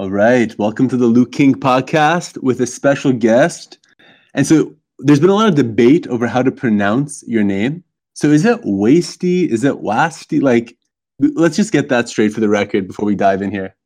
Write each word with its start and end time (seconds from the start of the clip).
All 0.00 0.10
right. 0.10 0.58
Welcome 0.58 0.88
to 0.88 0.96
the 0.96 1.04
Luking 1.04 1.56
podcast 1.56 2.42
with 2.42 2.58
a 2.62 2.66
special 2.66 3.12
guest. 3.12 3.76
And 4.32 4.46
so 4.46 4.74
there's 4.98 5.20
been 5.20 5.28
a 5.28 5.34
lot 5.34 5.50
of 5.50 5.56
debate 5.56 6.06
over 6.06 6.26
how 6.26 6.42
to 6.42 6.50
pronounce 6.50 7.22
your 7.26 7.44
name. 7.44 7.84
So 8.14 8.28
is 8.28 8.46
it 8.46 8.62
Wasty? 8.62 9.46
Is 9.46 9.62
it 9.62 9.74
Wasty? 9.74 10.40
Like, 10.40 10.78
let's 11.18 11.54
just 11.54 11.70
get 11.70 11.90
that 11.90 12.08
straight 12.08 12.32
for 12.32 12.40
the 12.40 12.48
record 12.48 12.86
before 12.86 13.04
we 13.04 13.14
dive 13.14 13.42
in 13.42 13.50
here. 13.50 13.76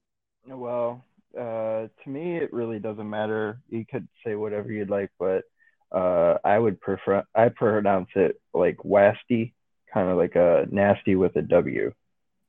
Well, 0.46 1.04
uh, 1.36 1.88
to 2.04 2.08
me, 2.08 2.36
it 2.36 2.52
really 2.52 2.78
doesn't 2.78 3.10
matter. 3.10 3.58
You 3.68 3.84
could 3.84 4.06
say 4.24 4.36
whatever 4.36 4.70
you'd 4.70 4.90
like, 4.90 5.10
but 5.18 5.42
uh, 5.90 6.38
I 6.44 6.56
would 6.56 6.80
prefer, 6.80 7.24
I 7.34 7.48
pronounce 7.48 8.10
it 8.14 8.40
like 8.52 8.76
Wasty, 8.84 9.52
kind 9.92 10.08
of 10.08 10.16
like 10.16 10.36
a 10.36 10.68
nasty 10.70 11.16
with 11.16 11.34
a 11.34 11.42
W. 11.42 11.92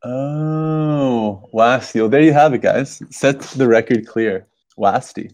Oh, 0.04 1.50
Wasty. 1.54 2.02
Well, 2.02 2.10
there 2.10 2.22
you 2.22 2.34
have 2.34 2.54
it, 2.54 2.62
guys. 2.62 3.02
Set 3.10 3.42
the 3.42 3.68
record 3.68 4.06
clear. 4.08 4.48
Wasty. 4.78 5.34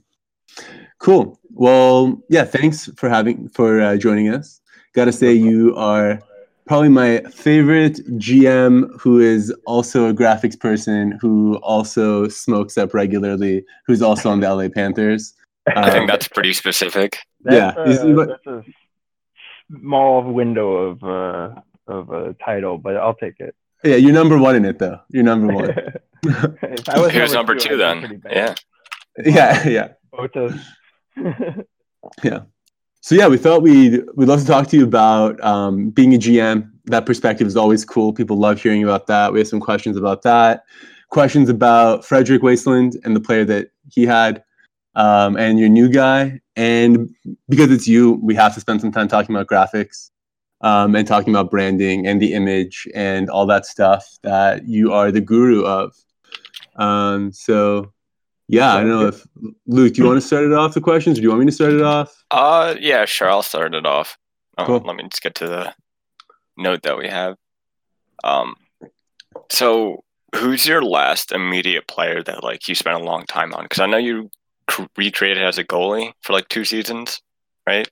Cool. 0.99 1.39
Well, 1.49 2.21
yeah. 2.29 2.45
Thanks 2.45 2.89
for 2.95 3.09
having 3.09 3.49
for 3.49 3.81
uh, 3.81 3.97
joining 3.97 4.29
us. 4.29 4.61
Got 4.93 5.05
to 5.05 5.11
say, 5.11 5.33
you 5.33 5.75
are 5.75 6.19
probably 6.67 6.89
my 6.89 7.19
favorite 7.31 7.97
GM 8.17 8.89
who 8.99 9.19
is 9.19 9.53
also 9.65 10.07
a 10.07 10.13
graphics 10.13 10.59
person 10.59 11.17
who 11.19 11.55
also 11.57 12.27
smokes 12.27 12.77
up 12.77 12.93
regularly, 12.93 13.65
who's 13.85 14.01
also 14.01 14.29
on 14.29 14.39
the 14.39 14.53
LA 14.53 14.69
Panthers. 14.69 15.33
I 15.67 15.89
think 15.89 16.01
um, 16.01 16.07
that's 16.07 16.27
pretty 16.27 16.53
specific. 16.53 17.19
That's 17.43 17.77
yeah, 17.77 17.83
a, 17.83 18.25
that's 18.25 18.47
a 18.47 18.63
small 19.69 20.23
window 20.23 20.71
of 20.71 21.03
uh, 21.03 21.61
of 21.87 22.09
a 22.09 22.33
title, 22.35 22.77
but 22.77 22.97
I'll 22.97 23.15
take 23.15 23.39
it. 23.39 23.55
Yeah, 23.83 23.95
you're 23.95 24.13
number 24.13 24.37
one 24.37 24.55
in 24.55 24.65
it 24.65 24.79
though. 24.79 24.99
You're 25.09 25.23
number 25.23 25.53
one. 25.53 25.73
Who's 27.11 27.33
number, 27.33 27.55
two, 27.55 27.69
two 27.69 27.77
then? 27.77 28.21
Yeah. 28.29 28.55
Yeah, 29.25 29.67
yeah. 29.67 29.87
yeah. 32.23 32.39
So 33.01 33.15
yeah, 33.15 33.27
we 33.27 33.37
thought 33.37 33.63
we'd 33.63 34.03
we'd 34.15 34.27
love 34.27 34.41
to 34.41 34.45
talk 34.45 34.67
to 34.67 34.77
you 34.77 34.83
about 34.83 35.43
um, 35.43 35.89
being 35.89 36.13
a 36.13 36.17
GM. 36.17 36.69
That 36.85 37.05
perspective 37.05 37.47
is 37.47 37.57
always 37.57 37.83
cool. 37.83 38.13
People 38.13 38.37
love 38.37 38.61
hearing 38.61 38.83
about 38.83 39.07
that. 39.07 39.33
We 39.33 39.39
have 39.39 39.47
some 39.47 39.59
questions 39.59 39.97
about 39.97 40.21
that. 40.23 40.63
Questions 41.09 41.49
about 41.49 42.05
Frederick 42.05 42.43
Wasteland 42.43 42.97
and 43.03 43.15
the 43.15 43.19
player 43.19 43.43
that 43.45 43.71
he 43.89 44.05
had, 44.05 44.43
um, 44.95 45.35
and 45.35 45.59
your 45.59 45.69
new 45.69 45.89
guy. 45.89 46.39
And 46.55 47.13
because 47.49 47.71
it's 47.71 47.87
you, 47.87 48.19
we 48.21 48.35
have 48.35 48.53
to 48.53 48.59
spend 48.59 48.81
some 48.81 48.91
time 48.91 49.07
talking 49.07 49.35
about 49.35 49.47
graphics 49.47 50.11
um, 50.61 50.95
and 50.95 51.07
talking 51.07 51.33
about 51.33 51.51
branding 51.51 52.07
and 52.07 52.21
the 52.21 52.33
image 52.33 52.87
and 52.93 53.29
all 53.29 53.45
that 53.47 53.65
stuff 53.65 54.05
that 54.23 54.67
you 54.67 54.93
are 54.93 55.11
the 55.11 55.21
guru 55.21 55.65
of. 55.65 55.95
Um, 56.75 57.31
so, 57.31 57.91
yeah, 58.47 58.73
I 58.73 58.81
don't 58.81 58.89
know 58.89 59.07
if 59.07 59.25
Luke, 59.67 59.93
do 59.93 60.01
you 60.01 60.07
want 60.07 60.21
to 60.21 60.25
start 60.25 60.45
it 60.45 60.53
off 60.53 60.73
the 60.73 60.81
questions, 60.81 61.17
or 61.17 61.21
do 61.21 61.23
you 61.23 61.29
want 61.29 61.41
me 61.41 61.45
to 61.47 61.51
start 61.51 61.73
it 61.73 61.81
off? 61.81 62.23
Uh, 62.31 62.75
yeah, 62.79 63.05
sure, 63.05 63.29
I'll 63.29 63.43
start 63.43 63.73
it 63.73 63.85
off. 63.85 64.17
Um, 64.57 64.65
cool. 64.65 64.79
Let 64.79 64.95
me 64.95 65.03
just 65.03 65.23
get 65.23 65.35
to 65.35 65.47
the 65.47 65.73
note 66.57 66.83
that 66.83 66.97
we 66.97 67.07
have. 67.07 67.35
Um, 68.23 68.55
so 69.49 70.03
who's 70.35 70.65
your 70.65 70.81
last 70.81 71.31
immediate 71.31 71.87
player 71.87 72.23
that 72.23 72.43
like 72.43 72.67
you 72.67 72.75
spent 72.75 73.01
a 73.01 73.03
long 73.03 73.25
time 73.25 73.53
on? 73.53 73.63
Because 73.63 73.79
I 73.79 73.85
know 73.85 73.97
you 73.97 74.29
recreated 74.97 75.43
as 75.43 75.57
a 75.57 75.63
goalie 75.63 76.13
for 76.21 76.33
like 76.33 76.47
two 76.49 76.65
seasons, 76.65 77.21
right? 77.67 77.89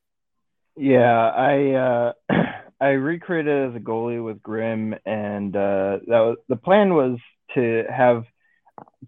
Yeah, 0.77 1.29
I 1.29 1.71
uh, 1.73 2.13
I 2.81 2.89
recreated 2.89 3.69
as 3.69 3.75
a 3.75 3.83
goalie 3.83 4.23
with 4.23 4.41
Grim, 4.41 4.95
and 5.05 5.55
uh, 5.55 5.99
that 6.07 6.19
was 6.19 6.37
the 6.47 6.55
plan 6.55 6.93
was 6.93 7.17
to 7.55 7.83
have 7.89 8.23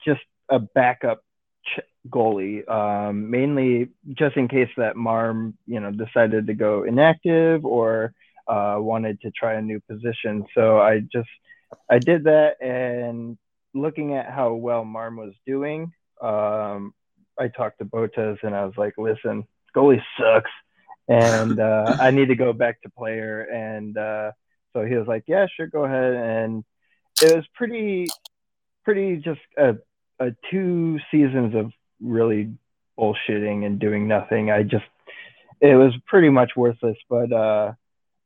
just 0.03 0.21
a 0.49 0.59
backup 0.59 1.23
ch- 1.65 1.79
goalie, 2.09 2.69
um, 2.69 3.29
mainly 3.29 3.89
just 4.13 4.35
in 4.35 4.49
case 4.49 4.69
that 4.75 4.97
Marm, 4.97 5.57
you 5.67 5.79
know, 5.79 5.91
decided 5.91 6.47
to 6.47 6.53
go 6.53 6.83
inactive 6.83 7.63
or 7.63 8.13
uh, 8.47 8.75
wanted 8.77 9.21
to 9.21 9.31
try 9.31 9.53
a 9.53 9.61
new 9.61 9.79
position. 9.89 10.45
So 10.53 10.79
I 10.79 10.99
just 10.99 11.29
I 11.89 11.99
did 11.99 12.25
that, 12.25 12.61
and 12.61 13.37
looking 13.73 14.15
at 14.15 14.29
how 14.29 14.53
well 14.53 14.83
Marm 14.83 15.15
was 15.15 15.33
doing, 15.47 15.93
um, 16.21 16.93
I 17.39 17.47
talked 17.47 17.79
to 17.79 17.85
Botas, 17.85 18.37
and 18.43 18.53
I 18.53 18.65
was 18.65 18.75
like, 18.75 18.97
"Listen, 18.97 19.47
goalie 19.73 20.01
sucks." 20.19 20.51
And 21.11 21.59
uh, 21.59 21.97
I 21.99 22.11
need 22.11 22.29
to 22.29 22.35
go 22.35 22.53
back 22.53 22.81
to 22.81 22.89
player. 22.89 23.41
And 23.41 23.97
uh, 23.97 24.31
so 24.73 24.85
he 24.85 24.95
was 24.95 25.07
like, 25.07 25.25
"Yeah, 25.27 25.47
sure, 25.55 25.67
go 25.67 25.83
ahead." 25.83 26.13
And 26.13 26.63
it 27.21 27.35
was 27.35 27.45
pretty, 27.53 28.07
pretty 28.85 29.17
just 29.17 29.41
a, 29.57 29.75
a 30.19 30.33
two 30.49 30.99
seasons 31.11 31.53
of 31.55 31.71
really 32.01 32.53
bullshitting 32.97 33.65
and 33.65 33.79
doing 33.79 34.07
nothing. 34.07 34.51
I 34.51 34.63
just, 34.63 34.85
it 35.59 35.75
was 35.75 35.93
pretty 36.07 36.29
much 36.29 36.51
worthless. 36.55 36.97
But 37.09 37.33
uh, 37.33 37.73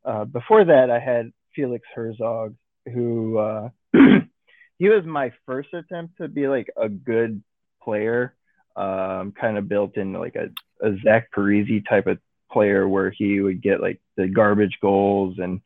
uh, 0.04 0.26
before 0.26 0.66
that, 0.66 0.92
I 0.92 1.00
had 1.00 1.32
Felix 1.56 1.88
Herzog, 1.96 2.56
who 2.94 3.40
uh, 3.40 3.70
he 3.94 4.90
was 4.90 5.06
my 5.06 5.32
first 5.48 5.74
attempt 5.74 6.18
to 6.18 6.28
be 6.28 6.48
like 6.48 6.70
a 6.78 6.88
good 6.90 7.44
player. 7.82 8.36
Um, 8.76 9.32
kind 9.32 9.58
of 9.58 9.70
built 9.70 9.96
in 9.96 10.12
like 10.12 10.36
a, 10.36 10.50
a 10.86 10.98
Zach 11.02 11.30
Parise 11.34 11.88
type 11.88 12.08
of 12.08 12.20
player 12.56 12.88
where 12.88 13.10
he 13.10 13.42
would 13.42 13.62
get 13.62 13.82
like 13.82 14.00
the 14.16 14.30
garbage 14.30 14.78
goals 14.82 15.36
and 15.40 15.60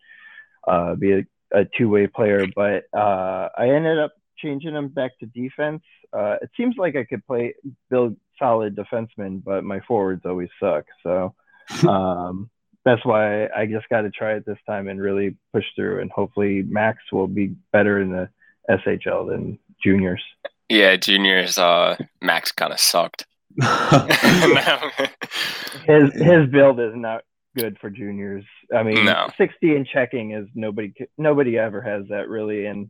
uh, 0.68 0.96
be 0.96 1.12
a, 1.12 1.22
a 1.54 1.66
two-way 1.78 2.08
player. 2.08 2.48
But 2.56 2.86
uh, 2.92 3.50
I 3.56 3.70
ended 3.70 4.00
up 4.00 4.14
changing 4.40 4.74
him 4.74 4.88
back 4.88 5.12
to 5.20 5.28
defense. 5.28 5.84
Uh, 6.12 6.38
it 6.42 6.50
seems 6.58 6.76
like 6.80 6.96
I 6.96 7.04
could 7.04 7.24
play 7.28 7.54
build 7.92 8.18
solid 8.40 8.76
defensemen, 8.76 9.44
but 9.44 9.64
my 9.64 9.82
forwards 9.82 10.24
always 10.26 10.50
suck. 10.60 10.86
So 11.04 11.36
um, 11.88 12.50
that's 12.84 13.06
why 13.06 13.46
I 13.56 13.68
just 13.68 13.88
got 13.90 14.02
to 14.02 14.10
try 14.10 14.34
it 14.34 14.48
this 14.48 14.58
time 14.66 14.88
and 14.88 15.00
really 15.00 15.36
push 15.54 15.66
through. 15.76 16.02
And 16.02 16.12
hopefully 16.12 16.64
Max 16.64 16.98
will 17.12 17.28
be 17.28 17.54
better 17.72 18.02
in 18.02 18.12
the 18.12 18.30
SHL 18.68 19.30
than 19.30 19.60
juniors. 19.84 20.24
Yeah, 20.70 20.96
juniors. 20.96 21.60
Uh, 21.60 21.98
Max 22.20 22.52
kind 22.52 22.74
of 22.74 22.80
sucked. 22.80 23.28
his 25.86 26.14
his 26.14 26.50
build 26.50 26.80
is 26.80 26.94
not 26.96 27.24
good 27.56 27.78
for 27.80 27.90
juniors. 27.90 28.46
I 28.76 28.84
mean, 28.84 29.06
no. 29.06 29.30
60 29.38 29.76
in 29.76 29.86
checking 29.86 30.32
is 30.32 30.48
nobody 30.54 30.94
nobody 31.18 31.58
ever 31.58 31.82
has 31.82 32.04
that 32.10 32.30
really, 32.30 32.66
and 32.66 32.90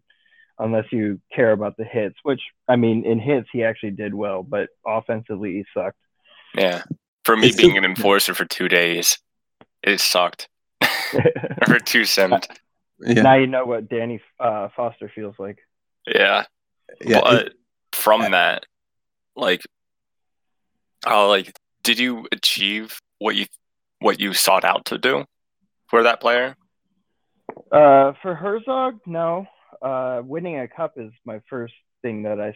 unless 0.58 0.86
you 0.92 1.20
care 1.34 1.52
about 1.52 1.78
the 1.78 1.86
hits, 1.86 2.16
which 2.24 2.42
I 2.68 2.76
mean, 2.76 3.06
in 3.06 3.20
hits 3.20 3.48
he 3.52 3.64
actually 3.64 3.92
did 3.92 4.14
well, 4.14 4.44
but 4.44 4.70
offensively 4.86 5.54
he 5.54 5.66
sucked. 5.74 5.98
Yeah, 6.56 6.84
for 7.24 7.38
me 7.38 7.48
it's 7.48 7.58
being 7.58 7.78
an 7.78 7.86
enforcer 7.86 8.34
for 8.34 8.46
two 8.46 8.68
days, 8.68 9.20
it 9.84 10.00
sucked. 10.00 10.50
for 11.66 11.80
two 11.80 12.06
sims. 12.06 12.46
Yeah. 13.00 13.22
Now 13.22 13.36
you 13.36 13.48
know 13.48 13.66
what 13.66 13.90
Danny 13.90 14.22
uh, 14.40 14.70
Foster 14.76 15.12
feels 15.14 15.36
like. 15.40 15.60
Yeah, 16.08 16.46
yeah. 17.02 17.22
But 17.22 17.48
it, 17.48 17.54
from 17.94 18.32
that, 18.32 18.66
like 19.36 19.62
Oh, 21.06 21.30
like, 21.30 21.58
did 21.84 22.00
you 22.00 22.28
achieve 22.32 23.00
what 23.20 23.36
you 23.36 23.46
what 24.00 24.20
you 24.20 24.34
sought 24.34 24.64
out 24.64 24.86
to 24.86 24.98
do 24.98 25.26
for 25.88 26.04
that 26.04 26.22
player? 26.22 26.56
Uh, 27.72 28.14
for 28.22 28.36
Herzog, 28.36 29.00
no. 29.06 29.46
Uh, 29.82 30.22
winning 30.24 30.60
a 30.60 30.68
cup 30.68 30.94
is 30.98 31.12
my 31.26 31.42
first 31.50 31.74
thing 32.02 32.24
that 32.24 32.40
I, 32.40 32.54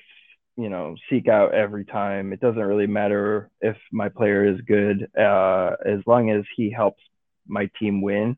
you 0.58 0.70
know, 0.70 0.96
seek 1.10 1.28
out 1.28 1.54
every 1.54 1.86
time. 1.86 2.34
It 2.34 2.40
doesn't 2.40 2.62
really 2.62 2.88
matter 2.88 3.50
if 3.62 3.78
my 3.92 4.10
player 4.10 4.46
is 4.46 4.60
good, 4.62 5.10
uh, 5.18 5.72
as 5.86 6.00
long 6.06 6.30
as 6.30 6.44
he 6.56 6.70
helps 6.70 7.02
my 7.48 7.70
team 7.80 8.02
win. 8.02 8.38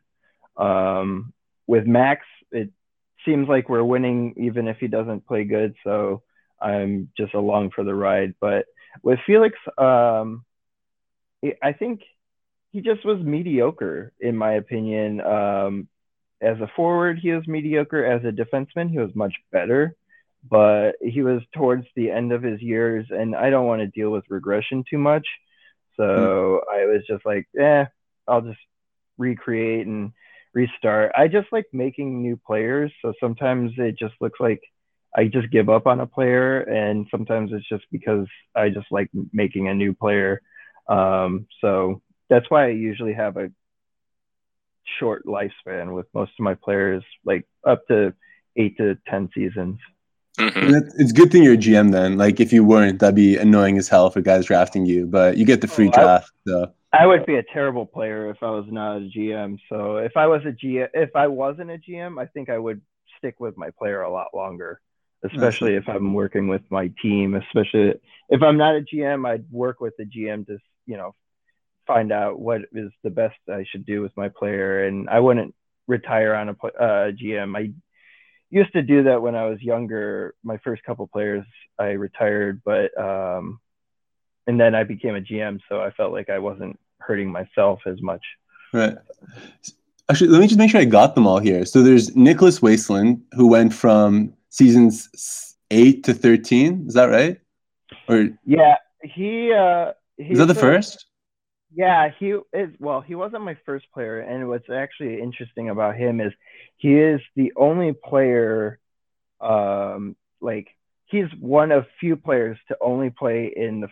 Um, 0.58 1.34
with 1.68 1.86
Max, 1.86 2.26
it 2.52 2.70
seems 3.26 3.48
like 3.48 3.70
we're 3.70 3.84
winning 3.84 4.36
even 4.38 4.68
if 4.68 4.78
he 4.78 4.88
doesn't 4.88 5.28
play 5.28 5.44
good. 5.44 5.76
So 5.84 6.22
I'm 6.62 7.09
just 7.18 7.34
along 7.34 7.72
for 7.72 7.84
the 7.84 7.96
ride. 7.96 8.35
But 8.40 8.66
with 9.03 9.20
Felix, 9.26 9.58
um, 9.78 10.46
I 11.62 11.74
think 11.74 12.02
he 12.72 12.82
just 12.82 13.06
was 13.06 13.20
mediocre 13.24 14.12
in 14.20 14.36
my 14.36 14.53
opinion. 14.53 15.22
Um, 15.22 15.88
as 16.42 16.59
a 16.59 16.72
forward, 16.76 17.20
he 17.20 17.32
was 17.32 17.47
mediocre. 17.47 18.06
As 18.06 18.24
a 18.24 18.32
defenseman, 18.32 18.90
he 18.90 19.00
was 19.00 19.16
much 19.16 19.34
better. 19.52 19.96
But 20.47 20.94
he 21.02 21.24
was 21.24 21.42
towards 21.56 21.88
the 21.96 22.12
end 22.12 22.32
of 22.32 22.44
his 22.44 22.62
years, 22.62 23.08
and 23.09 23.36
I 23.36 23.50
don't 23.50 23.66
want 23.66 23.82
to 23.82 23.88
deal 23.88 24.12
with 24.12 24.26
regression 24.30 24.84
too 24.88 25.00
much. 25.00 25.26
So 25.98 26.03
mm. 26.03 26.59
I 26.72 26.86
was 26.86 27.02
just 27.08 27.26
like, 27.26 27.48
eh, 27.59 27.86
I'll 28.28 28.41
just 28.41 28.59
recreate 29.18 29.88
and 29.88 30.12
restart. 30.53 31.14
I 31.18 31.28
just 31.28 31.48
like 31.52 31.66
making 31.74 32.22
new 32.22 32.38
players. 32.38 32.91
So 33.02 33.14
sometimes 33.20 33.72
it 33.78 33.98
just 33.98 34.14
looks 34.22 34.40
like 34.40 34.62
I 35.16 35.28
just 35.28 35.50
give 35.50 35.70
up 35.70 35.88
on 35.88 36.02
a 36.02 36.08
player, 36.08 36.59
and 36.62 37.08
sometimes 37.09 37.52
it's 37.53 37.67
just 37.67 37.85
because 37.91 38.28
I 38.56 38.70
just 38.70 38.88
like 38.91 39.09
making 39.32 39.70
a 39.70 39.73
new 39.73 39.94
player. 39.94 40.41
Um, 40.88 41.47
so 41.62 42.02
that's 42.29 42.50
why 42.50 42.66
I 42.66 42.70
usually 42.70 43.14
have 43.14 43.38
a 43.38 43.50
short 45.00 45.26
lifespan 45.26 45.96
with 45.96 46.06
most 46.14 46.32
of 46.38 46.44
my 46.44 46.56
players, 46.56 47.03
like 47.23 47.47
up 47.66 47.88
to 47.88 48.14
eight 48.58 48.78
to 48.78 48.97
ten 49.08 49.29
seasons. 49.34 49.79
Mm-hmm. 50.38 51.00
It's 51.00 51.14
good 51.14 51.32
thing 51.32 51.44
you're 51.44 51.53
a 51.53 51.58
GM 51.58 51.91
then. 51.91 52.17
Like 52.17 52.41
if 52.41 52.52
you 52.52 52.66
weren't, 52.66 53.00
that'd 53.00 53.16
be 53.16 53.38
annoying 53.38 53.78
as 53.78 53.88
hell 53.88 54.09
for 54.09 54.22
guys 54.22 54.46
drafting 54.46 54.85
you. 54.85 55.06
But 55.06 55.38
you 55.38 55.46
get 55.46 55.62
the 55.62 55.67
free 55.67 55.88
oh, 55.88 55.91
draft. 55.91 56.32
I, 56.47 56.50
so. 56.50 56.73
I 56.91 57.06
would 57.06 57.26
be 57.26 57.35
a 57.35 57.44
terrible 57.44 57.85
player 57.85 58.29
if 58.29 58.38
I 58.41 58.50
was 58.50 58.66
not 58.70 58.97
a 58.97 59.09
GM. 59.16 59.58
So 59.70 59.97
if 59.97 60.17
I 60.17 60.28
was 60.28 60.41
a 60.46 60.52
GM, 60.52 60.88
if 60.94 61.16
I 61.16 61.28
wasn't 61.28 61.72
a 61.72 61.78
GM, 61.78 62.22
I 62.22 62.26
think 62.26 62.50
I 62.50 62.58
would 62.58 62.82
stick 63.17 63.40
with 63.40 63.58
my 63.58 63.70
player 63.78 64.02
a 64.02 64.12
lot 64.12 64.28
longer. 64.34 64.82
Especially 65.34 65.76
if 65.76 65.88
I'm 65.88 66.14
working 66.14 66.48
with 66.48 66.62
my 66.70 66.92
team. 67.02 67.36
Especially 67.36 67.94
if 68.30 68.42
I'm 68.42 68.58
not 68.58 68.76
a 68.76 68.82
GM, 68.82 69.28
I'd 69.28 69.46
work 69.52 69.80
with 69.80 69.96
the 69.98 70.06
GM 70.06 70.46
to 70.48 70.58
you 70.86 70.98
know 70.98 71.16
find 71.88 72.12
out 72.12 72.40
what 72.40 72.62
is 72.74 72.92
the 73.04 73.10
best 73.10 73.38
I 73.50 73.66
should 73.70 73.86
do 73.86 74.02
with 74.02 74.12
my 74.18 74.30
player, 74.30 74.86
and 74.86 75.10
I 75.10 75.20
wouldn't 75.20 75.54
retire 75.88 76.34
on 76.34 76.50
a 76.50 76.52
uh, 76.52 77.12
GM. 77.12 77.58
I 77.58 77.72
used 78.50 78.74
to 78.74 78.82
do 78.82 79.04
that 79.04 79.22
when 79.22 79.36
I 79.36 79.46
was 79.46 79.62
younger. 79.62 80.36
My 80.44 80.58
first 80.58 80.84
couple 80.84 81.08
players, 81.08 81.46
I 81.78 81.92
retired, 81.92 82.62
but 82.64 82.98
um, 83.00 83.60
and 84.48 84.60
then 84.60 84.76
I 84.76 84.84
became 84.84 85.16
a 85.16 85.22
GM, 85.22 85.60
so 85.70 85.82
I 85.82 85.92
felt 85.92 86.12
like 86.12 86.30
I 86.30 86.40
wasn't 86.40 86.80
hurting 87.00 87.32
myself 87.32 87.82
as 87.86 88.02
much. 88.02 88.24
Right. 88.74 88.96
Actually, 90.10 90.30
let 90.30 90.42
me 90.42 90.48
just 90.48 90.60
make 90.60 90.70
sure 90.70 90.82
I 90.82 90.86
got 90.86 91.16
them 91.16 91.26
all 91.26 91.40
here. 91.40 91.66
So 91.66 91.82
there's 91.82 92.16
Nicholas 92.16 92.62
Wasteland, 92.62 93.24
who 93.34 93.48
went 93.48 93.74
from 93.74 94.34
seasons 94.55 95.55
eight 95.72 96.03
to 96.05 96.13
thirteen. 96.13 96.85
Is 96.87 96.93
that 96.93 97.09
right? 97.09 97.40
Or 98.07 98.29
yeah, 98.46 98.78
he. 99.03 99.52
uh 99.52 99.91
he 100.17 100.31
Is 100.31 100.40
that 100.40 100.46
the 100.46 100.55
first? 100.55 101.05
Yeah, 101.73 102.09
he 102.19 102.35
is. 102.53 102.69
Well, 102.79 103.02
he 103.02 103.16
wasn't 103.16 103.43
my 103.43 103.57
first 103.66 103.85
player, 103.93 104.19
and 104.19 104.47
what's 104.47 104.69
actually 104.69 105.19
interesting 105.19 105.69
about 105.69 105.97
him 105.97 106.22
is 106.22 106.31
he 106.78 106.93
is 106.93 107.19
the 107.35 107.52
only 107.57 107.91
player, 107.91 108.79
um, 109.41 110.16
like 110.40 110.69
he's 111.07 111.28
one 111.40 111.72
of 111.72 111.85
few 111.99 112.16
players 112.16 112.57
to 112.69 112.78
only 112.79 113.09
play 113.09 113.52
in 113.53 113.81
the 113.81 113.90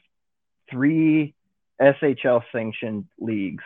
three 0.71 1.36
SHL 1.81 2.44
sanctioned 2.54 3.06
leagues. 3.19 3.63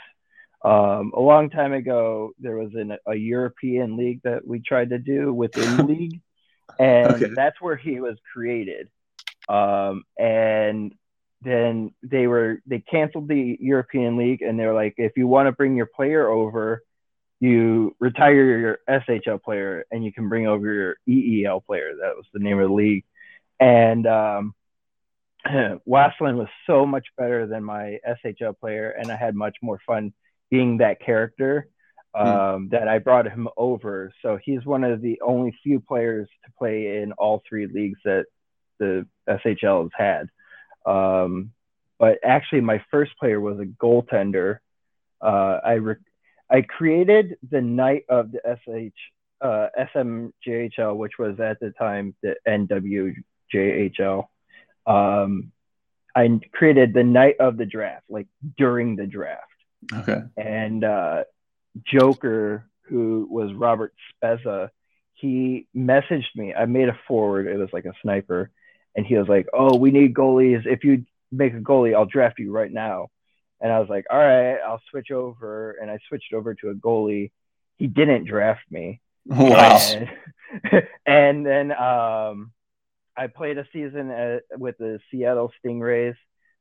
Um, 0.66 1.14
a 1.16 1.20
long 1.20 1.52
time 1.52 1.74
ago, 1.74 2.32
there 2.40 2.58
was 2.58 2.72
an, 2.74 2.98
a 3.06 3.16
European 3.16 3.98
league 3.98 4.22
that 4.24 4.48
we 4.48 4.60
tried 4.60 4.90
to 4.90 4.98
do 4.98 5.32
within 5.32 5.78
the 5.78 5.84
league, 5.94 6.22
and 6.80 7.16
okay. 7.16 7.34
that's 7.36 7.60
where 7.62 7.76
he 7.76 8.00
was 8.00 8.18
created. 8.32 8.90
Um, 9.50 10.04
and 10.18 10.94
then 11.42 11.94
they 12.04 12.28
were 12.28 12.62
they 12.66 12.80
canceled 12.80 13.28
the 13.28 13.58
European 13.60 14.18
League 14.18 14.42
and 14.42 14.60
they're 14.60 14.74
like, 14.74 14.96
if 14.98 15.14
you 15.16 15.28
want 15.28 15.48
to 15.48 15.52
bring 15.52 15.76
your 15.76 15.86
player 15.86 16.28
over, 16.28 16.84
you 17.40 17.96
retire 18.00 18.58
your 18.60 18.80
SHL 18.90 19.42
player 19.44 19.86
and 19.92 20.04
you 20.04 20.12
can 20.12 20.28
bring 20.28 20.48
over 20.48 20.74
your 20.74 20.96
EEL 21.08 21.66
player. 21.66 21.94
That 22.02 22.16
was 22.16 22.26
the 22.34 22.40
name 22.40 22.60
of 22.60 22.68
the 22.68 22.74
league. 22.74 23.06
And 23.60 24.08
um, 24.08 24.56
Waslin 25.48 26.38
was 26.38 26.48
so 26.66 26.86
much 26.86 27.08
better 27.18 27.48
than 27.48 27.64
my 27.64 28.00
SHL 28.26 28.60
player, 28.60 28.90
and 28.90 29.12
I 29.12 29.16
had 29.16 29.36
much 29.36 29.58
more 29.62 29.80
fun 29.86 30.14
being 30.50 30.78
that 30.78 31.00
character. 31.00 31.68
Um, 32.14 32.28
mm. 32.28 32.70
that 32.72 32.88
I 32.88 33.00
brought 33.00 33.30
him 33.30 33.48
over. 33.58 34.12
So 34.22 34.38
he's 34.44 34.66
one 34.66 34.84
of 34.84 35.02
the 35.02 35.22
only 35.22 35.56
few 35.64 35.80
players 35.80 36.28
to 36.46 36.52
play 36.58 37.02
in 37.02 37.12
all 37.14 37.44
three 37.48 37.68
leagues 37.68 38.00
that 38.06 38.26
the 38.80 39.06
SHL 39.28 39.84
has 39.84 40.28
had. 40.86 40.92
Um, 40.92 41.52
but 42.00 42.20
actually, 42.24 42.62
my 42.62 42.84
first 42.92 43.18
player 43.20 43.40
was 43.40 43.60
a 43.60 43.66
goaltender. 43.66 44.60
Uh, 45.22 45.60
I 45.64 45.74
re- 45.74 45.96
I 46.50 46.62
created 46.62 47.38
the 47.50 47.62
night 47.62 48.06
of 48.08 48.32
the 48.32 48.40
SH 48.46 48.94
uh, 49.42 49.68
SMJHL, 49.96 50.96
which 50.96 51.14
was 51.20 51.40
at 51.40 51.60
the 51.60 51.72
time 51.72 52.16
the 52.22 52.36
NWJHL. 52.48 54.28
Um, 54.86 55.52
I 56.16 56.40
created 56.52 56.94
the 56.94 57.04
night 57.04 57.36
of 57.40 57.58
the 57.58 57.66
draft, 57.66 58.06
like 58.10 58.28
during 58.58 58.96
the 58.96 59.06
draft. 59.06 59.44
Okay. 59.94 60.22
And 60.36 60.84
uh, 60.84 61.24
Joker, 61.86 62.68
who 62.84 63.28
was 63.30 63.54
Robert 63.54 63.94
Spezza, 64.24 64.70
he 65.14 65.68
messaged 65.76 66.36
me. 66.36 66.54
I 66.54 66.66
made 66.66 66.90
a 66.90 67.00
forward. 67.08 67.48
It 67.48 67.58
was 67.58 67.70
like 67.74 67.86
a 67.86 67.94
sniper 68.02 68.52
and 68.98 69.06
he 69.06 69.16
was 69.16 69.30
like, 69.30 69.46
"Oh, 69.54 69.78
we 69.78 69.92
need 69.92 70.16
goalies. 70.16 70.66
If 70.66 70.84
you 70.84 71.06
make 71.32 71.54
a 71.54 71.60
goalie, 71.60 71.96
I'll 71.96 72.06
draft 72.06 72.40
you 72.40 72.52
right 72.52 72.72
now." 72.72 73.10
And 73.62 73.72
I 73.72 73.80
was 73.80 73.88
like, 73.88 74.06
"All 74.10 74.18
right, 74.18 74.58
I'll 74.58 74.82
switch 74.90 75.12
over." 75.12 75.78
And 75.80 75.90
I 75.90 76.00
switched 76.10 76.34
over 76.34 76.56
to 76.56 76.70
a 76.70 76.74
goalie. 76.74 77.32
He 77.78 77.88
didn't 77.88 78.26
draft 78.26 78.64
me. 78.70 79.00
Wow. 79.26 79.80
And, 79.94 80.84
and 81.06 81.46
then 81.46 81.72
um, 81.72 82.52
I 83.16 83.28
played 83.28 83.60
a 83.60 83.68
season 83.72 84.10
at, 84.10 84.44
with 84.58 84.78
the 84.80 85.00
Seattle 85.12 85.54
Stingrays. 85.64 86.16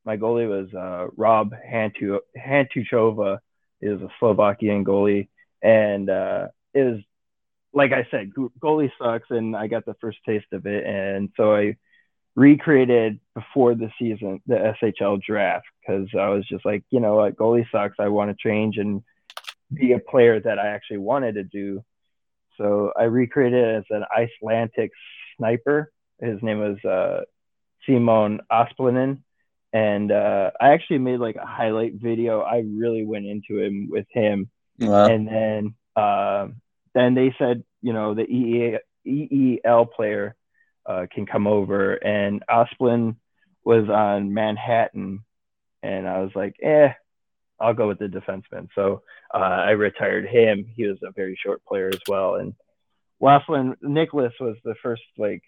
My 0.04 0.18
goalie 0.18 0.48
was 0.48 0.72
uh, 0.74 1.08
Rob 1.16 1.52
Hantu 1.66 2.18
Hantuchova. 2.38 3.38
Was 3.82 4.00
a 4.02 4.08
Slovakian 4.18 4.84
goalie, 4.84 5.28
and 5.62 6.08
uh, 6.10 6.48
was 6.74 7.00
like 7.72 7.92
I 7.92 8.06
said, 8.10 8.32
goalie 8.34 8.90
sucks, 8.98 9.30
and 9.30 9.54
I 9.54 9.66
got 9.66 9.84
the 9.84 9.94
first 10.00 10.18
taste 10.24 10.46
of 10.52 10.66
it, 10.66 10.86
and 10.86 11.30
so 11.36 11.54
I 11.54 11.76
recreated 12.34 13.18
before 13.34 13.74
the 13.74 13.90
season, 13.98 14.40
the 14.46 14.74
SHL 14.82 15.20
draft, 15.22 15.66
because 15.80 16.08
I 16.18 16.28
was 16.28 16.46
just 16.46 16.64
like, 16.64 16.84
you 16.90 17.00
know 17.00 17.16
what, 17.16 17.36
goalie 17.36 17.66
sucks. 17.72 17.96
I 17.98 18.08
want 18.08 18.30
to 18.30 18.36
change 18.48 18.76
and 18.76 19.02
be 19.72 19.92
a 19.92 19.98
player 19.98 20.38
that 20.38 20.58
I 20.58 20.68
actually 20.68 20.98
wanted 20.98 21.34
to 21.34 21.44
do. 21.44 21.84
So 22.56 22.92
I 22.96 23.04
recreated 23.04 23.58
it 23.58 23.74
as 23.76 23.84
an 23.90 24.04
Icelandic 24.16 24.90
sniper. 25.36 25.92
His 26.20 26.42
name 26.42 26.60
was 26.60 26.82
uh, 26.84 27.24
Simon 27.86 28.40
Asplinen. 28.50 29.22
And 29.76 30.10
uh, 30.10 30.52
I 30.58 30.70
actually 30.70 31.00
made 31.00 31.20
like 31.20 31.36
a 31.36 31.44
highlight 31.44 31.96
video. 31.96 32.40
I 32.40 32.64
really 32.66 33.04
went 33.04 33.26
into 33.26 33.60
him 33.62 33.88
with 33.90 34.06
him. 34.10 34.48
Wow. 34.78 35.04
And 35.04 35.28
then 35.28 35.74
uh, 35.94 36.48
then 36.94 37.14
they 37.14 37.34
said, 37.38 37.62
you 37.82 37.92
know, 37.92 38.14
the 38.14 38.22
EE, 38.22 38.78
EEL 39.06 39.92
player 39.92 40.34
uh, 40.86 41.04
can 41.12 41.26
come 41.26 41.46
over. 41.46 41.92
And 41.92 42.42
Asplin 42.48 43.16
was 43.64 43.90
on 43.90 44.32
Manhattan, 44.32 45.22
and 45.82 46.08
I 46.08 46.20
was 46.20 46.30
like, 46.34 46.56
eh, 46.62 46.88
I'll 47.60 47.74
go 47.74 47.86
with 47.86 47.98
the 47.98 48.06
defenseman. 48.06 48.68
So 48.74 49.02
uh, 49.34 49.36
I 49.36 49.72
retired 49.72 50.26
him. 50.26 50.64
He 50.74 50.86
was 50.86 50.98
a 51.02 51.12
very 51.12 51.38
short 51.44 51.62
player 51.66 51.90
as 51.92 52.00
well. 52.08 52.36
And 52.36 52.54
Waslin 53.20 53.74
Nicholas 53.82 54.32
was 54.40 54.56
the 54.64 54.74
first 54.82 55.02
like 55.18 55.42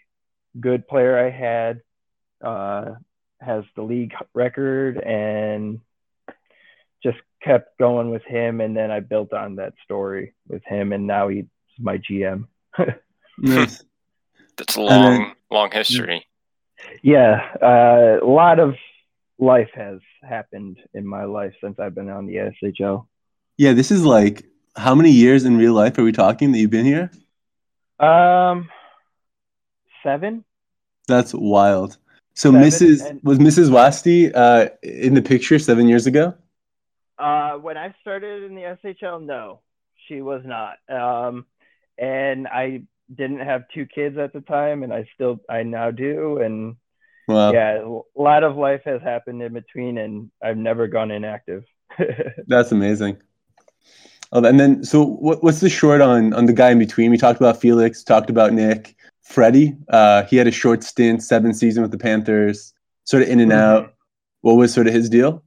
good 0.61 0.87
player 0.87 1.19
I 1.19 1.31
had. 1.31 1.81
Uh, 2.45 2.97
has 3.41 3.65
the 3.77 3.83
league 3.83 4.15
record 4.35 4.99
and 4.99 5.81
just 7.03 7.19
kept 7.43 7.79
going 7.79 8.11
with 8.11 8.25
him. 8.25 8.61
And 8.61 8.77
then 8.77 8.91
I 8.91 9.01
built 9.01 9.33
on 9.33 9.57
that 9.57 9.75
story 9.85 10.35
with 10.47 10.63
him, 10.65 10.93
and 10.93 11.07
now 11.07 11.29
he's 11.29 11.47
my 11.79 11.99
GM. 11.99 12.47
nice. 13.39 13.85
That's 14.57 14.77
a 14.77 14.81
long, 14.81 15.19
then, 15.19 15.33
long 15.51 15.71
history. 15.71 16.27
Yeah, 17.03 17.41
uh, 17.63 18.25
a 18.25 18.27
lot 18.27 18.59
of 18.59 18.75
life 19.39 19.71
has 19.75 20.01
happened 20.23 20.79
in 20.95 21.07
my 21.07 21.25
life 21.25 21.55
since 21.61 21.79
I've 21.79 21.95
been 21.95 22.11
on 22.11 22.27
the 22.27 22.53
SHL. 22.63 23.07
Yeah, 23.57 23.73
this 23.73 23.91
is 23.91 24.05
like 24.05 24.47
how 24.77 24.95
many 24.95 25.11
years 25.11 25.45
in 25.45 25.57
real 25.57 25.75
life 25.75 25.99
are 25.99 26.05
we 26.05 26.13
talking 26.13 26.53
that 26.53 26.59
you've 26.59 26.71
been 26.71 26.87
here? 26.87 27.11
Um, 27.99 28.69
seven. 30.03 30.45
That's 31.07 31.35
wild. 31.35 31.99
So 32.39 32.53
seven 32.53 32.69
Mrs. 32.69 33.05
And, 33.05 33.21
was 33.25 33.39
Mrs. 33.39 33.69
Wasty 33.69 34.31
uh, 34.33 34.69
in 34.85 35.15
the 35.15 35.23
picture 35.23 35.59
seven 35.59 35.89
years 35.89 36.07
ago? 36.07 36.35
Uh, 37.19 37.55
when 37.55 37.77
I 37.77 37.93
started 38.01 38.45
in 38.45 38.55
the 38.55 38.79
SHL, 38.85 39.27
no, 39.27 39.59
she 40.07 40.21
was 40.21 40.43
not. 40.45 40.77
Um, 40.89 41.47
and 41.99 42.47
I 42.47 42.83
didn't 43.13 43.41
have 43.41 43.65
two 43.75 43.87
kids 43.87 44.19
at 44.19 44.33
the 44.33 44.41
time, 44.41 44.85
and 44.85 44.93
I 44.93 45.09
still 45.17 45.41
I 45.51 45.65
now 45.65 45.91
do, 45.91 46.39
and 46.39 46.77
wow. 47.27 47.51
yeah, 47.53 47.81
a 47.81 48.01
lot 48.15 48.45
of 48.45 48.57
life 48.57 48.83
has 48.85 49.03
happened 49.03 49.43
in 49.43 49.53
between, 49.53 49.99
and 49.99 50.31
I've 50.41 50.57
never 50.57 50.87
gone 50.87 51.11
inactive. 51.11 51.65
That's 52.47 52.71
amazing. 52.71 53.21
Oh, 54.31 54.45
and 54.45 54.61
then 54.61 54.85
so 54.85 55.05
what, 55.05 55.43
what's 55.43 55.59
the 55.59 55.71
short 55.71 56.01
on 56.01 56.33
on 56.35 56.47
the 56.47 56.53
guy 56.53 56.71
in 56.71 56.79
between? 56.79 57.11
We 57.11 57.19
talked 57.19 57.41
about 57.41 57.61
Felix, 57.61 58.05
talked 58.05 58.31
about 58.31 58.53
Nick, 58.53 58.95
Freddie. 59.29 59.77
Uh, 59.91 60.25
he 60.25 60.37
had 60.37 60.47
a 60.47 60.51
short 60.51 60.83
stint, 60.83 61.23
seven 61.23 61.53
season 61.53 61.83
with 61.83 61.91
the 61.91 61.99
Panthers, 61.99 62.73
sort 63.05 63.23
of 63.23 63.29
in 63.29 63.41
and 63.41 63.53
mm-hmm. 63.53 63.61
out. 63.61 63.95
What 64.41 64.55
was 64.55 64.73
sort 64.73 64.87
of 64.87 64.95
his 64.95 65.11
deal? 65.11 65.45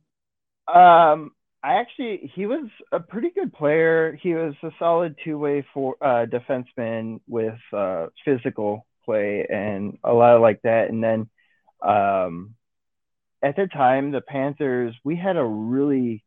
Um, 0.68 1.32
I 1.64 1.76
actually 1.76 2.32
he 2.36 2.46
was 2.46 2.70
a 2.92 3.00
pretty 3.00 3.32
good 3.32 3.52
player. 3.54 4.18
He 4.22 4.34
was 4.36 4.54
a 4.62 4.70
solid 4.78 5.16
two 5.24 5.38
way 5.38 5.66
for 5.74 5.96
uh, 6.00 6.26
defenseman 6.28 7.22
with 7.28 7.60
uh, 7.74 8.08
physical 8.24 8.86
play 9.04 9.48
and 9.50 9.98
a 10.04 10.14
lot 10.14 10.36
of 10.36 10.42
like 10.42 10.62
that. 10.62 10.90
And 10.90 11.04
then 11.04 11.30
um, 11.82 12.54
at 13.42 13.56
the 13.56 13.68
time, 13.68 14.12
the 14.12 14.22
Panthers 14.22 14.94
we 15.04 15.16
had 15.16 15.38
a 15.38 15.44
really 15.44 16.24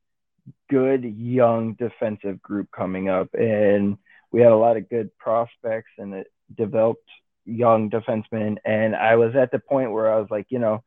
good 0.68 1.04
young 1.04 1.74
defensive 1.74 2.42
group 2.42 2.68
coming 2.74 3.08
up, 3.08 3.28
and 3.34 3.98
we 4.32 4.40
had 4.40 4.50
a 4.50 4.56
lot 4.56 4.76
of 4.76 4.88
good 4.88 5.16
prospects, 5.18 5.92
and 5.98 6.14
it 6.14 6.26
developed 6.52 7.08
young 7.44 7.90
defensemen, 7.90 8.56
and 8.64 8.94
I 8.94 9.16
was 9.16 9.34
at 9.36 9.50
the 9.50 9.58
point 9.58 9.92
where 9.92 10.12
I 10.12 10.18
was 10.18 10.28
like, 10.30 10.46
you 10.48 10.58
know, 10.58 10.82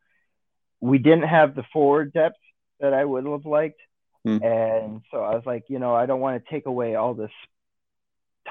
we 0.80 0.98
didn't 0.98 1.28
have 1.28 1.54
the 1.54 1.64
forward 1.72 2.12
depth 2.12 2.38
that 2.80 2.94
I 2.94 3.04
would 3.04 3.24
have 3.24 3.46
liked, 3.46 3.80
mm. 4.26 4.42
and 4.42 5.02
so 5.10 5.18
I 5.18 5.34
was 5.34 5.44
like, 5.46 5.64
you 5.68 5.78
know, 5.78 5.94
I 5.94 6.06
don't 6.06 6.20
want 6.20 6.42
to 6.42 6.50
take 6.50 6.66
away 6.66 6.94
all 6.94 7.14
this 7.14 7.30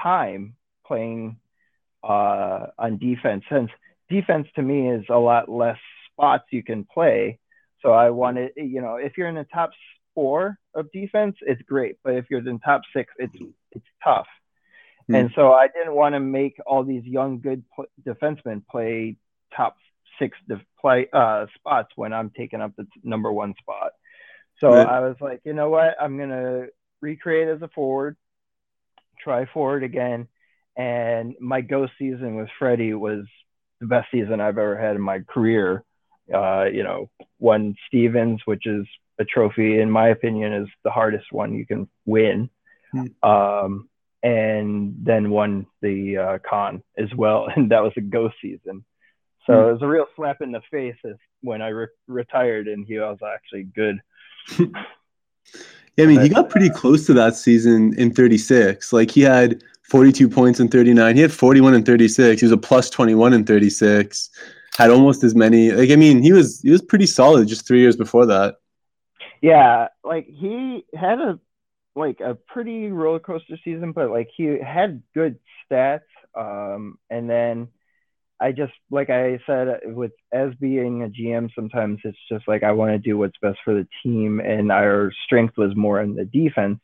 time 0.02 0.54
playing 0.86 1.38
uh, 2.02 2.66
on 2.78 2.98
defense 2.98 3.44
since 3.50 3.70
defense 4.08 4.48
to 4.54 4.62
me 4.62 4.90
is 4.90 5.04
a 5.08 5.18
lot 5.18 5.48
less 5.48 5.78
spots 6.12 6.44
you 6.50 6.62
can 6.62 6.84
play. 6.84 7.38
So 7.82 7.92
I 7.92 8.10
wanted, 8.10 8.52
you 8.56 8.80
know, 8.80 8.96
if 8.96 9.16
you're 9.16 9.28
in 9.28 9.34
the 9.34 9.46
top 9.52 9.70
four 10.14 10.58
of 10.74 10.90
defense, 10.92 11.36
it's 11.42 11.62
great. 11.62 11.96
But 12.02 12.14
if 12.14 12.26
you're 12.30 12.46
in 12.46 12.58
top 12.58 12.82
six, 12.94 13.12
it's 13.18 13.34
it's 13.72 13.86
tough. 14.02 14.26
Mm-hmm. 15.08 15.14
And 15.14 15.30
so 15.34 15.52
I 15.52 15.68
didn't 15.68 15.94
want 15.94 16.14
to 16.14 16.20
make 16.20 16.56
all 16.66 16.84
these 16.84 17.04
young 17.04 17.40
good 17.40 17.64
pl- 17.74 17.86
defensemen 18.06 18.62
play 18.70 19.16
top 19.56 19.76
six 20.18 20.36
def- 20.46 20.60
play 20.80 21.08
uh, 21.12 21.46
spots 21.54 21.88
when 21.96 22.12
I'm 22.12 22.30
taking 22.30 22.60
up 22.60 22.72
the 22.76 22.84
t- 22.84 23.00
number 23.02 23.32
one 23.32 23.54
spot. 23.58 23.92
So 24.60 24.70
right. 24.70 24.86
I 24.86 25.00
was 25.00 25.16
like, 25.20 25.40
you 25.44 25.54
know 25.54 25.70
what? 25.70 25.96
I'm 26.00 26.18
gonna 26.18 26.66
recreate 27.00 27.48
as 27.48 27.62
a 27.62 27.68
forward, 27.68 28.16
try 29.22 29.46
forward 29.46 29.82
again. 29.82 30.28
And 30.76 31.34
my 31.40 31.60
ghost 31.60 31.92
season 31.98 32.36
with 32.36 32.48
Freddie 32.58 32.94
was 32.94 33.24
the 33.80 33.86
best 33.86 34.08
season 34.10 34.40
I've 34.40 34.58
ever 34.58 34.78
had 34.78 34.96
in 34.96 35.02
my 35.02 35.20
career. 35.20 35.84
Uh, 36.32 36.64
you 36.64 36.82
know, 36.82 37.08
won 37.38 37.74
Stevens, 37.86 38.42
which 38.44 38.66
is 38.66 38.86
a 39.18 39.24
trophy, 39.24 39.80
in 39.80 39.90
my 39.90 40.08
opinion, 40.08 40.52
is 40.52 40.68
the 40.84 40.90
hardest 40.90 41.26
one 41.32 41.54
you 41.54 41.66
can 41.66 41.88
win. 42.04 42.50
Hmm. 42.92 43.28
Um, 43.28 43.87
and 44.22 44.94
then 45.02 45.30
won 45.30 45.66
the 45.80 46.16
uh, 46.16 46.38
con 46.48 46.82
as 46.96 47.08
well, 47.14 47.48
and 47.56 47.70
that 47.70 47.82
was 47.82 47.92
a 47.96 48.00
ghost 48.00 48.36
season. 48.42 48.84
So 49.46 49.54
hmm. 49.54 49.68
it 49.68 49.72
was 49.72 49.82
a 49.82 49.86
real 49.86 50.06
slap 50.16 50.40
in 50.40 50.52
the 50.52 50.62
face 50.70 50.96
when 51.40 51.62
I 51.62 51.68
re- 51.68 51.86
retired, 52.06 52.68
and 52.68 52.86
he 52.86 52.98
was 52.98 53.18
actually 53.26 53.64
good. 53.64 54.00
yeah, 54.58 54.66
I 56.04 56.06
mean, 56.06 56.20
he 56.20 56.28
got 56.28 56.50
pretty 56.50 56.70
close 56.70 57.06
to 57.06 57.14
that 57.14 57.36
season 57.36 57.94
in 57.98 58.12
36. 58.12 58.92
Like 58.92 59.10
he 59.10 59.22
had 59.22 59.62
42 59.84 60.28
points 60.28 60.60
in 60.60 60.68
39. 60.68 61.16
He 61.16 61.22
had 61.22 61.32
41 61.32 61.74
and 61.74 61.86
36. 61.86 62.40
He 62.40 62.44
was 62.44 62.52
a 62.52 62.58
plus 62.58 62.90
21 62.90 63.32
in 63.32 63.44
36. 63.44 64.30
Had 64.76 64.90
almost 64.90 65.24
as 65.24 65.34
many. 65.34 65.72
Like 65.72 65.90
I 65.90 65.96
mean, 65.96 66.22
he 66.22 66.32
was 66.32 66.60
he 66.60 66.70
was 66.70 66.82
pretty 66.82 67.06
solid 67.06 67.48
just 67.48 67.66
three 67.66 67.80
years 67.80 67.96
before 67.96 68.26
that. 68.26 68.56
Yeah, 69.40 69.88
like 70.04 70.26
he 70.26 70.84
had 70.94 71.20
a 71.20 71.40
like 71.94 72.20
a 72.20 72.34
pretty 72.34 72.88
roller 72.88 73.18
coaster 73.18 73.58
season, 73.64 73.92
but 73.92 74.10
like 74.10 74.28
he 74.36 74.58
had 74.58 75.02
good 75.14 75.38
stats. 75.70 76.00
Um, 76.34 76.98
and 77.10 77.28
then 77.28 77.68
I 78.40 78.52
just 78.52 78.72
like 78.90 79.10
I 79.10 79.40
said 79.46 79.80
with 79.84 80.12
as 80.32 80.54
being 80.60 81.02
a 81.02 81.08
GM, 81.08 81.50
sometimes 81.54 81.98
it's 82.04 82.18
just 82.30 82.46
like 82.46 82.62
I 82.62 82.72
want 82.72 82.92
to 82.92 82.98
do 82.98 83.18
what's 83.18 83.38
best 83.42 83.58
for 83.64 83.74
the 83.74 83.88
team, 84.02 84.40
and 84.40 84.70
our 84.70 85.12
strength 85.24 85.56
was 85.56 85.74
more 85.74 86.00
in 86.00 86.14
the 86.14 86.24
defense. 86.24 86.78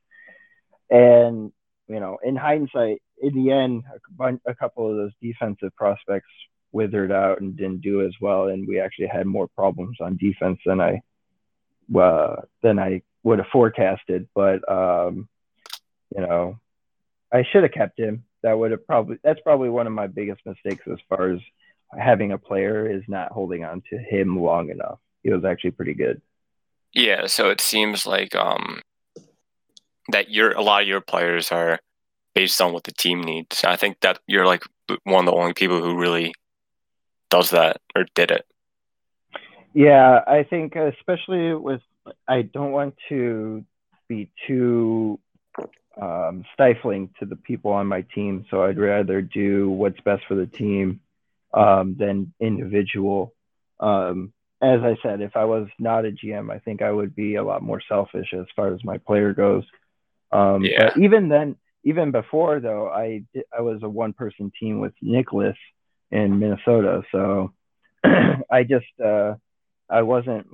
And 0.90 1.52
you 1.86 2.00
know, 2.00 2.18
in 2.24 2.34
hindsight, 2.34 3.02
in 3.22 3.34
the 3.34 3.52
end, 3.52 3.84
a, 4.18 4.50
a 4.50 4.54
couple 4.54 4.90
of 4.90 4.96
those 4.96 5.12
defensive 5.22 5.74
prospects 5.76 6.28
withered 6.72 7.12
out 7.12 7.40
and 7.40 7.56
didn't 7.56 7.82
do 7.82 8.04
as 8.04 8.12
well, 8.20 8.48
and 8.48 8.66
we 8.66 8.80
actually 8.80 9.06
had 9.06 9.26
more 9.26 9.46
problems 9.46 9.98
on 10.00 10.16
defense 10.16 10.58
than 10.66 10.80
I 10.80 11.02
uh, 11.96 12.36
than 12.62 12.80
I 12.80 13.02
would 13.24 13.38
have 13.38 13.48
forecasted. 13.48 14.28
But 14.34 14.60
um, 14.70 15.28
you 16.14 16.22
know, 16.22 16.60
I 17.32 17.44
should 17.50 17.64
have 17.64 17.72
kept 17.72 17.98
him. 17.98 18.24
That 18.42 18.56
would 18.56 18.70
have 18.70 18.86
probably 18.86 19.16
that's 19.24 19.40
probably 19.40 19.70
one 19.70 19.88
of 19.88 19.92
my 19.92 20.06
biggest 20.06 20.42
mistakes 20.46 20.84
as 20.90 20.98
far 21.08 21.32
as 21.32 21.40
having 21.98 22.32
a 22.32 22.38
player 22.38 22.88
is 22.88 23.02
not 23.08 23.32
holding 23.32 23.64
on 23.64 23.82
to 23.90 23.98
him 23.98 24.40
long 24.40 24.70
enough. 24.70 24.98
He 25.22 25.30
was 25.30 25.44
actually 25.44 25.72
pretty 25.72 25.94
good. 25.94 26.20
Yeah, 26.92 27.26
so 27.26 27.50
it 27.50 27.60
seems 27.60 28.06
like 28.06 28.36
um 28.36 28.80
that 30.10 30.30
your 30.30 30.52
a 30.52 30.62
lot 30.62 30.82
of 30.82 30.88
your 30.88 31.00
players 31.00 31.50
are 31.50 31.80
based 32.34 32.60
on 32.60 32.72
what 32.72 32.84
the 32.84 32.92
team 32.92 33.22
needs. 33.22 33.64
I 33.64 33.76
think 33.76 34.00
that 34.00 34.18
you're 34.26 34.46
like 34.46 34.64
one 35.04 35.26
of 35.26 35.32
the 35.32 35.40
only 35.40 35.54
people 35.54 35.80
who 35.80 35.96
really 35.96 36.34
does 37.30 37.50
that 37.50 37.80
or 37.96 38.04
did 38.14 38.30
it. 38.30 38.44
Yeah, 39.72 40.20
I 40.26 40.44
think 40.44 40.76
especially 40.76 41.54
with 41.54 41.80
I 42.28 42.42
don't 42.42 42.72
want 42.72 42.94
to 43.08 43.64
be 44.08 44.30
too 44.46 45.18
um, 46.00 46.44
stifling 46.54 47.10
to 47.20 47.26
the 47.26 47.36
people 47.36 47.72
on 47.72 47.86
my 47.86 48.02
team, 48.14 48.46
so 48.50 48.62
I'd 48.64 48.78
rather 48.78 49.22
do 49.22 49.70
what's 49.70 50.00
best 50.00 50.24
for 50.26 50.34
the 50.34 50.46
team 50.46 51.00
um, 51.52 51.96
than 51.98 52.32
individual. 52.40 53.32
Um, 53.80 54.32
as 54.62 54.80
I 54.82 54.96
said, 55.02 55.20
if 55.20 55.36
I 55.36 55.44
was 55.44 55.68
not 55.78 56.04
a 56.04 56.10
GM, 56.10 56.50
I 56.50 56.58
think 56.58 56.82
I 56.82 56.90
would 56.90 57.14
be 57.14 57.36
a 57.36 57.44
lot 57.44 57.62
more 57.62 57.82
selfish 57.86 58.32
as 58.32 58.46
far 58.56 58.72
as 58.74 58.82
my 58.84 58.98
player 58.98 59.32
goes. 59.34 59.64
Um, 60.32 60.64
yeah. 60.64 60.90
But 60.94 60.98
even 61.02 61.28
then, 61.28 61.56
even 61.84 62.10
before 62.10 62.60
though, 62.60 62.88
I 62.88 63.24
I 63.56 63.60
was 63.60 63.82
a 63.82 63.88
one 63.88 64.14
person 64.14 64.50
team 64.58 64.80
with 64.80 64.94
Nicholas 65.02 65.56
in 66.10 66.38
Minnesota, 66.38 67.02
so 67.12 67.52
I 68.04 68.64
just 68.64 68.86
uh, 69.04 69.34
I 69.88 70.02
wasn't 70.02 70.46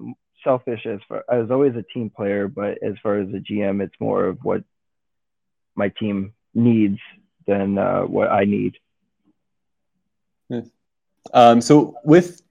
selfish 0.42 0.86
as 0.86 1.00
far 1.08 1.24
I 1.28 1.38
was 1.38 1.50
always 1.50 1.74
a 1.76 1.82
team 1.82 2.10
player, 2.10 2.48
but 2.48 2.78
as 2.82 2.94
far 3.02 3.18
as 3.18 3.28
a 3.28 3.38
GM, 3.38 3.82
it's 3.82 3.94
more 4.00 4.26
of 4.26 4.38
what 4.42 4.62
my 5.74 5.88
team 5.88 6.32
needs 6.54 6.98
than 7.46 7.78
uh, 7.78 8.02
what 8.02 8.30
I 8.30 8.44
need. 8.44 8.76
Um, 11.32 11.60
so 11.60 11.96
with 12.04 12.42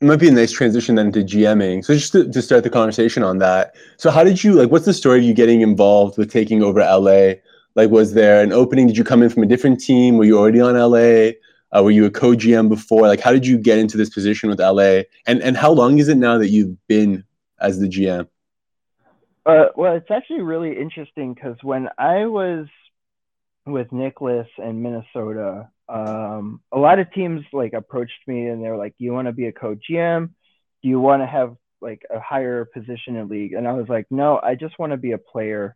it 0.00 0.04
might 0.04 0.20
be 0.20 0.28
a 0.28 0.32
nice 0.32 0.52
transition 0.52 0.94
then 0.94 1.10
to 1.12 1.24
GMing. 1.24 1.84
So 1.84 1.92
just 1.92 2.12
to, 2.12 2.30
to 2.30 2.42
start 2.42 2.62
the 2.62 2.70
conversation 2.70 3.24
on 3.24 3.38
that. 3.38 3.74
So 3.96 4.10
how 4.10 4.22
did 4.22 4.44
you 4.44 4.52
like? 4.52 4.70
What's 4.70 4.84
the 4.84 4.94
story 4.94 5.18
of 5.18 5.24
you 5.24 5.34
getting 5.34 5.60
involved 5.60 6.18
with 6.18 6.30
taking 6.30 6.62
over 6.62 6.80
LA? 6.80 7.40
Like, 7.74 7.90
was 7.90 8.14
there 8.14 8.42
an 8.42 8.52
opening? 8.52 8.86
Did 8.86 8.96
you 8.96 9.04
come 9.04 9.22
in 9.22 9.30
from 9.30 9.42
a 9.42 9.46
different 9.46 9.80
team? 9.80 10.16
Were 10.16 10.24
you 10.24 10.38
already 10.38 10.60
on 10.60 10.74
LA? 10.74 11.32
Uh, 11.70 11.82
were 11.82 11.90
you 11.90 12.06
a 12.06 12.10
co-GM 12.10 12.68
before? 12.68 13.06
Like, 13.08 13.20
how 13.20 13.32
did 13.32 13.46
you 13.46 13.58
get 13.58 13.78
into 13.78 13.96
this 13.96 14.08
position 14.08 14.48
with 14.48 14.60
LA? 14.60 15.02
And 15.26 15.42
and 15.42 15.56
how 15.56 15.72
long 15.72 15.98
is 15.98 16.08
it 16.08 16.16
now 16.16 16.38
that 16.38 16.48
you've 16.48 16.76
been 16.86 17.24
as 17.60 17.78
the 17.78 17.88
GM? 17.88 18.28
Uh, 19.46 19.66
well, 19.76 19.94
it's 19.94 20.10
actually 20.10 20.42
really 20.42 20.78
interesting 20.78 21.32
because 21.32 21.56
when 21.62 21.88
I 21.96 22.26
was 22.26 22.66
with 23.66 23.90
Nicholas 23.92 24.48
in 24.58 24.82
Minnesota, 24.82 25.68
um, 25.88 26.60
a 26.70 26.78
lot 26.78 26.98
of 26.98 27.10
teams 27.12 27.42
like 27.52 27.72
approached 27.72 28.20
me 28.26 28.46
and 28.46 28.62
they're 28.62 28.76
like, 28.76 28.94
"You 28.98 29.12
want 29.12 29.26
to 29.26 29.32
be 29.32 29.46
a 29.46 29.52
co 29.52 29.74
GM? 29.74 30.30
Do 30.82 30.88
you 30.88 31.00
want 31.00 31.22
to 31.22 31.26
have 31.26 31.56
like 31.80 32.02
a 32.10 32.20
higher 32.20 32.66
position 32.66 33.16
in 33.16 33.28
league?" 33.28 33.54
And 33.54 33.66
I 33.66 33.72
was 33.72 33.88
like, 33.88 34.06
"No, 34.10 34.38
I 34.42 34.54
just 34.54 34.78
want 34.78 34.92
to 34.92 34.98
be 34.98 35.12
a 35.12 35.18
player." 35.18 35.74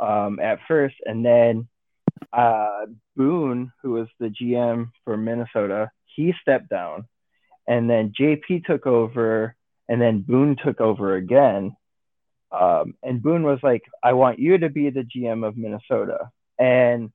Um, 0.00 0.38
at 0.38 0.60
first, 0.68 0.94
and 1.04 1.24
then 1.24 1.66
uh, 2.32 2.86
Boone, 3.16 3.72
who 3.82 3.92
was 3.92 4.08
the 4.20 4.28
GM 4.28 4.90
for 5.04 5.16
Minnesota, 5.16 5.90
he 6.14 6.32
stepped 6.40 6.68
down, 6.68 7.06
and 7.66 7.88
then 7.88 8.12
JP 8.18 8.64
took 8.64 8.86
over, 8.86 9.56
and 9.88 10.00
then 10.00 10.20
Boone 10.20 10.56
took 10.62 10.80
over 10.80 11.14
again. 11.14 11.76
Um, 12.50 12.94
and 13.02 13.22
Boone 13.22 13.42
was 13.42 13.58
like, 13.62 13.82
"I 14.02 14.14
want 14.14 14.38
you 14.38 14.58
to 14.58 14.70
be 14.70 14.90
the 14.90 15.02
GM 15.04 15.46
of 15.46 15.56
Minnesota," 15.56 16.30
and 16.58 17.10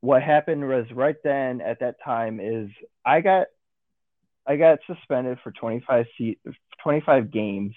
what 0.00 0.22
happened 0.22 0.66
was 0.68 0.86
right 0.92 1.16
then 1.24 1.60
at 1.60 1.80
that 1.80 1.96
time 2.04 2.40
is 2.40 2.68
I 3.04 3.20
got 3.20 3.46
I 4.46 4.56
got 4.56 4.78
suspended 4.86 5.38
for 5.44 5.52
25 5.52 6.06
seat, 6.16 6.38
25 6.82 7.30
games 7.30 7.74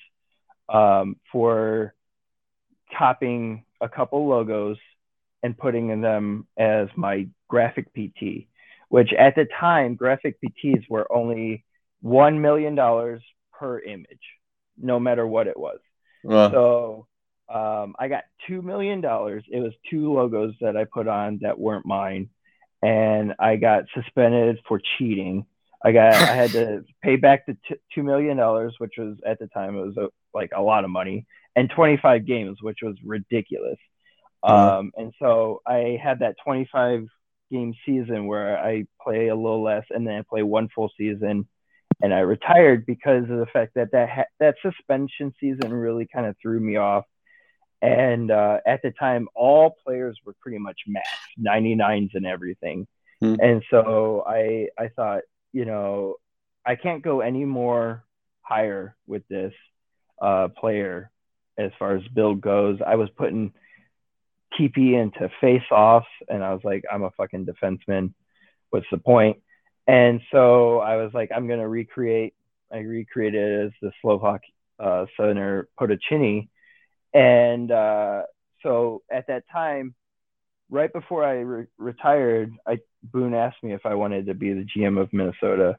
um, 0.70 1.17
for 1.31 1.93
copying 2.98 3.65
a 3.81 3.89
couple 3.89 4.27
logos 4.27 4.77
and 5.43 5.58
putting 5.58 6.00
them 6.01 6.48
as 6.58 6.88
my 6.96 7.27
graphic 7.50 7.93
PT, 7.93 8.48
which 8.88 9.12
at 9.12 9.36
the 9.36 9.48
time 9.60 9.96
graphic 9.96 10.38
PTs 10.41 10.89
were 10.89 11.12
only 11.13 11.65
one 12.01 12.41
million 12.41 12.75
dollars 12.75 13.22
per 13.61 13.79
image, 13.79 14.19
no 14.75 14.99
matter 14.99 15.25
what 15.25 15.45
it 15.45 15.57
was. 15.57 15.77
So 16.51 17.07
um, 17.47 17.95
I 17.99 18.07
got 18.07 18.23
two 18.47 18.63
million 18.63 19.01
dollars. 19.01 19.43
It 19.49 19.59
was 19.59 19.73
two 19.89 20.11
logos 20.11 20.55
that 20.61 20.75
I 20.75 20.85
put 20.85 21.07
on 21.07 21.39
that 21.43 21.59
weren't 21.59 21.85
mine, 21.85 22.29
and 22.81 23.35
I 23.37 23.57
got 23.57 23.83
suspended 23.93 24.57
for 24.67 24.81
cheating. 24.97 25.45
I 25.83 25.91
got 25.91 26.13
I 26.13 26.35
had 26.35 26.51
to 26.51 26.83
pay 27.03 27.17
back 27.17 27.45
the 27.45 27.55
t- 27.67 27.75
two 27.93 28.01
million 28.01 28.35
dollars, 28.35 28.73
which 28.79 28.93
was 28.97 29.17
at 29.25 29.37
the 29.37 29.47
time 29.47 29.77
it 29.77 29.85
was 29.85 29.97
a, 29.97 30.07
like 30.33 30.51
a 30.55 30.61
lot 30.61 30.83
of 30.83 30.89
money, 30.89 31.27
and 31.55 31.69
25 31.69 32.25
games, 32.25 32.57
which 32.61 32.79
was 32.81 32.95
ridiculous. 33.05 33.77
Uh-huh. 34.41 34.79
Um, 34.79 34.91
and 34.97 35.13
so 35.19 35.61
I 35.67 35.99
had 36.01 36.19
that 36.19 36.35
25 36.43 37.05
game 37.51 37.75
season 37.85 38.25
where 38.25 38.57
I 38.57 38.85
play 39.03 39.27
a 39.27 39.35
little 39.35 39.61
less, 39.61 39.85
and 39.91 40.07
then 40.07 40.15
I 40.15 40.21
play 40.27 40.41
one 40.41 40.67
full 40.73 40.91
season, 40.97 41.47
and 42.01 42.13
I 42.13 42.20
retired 42.20 42.86
because 42.86 43.24
of 43.24 43.38
the 43.38 43.48
fact 43.51 43.74
that 43.75 43.91
that 43.91 44.10
ha- 44.10 44.31
that 44.39 44.55
suspension 44.62 45.34
season 45.39 45.74
really 45.74 46.08
kind 46.13 46.25
of 46.25 46.36
threw 46.41 46.60
me 46.60 46.77
off 46.77 47.05
and 47.81 48.29
uh, 48.29 48.60
at 48.65 48.81
the 48.84 48.91
time, 48.91 49.27
all 49.34 49.75
players 49.84 50.17
were 50.24 50.36
pretty 50.39 50.60
much 50.60 50.81
max 50.88 51.08
99s 51.39 52.12
and 52.13 52.25
everything. 52.25 52.88
Mm. 53.24 53.38
And 53.41 53.63
so 53.72 54.24
I, 54.27 54.67
I 54.77 54.89
thought, 54.89 55.22
you 55.51 55.65
know, 55.65 56.15
I 56.65 56.75
can't 56.75 57.01
go 57.01 57.22
any 57.22 57.43
more 57.43 58.03
higher 58.41 58.96
with 59.08 59.27
this 59.29 59.53
uh, 60.22 60.50
player 60.50 61.10
as 61.58 61.72
far 61.79 61.96
as 61.96 62.03
build 62.13 62.39
goes. 62.39 62.79
I 62.86 62.96
was 62.96 63.10
putting 63.17 63.51
TP 64.60 64.93
into 64.93 65.31
face 65.39 65.63
offs, 65.72 66.05
and 66.29 66.43
I 66.43 66.53
was 66.53 66.62
like, 66.63 66.84
I'm 66.91 67.03
a 67.03 67.12
fucking 67.12 67.48
defenseman. 67.48 68.13
What's 68.70 68.86
the 68.91 69.00
point? 69.00 69.38
And 69.88 70.21
so 70.31 70.79
I 70.79 70.97
was 70.97 71.11
like, 71.13 71.31
I'm 71.35 71.47
gonna 71.47 71.67
recreate. 71.67 72.33
I 72.71 72.79
recreated 72.79 73.65
as 73.65 73.71
the 73.81 73.91
Slovak 74.01 74.41
uh, 74.79 75.05
center 75.17 75.67
Potocini, 75.79 76.47
and 77.13 77.71
uh, 77.71 78.23
so 78.63 79.01
at 79.11 79.27
that 79.27 79.43
time, 79.51 79.93
right 80.69 80.91
before 80.91 81.25
I 81.25 81.33
re- 81.39 81.67
retired, 81.77 82.53
I 82.65 82.79
Boone 83.03 83.33
asked 83.33 83.63
me 83.63 83.73
if 83.73 83.85
I 83.85 83.95
wanted 83.95 84.27
to 84.27 84.33
be 84.33 84.53
the 84.53 84.65
GM 84.65 85.00
of 85.00 85.11
Minnesota, 85.11 85.77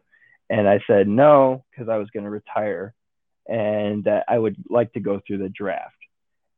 and 0.51 0.69
I 0.69 0.81
said 0.87 1.09
no 1.09 1.65
because 1.71 1.89
I 1.89 1.97
was 1.97 2.11
going 2.11 2.25
to 2.25 2.31
retire, 2.31 2.95
and 3.47 4.07
uh, 4.07 4.21
I 4.29 4.39
would 4.39 4.57
like 4.69 4.93
to 4.93 5.01
go 5.01 5.21
through 5.27 5.39
the 5.39 5.49
draft. 5.49 5.95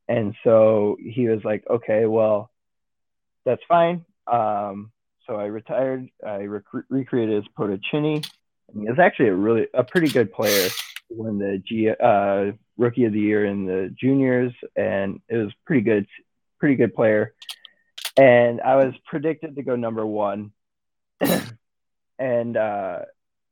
And 0.09 0.35
so 0.45 0.97
he 1.01 1.29
was 1.29 1.41
like, 1.45 1.65
okay, 1.69 2.07
well, 2.07 2.51
that's 3.45 3.63
fine. 3.69 4.05
Um, 4.27 4.91
so 5.27 5.37
I 5.37 5.47
retired. 5.47 6.09
I 6.27 6.45
rec- 6.45 6.85
recreated 6.89 7.39
as 7.39 7.45
Potocini. 7.59 8.27
And 8.73 8.83
he 8.83 8.89
was 8.89 8.99
actually 8.99 9.29
a 9.29 9.35
really 9.35 9.67
a 9.75 9.85
pretty 9.85 10.09
good 10.09 10.33
player. 10.33 10.69
Won 11.11 11.39
the 11.39 11.63
G 11.67 11.91
uh, 11.91 12.53
rookie 12.77 13.05
of 13.05 13.13
the 13.13 13.21
year 13.21 13.45
in 13.45 13.67
the 13.67 13.95
juniors, 13.99 14.53
and 14.75 15.21
it 15.29 15.37
was 15.37 15.53
pretty 15.67 15.83
good, 15.83 16.07
pretty 16.59 16.77
good 16.77 16.95
player. 16.95 17.35
And 18.17 18.61
I 18.61 18.77
was 18.77 18.95
predicted 19.07 19.57
to 19.57 19.63
go 19.63 19.77
number 19.77 20.07
one, 20.07 20.53
and 22.19 22.57
uh, 22.57 23.01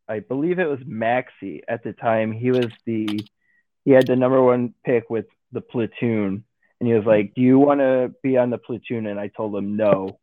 I 0.09 0.21
believe 0.21 0.59
it 0.59 0.69
was 0.69 0.81
Maxi 0.81 1.61
at 1.69 1.83
the 1.85 1.93
time. 1.93 2.33
He 2.33 2.51
was 2.51 2.69
the 2.87 3.21
he 3.85 3.91
had 3.91 4.07
the 4.07 4.17
number 4.17 4.43
one 4.43 4.75
pick 4.85 5.11
with 5.11 5.27
the 5.53 5.61
platoon, 5.61 6.45
and 6.81 6.89
he 6.89 6.95
was 6.95 7.05
like, 7.05 7.35
"Do 7.35 7.43
you 7.43 7.59
want 7.59 7.81
to 7.81 8.15
be 8.23 8.37
on 8.37 8.51
the 8.51 8.59
platoon?" 8.59 9.07
And 9.07 9.21
I 9.21 9.29
told 9.29 9.55
him 9.55 9.77
no. 9.77 10.19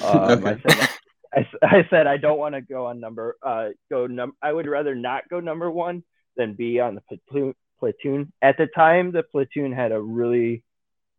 Um, 0.00 0.44
okay. 0.44 0.50
I 0.50 0.70
said, 0.70 0.88
I, 1.34 1.46
I 1.62 1.86
said 1.90 2.06
I 2.06 2.16
don't 2.16 2.38
want 2.38 2.54
to 2.54 2.60
go 2.60 2.86
on 2.86 3.00
number 3.00 3.36
uh 3.42 3.68
go 3.90 4.06
num. 4.06 4.32
I 4.42 4.52
would 4.52 4.66
rather 4.66 4.94
not 4.94 5.28
go 5.28 5.40
number 5.40 5.70
one 5.70 6.02
than 6.36 6.54
be 6.54 6.80
on 6.80 6.94
the 6.94 7.02
platoon. 7.02 7.54
Platoon 7.78 8.32
at 8.40 8.56
the 8.58 8.68
time, 8.68 9.10
the 9.10 9.24
platoon 9.24 9.72
had 9.72 9.90
a 9.90 10.00
really 10.00 10.62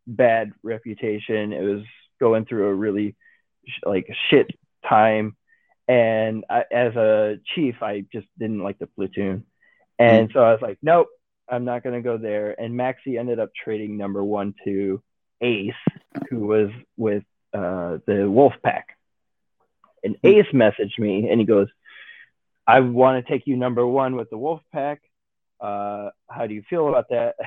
bad 0.06 0.52
reputation. 0.62 1.52
It 1.52 1.62
was 1.62 1.82
going 2.18 2.46
through 2.46 2.68
a 2.68 2.74
really 2.74 3.16
like 3.84 4.08
shit 4.30 4.50
time, 4.88 5.36
and 5.88 6.44
I, 6.48 6.64
as 6.72 6.96
a 6.96 7.36
chief, 7.54 7.82
I 7.82 8.04
just 8.12 8.26
didn't 8.38 8.62
like 8.62 8.78
the 8.78 8.86
platoon, 8.86 9.44
and 9.98 10.30
mm. 10.30 10.32
so 10.32 10.40
I 10.40 10.52
was 10.52 10.62
like, 10.62 10.78
nope, 10.80 11.08
I'm 11.48 11.66
not 11.66 11.84
gonna 11.84 12.00
go 12.00 12.16
there. 12.16 12.58
And 12.58 12.74
Maxi 12.74 13.18
ended 13.18 13.38
up 13.38 13.50
trading 13.54 13.98
number 13.98 14.24
one 14.24 14.54
to 14.64 15.02
Ace, 15.42 15.72
who 16.30 16.46
was 16.46 16.70
with 16.96 17.24
uh, 17.54 17.98
the 18.06 18.28
Wolf 18.28 18.54
Pack. 18.62 18.88
And 20.02 20.16
hmm. 20.20 20.26
Ace 20.26 20.46
messaged 20.52 20.98
me 20.98 21.28
and 21.30 21.40
he 21.40 21.46
goes, 21.46 21.68
I 22.66 22.80
want 22.80 23.24
to 23.24 23.32
take 23.32 23.46
you 23.46 23.56
number 23.56 23.86
one 23.86 24.16
with 24.16 24.30
the 24.30 24.38
Wolf 24.38 24.60
Pack. 24.72 25.02
Uh, 25.60 26.10
how 26.28 26.46
do 26.46 26.54
you 26.54 26.62
feel 26.68 26.88
about 26.88 27.08
that? 27.10 27.36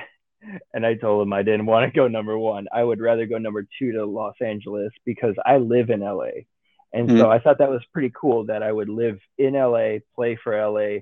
And 0.72 0.86
I 0.86 0.94
told 0.94 1.26
him 1.26 1.32
I 1.32 1.42
didn't 1.42 1.66
want 1.66 1.92
to 1.92 1.96
go 1.96 2.06
number 2.06 2.38
one. 2.38 2.68
I 2.72 2.84
would 2.84 3.00
rather 3.00 3.26
go 3.26 3.38
number 3.38 3.66
two 3.76 3.90
to 3.90 4.06
Los 4.06 4.36
Angeles 4.40 4.92
because 5.04 5.34
I 5.44 5.56
live 5.56 5.90
in 5.90 5.98
LA. 5.98 6.46
And 6.92 7.08
mm-hmm. 7.08 7.18
so 7.18 7.24
hmm. 7.24 7.30
I 7.32 7.40
thought 7.40 7.58
that 7.58 7.70
was 7.70 7.82
pretty 7.92 8.12
cool 8.14 8.46
that 8.46 8.62
I 8.62 8.70
would 8.70 8.88
live 8.88 9.18
in 9.36 9.54
LA, 9.54 9.96
play 10.14 10.38
for 10.40 10.56
LA. 10.56 11.00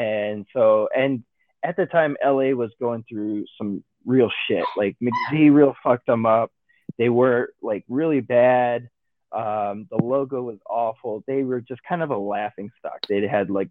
And 0.00 0.46
so, 0.52 0.88
and 0.96 1.24
at 1.64 1.76
the 1.76 1.86
time, 1.86 2.16
LA 2.24 2.50
was 2.50 2.70
going 2.78 3.04
through 3.08 3.46
some 3.58 3.82
real 4.06 4.30
shit. 4.46 4.64
Like 4.76 4.96
McZ 5.02 5.52
real 5.52 5.74
fucked 5.82 6.06
them 6.06 6.26
up. 6.26 6.52
They 6.98 7.08
were 7.08 7.52
like 7.62 7.84
really 7.88 8.20
bad. 8.20 8.88
Um, 9.32 9.86
the 9.90 10.02
logo 10.02 10.42
was 10.42 10.58
awful. 10.68 11.22
They 11.26 11.42
were 11.42 11.60
just 11.60 11.82
kind 11.82 12.02
of 12.02 12.10
a 12.10 12.18
laughing 12.18 12.70
stock. 12.78 12.98
They 13.08 13.26
had 13.26 13.50
like 13.50 13.70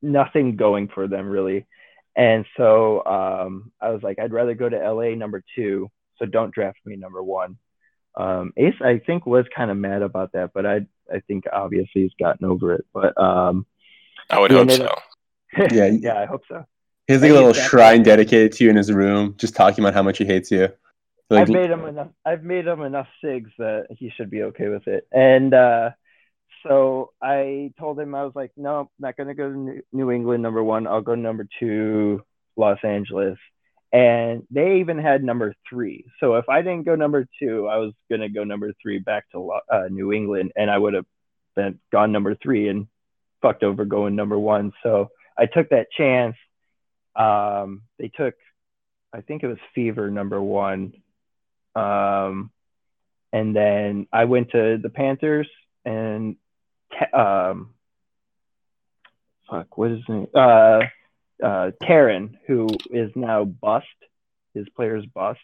nothing 0.00 0.56
going 0.56 0.88
for 0.88 1.08
them 1.08 1.28
really. 1.28 1.66
And 2.16 2.46
so 2.56 3.04
um, 3.04 3.72
I 3.80 3.90
was 3.90 4.02
like, 4.02 4.18
I'd 4.18 4.32
rather 4.32 4.54
go 4.54 4.68
to 4.68 4.92
LA 4.92 5.14
number 5.16 5.42
two. 5.56 5.90
So 6.18 6.26
don't 6.26 6.54
draft 6.54 6.78
me 6.84 6.96
number 6.96 7.22
one. 7.22 7.58
Um, 8.16 8.52
Ace, 8.56 8.74
I 8.80 8.98
think, 9.04 9.26
was 9.26 9.46
kind 9.54 9.70
of 9.70 9.76
mad 9.76 10.02
about 10.02 10.32
that, 10.32 10.52
but 10.54 10.64
I, 10.64 10.86
I 11.12 11.20
think 11.26 11.44
obviously 11.52 12.02
he's 12.02 12.14
gotten 12.20 12.46
over 12.46 12.74
it. 12.74 12.86
But 12.92 13.20
um, 13.20 13.66
I 14.30 14.38
would 14.38 14.52
hope 14.52 14.70
so. 14.70 14.86
Up, 14.86 15.02
yeah, 15.72 15.86
yeah, 15.86 16.20
I 16.20 16.26
hope 16.26 16.44
so. 16.48 16.64
He 17.06 17.12
has 17.12 17.22
like 17.22 17.32
a 17.32 17.34
little 17.34 17.52
shrine 17.52 18.02
dedicated 18.02 18.52
to 18.52 18.64
you 18.64 18.70
in 18.70 18.76
his 18.76 18.90
room, 18.92 19.34
just 19.36 19.56
talking 19.56 19.84
about 19.84 19.94
how 19.94 20.02
much 20.02 20.18
he 20.18 20.24
hates 20.24 20.50
you. 20.50 20.68
Like, 21.30 21.42
I've 21.42 21.48
made 21.48 21.70
him 21.70 21.84
enough. 21.86 22.08
I've 22.24 22.42
made 22.42 22.66
him 22.66 22.82
enough 22.82 23.08
sigs 23.22 23.50
that 23.58 23.86
he 23.90 24.10
should 24.10 24.30
be 24.30 24.42
okay 24.44 24.68
with 24.68 24.86
it. 24.86 25.06
And 25.12 25.54
uh, 25.54 25.90
so 26.66 27.12
I 27.22 27.72
told 27.78 27.98
him 27.98 28.14
I 28.14 28.24
was 28.24 28.34
like, 28.34 28.52
no, 28.56 28.80
I'm 28.80 28.88
not 28.98 29.16
gonna 29.16 29.34
go 29.34 29.50
to 29.50 29.82
New 29.92 30.10
England 30.10 30.42
number 30.42 30.62
one. 30.62 30.86
I'll 30.86 31.00
go 31.00 31.14
number 31.14 31.46
two, 31.58 32.22
Los 32.56 32.78
Angeles. 32.84 33.38
And 33.92 34.42
they 34.50 34.80
even 34.80 34.98
had 34.98 35.22
number 35.22 35.54
three. 35.68 36.04
So 36.18 36.34
if 36.34 36.48
I 36.48 36.62
didn't 36.62 36.84
go 36.84 36.96
number 36.96 37.26
two, 37.38 37.68
I 37.68 37.78
was 37.78 37.92
gonna 38.10 38.28
go 38.28 38.44
number 38.44 38.72
three 38.82 38.98
back 38.98 39.24
to 39.32 39.52
uh, 39.70 39.88
New 39.90 40.12
England, 40.12 40.52
and 40.56 40.70
I 40.70 40.76
would 40.76 40.94
have 40.94 41.06
been 41.54 41.78
gone 41.92 42.12
number 42.12 42.34
three 42.34 42.68
and 42.68 42.88
fucked 43.40 43.62
over 43.62 43.84
going 43.84 44.16
number 44.16 44.38
one. 44.38 44.72
So 44.82 45.10
I 45.38 45.46
took 45.46 45.70
that 45.70 45.86
chance 45.96 46.36
um, 47.16 47.82
they 47.98 48.08
took, 48.08 48.34
I 49.12 49.20
think 49.20 49.42
it 49.42 49.46
was 49.46 49.58
Fever 49.74 50.10
number 50.10 50.42
one. 50.42 50.94
Um, 51.74 52.50
and 53.32 53.54
then 53.54 54.06
I 54.12 54.24
went 54.26 54.50
to 54.52 54.78
the 54.80 54.90
Panthers 54.90 55.48
and 55.84 56.36
um, 57.12 57.74
fuck, 59.50 59.76
what 59.76 59.90
is 59.90 59.98
his 59.98 60.08
name? 60.08 60.26
Uh, 60.34 60.80
uh, 61.42 61.70
Karen, 61.82 62.38
who 62.46 62.68
is 62.90 63.10
now 63.14 63.44
bust. 63.44 63.86
His 64.54 64.68
player's 64.76 65.04
bust. 65.06 65.40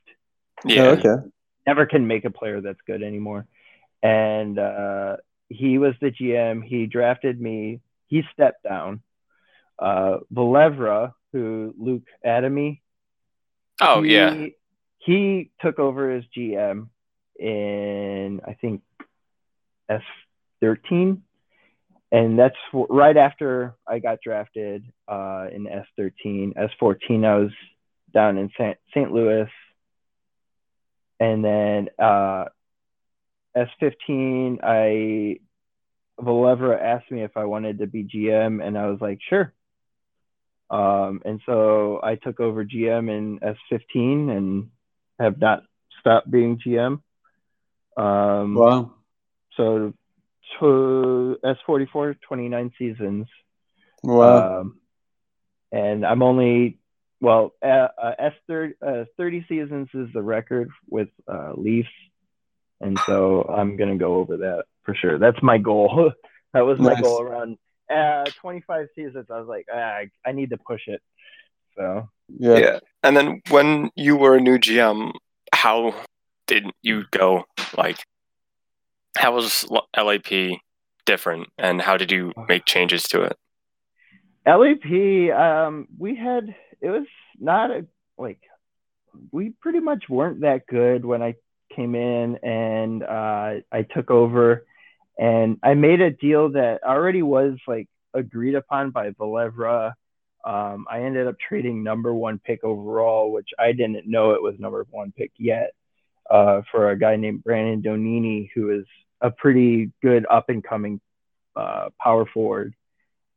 Yeah. 0.64 0.82
Oh, 0.82 0.90
okay. 0.90 1.28
Never 1.66 1.86
can 1.86 2.06
make 2.06 2.24
a 2.24 2.30
player 2.30 2.60
that's 2.60 2.80
good 2.86 3.02
anymore. 3.02 3.46
And 4.02 4.58
uh, 4.58 5.16
he 5.48 5.78
was 5.78 5.94
the 6.00 6.10
GM. 6.10 6.62
He 6.64 6.86
drafted 6.86 7.40
me. 7.40 7.80
He 8.06 8.22
stepped 8.32 8.62
down. 8.62 9.02
Uh, 9.78 10.18
Valevra, 10.32 11.12
who 11.32 11.74
Luke 11.78 12.06
Adamy. 12.24 12.80
Oh 13.80 14.02
he, 14.02 14.14
yeah. 14.14 14.46
He 15.00 15.50
took 15.60 15.78
over 15.78 16.10
as 16.10 16.24
GM 16.36 16.88
in 17.38 18.40
I 18.46 18.54
think 18.54 18.82
S 19.88 20.02
thirteen, 20.60 21.22
and 22.12 22.38
that's 22.38 22.56
right 22.72 23.16
after 23.16 23.74
I 23.86 23.98
got 23.98 24.20
drafted 24.22 24.84
uh, 25.08 25.46
in 25.52 25.66
S 25.66 25.86
thirteen. 25.96 26.54
S 26.56 26.70
fourteen, 26.78 27.24
I 27.24 27.36
was 27.36 27.50
down 28.12 28.38
in 28.38 28.50
St. 28.58 29.12
Louis, 29.12 29.48
and 31.18 31.44
then 31.44 31.88
uh, 31.98 32.44
S 33.54 33.68
fifteen, 33.80 34.58
I 34.62 35.38
Valevra 36.20 36.78
asked 36.78 37.10
me 37.10 37.22
if 37.22 37.36
I 37.36 37.44
wanted 37.44 37.78
to 37.78 37.86
be 37.86 38.04
GM, 38.04 38.62
and 38.64 38.76
I 38.76 38.86
was 38.86 39.00
like, 39.00 39.18
sure. 39.28 39.52
Um, 40.70 41.20
and 41.24 41.40
so 41.46 42.00
I 42.02 42.14
took 42.14 42.38
over 42.38 42.64
GM 42.64 43.10
in 43.10 43.40
S15 43.40 44.30
and 44.36 44.70
have 45.20 45.38
not 45.38 45.62
stopped 46.00 46.30
being 46.30 46.59
GM. 46.59 47.00
Um, 47.96 48.54
wow. 48.54 48.94
So 49.56 49.92
to 50.59 51.38
S44, 51.44 52.16
29 52.26 52.72
seasons. 52.78 53.26
Wow. 54.02 54.61
Um, 54.61 54.80
and 55.70 56.04
I'm 56.04 56.22
only, 56.22 56.78
well, 57.20 57.52
uh, 57.62 57.88
uh, 58.02 58.30
S30, 58.48 58.72
uh, 58.85 59.04
30 59.16 59.46
seasons 59.48 59.88
is 59.94 60.09
the 60.12 60.22
record 60.22 60.70
with 60.88 61.09
uh, 61.28 61.52
Leafs. 61.54 61.88
And 62.80 62.98
so 63.06 63.42
I'm 63.42 63.76
going 63.76 63.90
to 63.90 64.02
go 64.02 64.16
over 64.16 64.38
that 64.38 64.64
for 64.85 64.94
sure. 64.94 65.18
That's 65.18 65.40
my 65.42 65.59
goal. 65.59 66.12
that 66.54 66.61
was 66.61 66.78
my 66.78 66.94
nice. 66.94 67.02
goal 67.02 67.20
around 67.20 67.59
uh, 67.90 68.24
25 68.40 68.87
seasons, 68.94 69.26
I 69.30 69.38
was 69.38 69.48
like, 69.48 69.66
ah, 69.72 69.76
I, 69.76 70.11
I 70.24 70.33
need 70.33 70.50
to 70.50 70.59
push 70.59 70.83
it. 70.87 71.02
So 71.76 72.09
yeah. 72.28 72.59
yeah. 72.59 72.78
And 73.02 73.16
then 73.16 73.40
when 73.48 73.90
you 73.96 74.16
were 74.16 74.36
a 74.36 74.40
new 74.40 74.58
GM, 74.58 75.12
how 75.54 75.94
did 76.46 76.66
you 76.82 77.04
go? 77.10 77.44
Like, 77.76 78.04
how 79.16 79.34
was 79.34 79.66
LAP 79.96 80.58
different, 81.06 81.48
and 81.58 81.80
how 81.80 81.96
did 81.96 82.10
you 82.10 82.32
make 82.48 82.64
changes 82.66 83.02
to 83.04 83.22
it? 83.22 83.36
LAP, 84.46 85.34
um, 85.38 85.88
we 85.98 86.16
had 86.16 86.54
it 86.80 86.90
was 86.90 87.06
not 87.38 87.70
a 87.70 87.86
like 88.18 88.40
we 89.32 89.50
pretty 89.50 89.80
much 89.80 90.08
weren't 90.08 90.40
that 90.40 90.66
good 90.66 91.04
when 91.04 91.22
I 91.22 91.34
came 91.74 91.94
in 91.94 92.36
and 92.42 93.02
uh, 93.02 93.54
I 93.70 93.82
took 93.82 94.10
over 94.10 94.64
and 95.18 95.58
I 95.62 95.74
made 95.74 96.00
a 96.00 96.10
deal 96.10 96.50
that 96.52 96.82
already 96.82 97.22
was 97.22 97.58
like 97.66 97.88
agreed 98.14 98.54
upon 98.54 98.90
by 98.90 99.10
Valevra. 99.10 99.94
Um, 100.44 100.87
I 100.90 101.03
ended 101.03 101.26
up 101.26 101.37
trading 101.38 101.83
number 101.83 102.14
one 102.14 102.38
pick 102.38 102.64
overall, 102.64 103.33
which 103.33 103.50
I 103.59 103.72
didn't 103.72 104.07
know 104.07 104.33
it 104.33 104.42
was 104.42 104.55
number 104.59 104.87
one 104.90 105.12
pick 105.12 105.33
yet, 105.37 105.72
uh, 106.31 106.62
for 106.70 106.90
a 106.90 106.98
guy 106.98 107.16
named 107.16 107.44
Brandon 107.44 107.83
Donini, 107.83 108.50
who 108.55 108.70
is 108.70 108.87
a 109.20 109.31
pretty 109.31 109.92
good 110.03 110.26
up 110.31 110.48
and 110.48 110.64
coming 110.64 111.00
uh, 111.57 111.90
power 112.00 112.24
forward. 112.26 112.74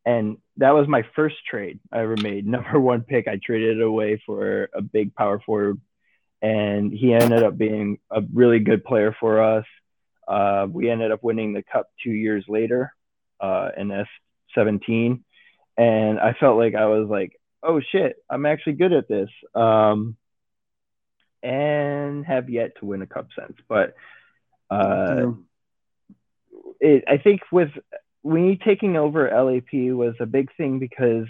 And 0.05 0.37
that 0.57 0.71
was 0.71 0.87
my 0.87 1.03
first 1.15 1.35
trade 1.49 1.79
I 1.91 2.01
ever 2.01 2.15
made. 2.17 2.45
Number 2.47 2.79
one 2.79 3.01
pick, 3.01 3.27
I 3.27 3.39
traded 3.43 3.77
it 3.77 3.83
away 3.83 4.21
for 4.25 4.69
a 4.73 4.81
big 4.81 5.15
power 5.15 5.39
forward, 5.39 5.79
and 6.41 6.91
he 6.91 7.13
ended 7.13 7.43
up 7.43 7.57
being 7.57 7.99
a 8.09 8.21
really 8.33 8.59
good 8.59 8.83
player 8.83 9.15
for 9.19 9.41
us. 9.41 9.65
Uh, 10.27 10.67
we 10.69 10.89
ended 10.89 11.11
up 11.11 11.23
winning 11.23 11.53
the 11.53 11.63
cup 11.63 11.89
two 12.01 12.11
years 12.11 12.45
later 12.47 12.93
uh, 13.41 13.69
in 13.77 13.89
S17, 14.55 15.21
and 15.77 16.19
I 16.19 16.33
felt 16.39 16.57
like 16.57 16.75
I 16.75 16.85
was 16.85 17.07
like, 17.09 17.39
oh 17.61 17.81
shit, 17.91 18.17
I'm 18.29 18.45
actually 18.45 18.73
good 18.73 18.93
at 18.93 19.07
this, 19.07 19.29
um, 19.55 20.15
and 21.41 22.25
have 22.25 22.49
yet 22.49 22.71
to 22.79 22.85
win 22.85 23.01
a 23.01 23.07
cup 23.07 23.27
since. 23.37 23.57
But 23.67 23.95
uh, 24.69 25.31
it, 26.79 27.03
I 27.07 27.17
think 27.17 27.41
with 27.51 27.71
me 28.23 28.59
taking 28.63 28.95
over 28.95 29.29
LAP 29.29 29.73
was 29.95 30.15
a 30.19 30.25
big 30.25 30.49
thing 30.55 30.79
because 30.79 31.27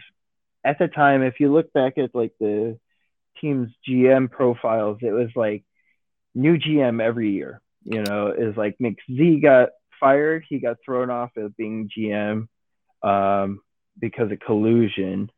at 0.63 0.79
the 0.79 0.87
time, 0.87 1.23
if 1.23 1.39
you 1.39 1.51
look 1.51 1.73
back 1.73 1.97
at 1.97 2.15
like 2.15 2.33
the 2.39 2.77
team's 3.41 3.69
GM 3.87 4.29
profiles, 4.29 4.99
it 5.01 5.11
was 5.11 5.29
like 5.35 5.63
new 6.35 6.57
GM 6.57 7.01
every 7.01 7.31
year. 7.31 7.61
You 7.85 8.01
know, 8.01 8.33
is 8.37 8.55
like 8.55 8.77
McZ 8.81 9.41
got 9.41 9.69
fired, 9.99 10.45
he 10.47 10.59
got 10.59 10.77
thrown 10.85 11.09
off 11.09 11.31
as 11.37 11.51
being 11.57 11.89
GM 11.89 12.47
um, 13.03 13.59
because 13.99 14.31
of 14.31 14.39
collusion, 14.39 15.29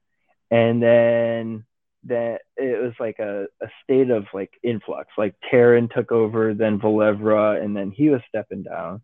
and 0.51 0.81
then 0.81 1.65
that 2.05 2.41
it 2.55 2.81
was 2.81 2.93
like 2.99 3.19
a, 3.19 3.45
a 3.61 3.67
state 3.83 4.09
of 4.09 4.25
like 4.33 4.51
influx. 4.63 5.09
Like 5.17 5.35
Terran 5.49 5.89
took 5.93 6.11
over, 6.11 6.53
then 6.53 6.79
Valevra, 6.79 7.63
and 7.63 7.75
then 7.75 7.91
he 7.91 8.09
was 8.09 8.21
stepping 8.29 8.63
down. 8.63 9.01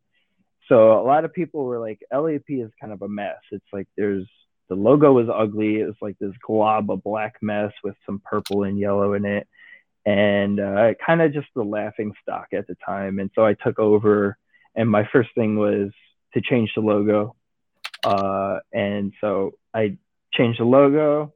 So 0.67 0.93
a 0.99 1.03
lot 1.03 1.25
of 1.25 1.33
people 1.33 1.65
were 1.65 1.79
like, 1.79 1.99
LAP 2.13 2.49
is 2.49 2.71
kind 2.79 2.93
of 2.93 3.01
a 3.01 3.09
mess. 3.09 3.39
It's 3.51 3.65
like 3.73 3.87
there's 3.97 4.27
the 4.69 4.75
logo 4.75 5.11
was 5.11 5.27
ugly. 5.27 5.81
It 5.81 5.85
was 5.85 5.97
like 6.01 6.17
this 6.17 6.31
glob 6.45 6.89
of 6.89 7.03
black 7.03 7.35
mess 7.41 7.73
with 7.83 7.95
some 8.05 8.21
purple 8.23 8.63
and 8.63 8.79
yellow 8.79 9.13
in 9.13 9.25
it. 9.25 9.45
And 10.05 10.61
uh, 10.61 10.93
kind 11.05 11.21
of 11.21 11.33
just 11.33 11.47
the 11.53 11.63
laughing 11.63 12.13
stock 12.21 12.47
at 12.53 12.67
the 12.67 12.77
time. 12.85 13.19
And 13.19 13.29
so 13.35 13.45
I 13.45 13.53
took 13.53 13.79
over, 13.79 14.37
and 14.73 14.89
my 14.89 15.07
first 15.11 15.29
thing 15.35 15.57
was 15.57 15.91
to 16.33 16.41
change 16.41 16.71
the 16.73 16.81
logo. 16.81 17.35
Uh, 18.03 18.59
and 18.73 19.13
so 19.21 19.53
I 19.73 19.97
changed 20.33 20.59
the 20.59 20.65
logo. 20.65 21.33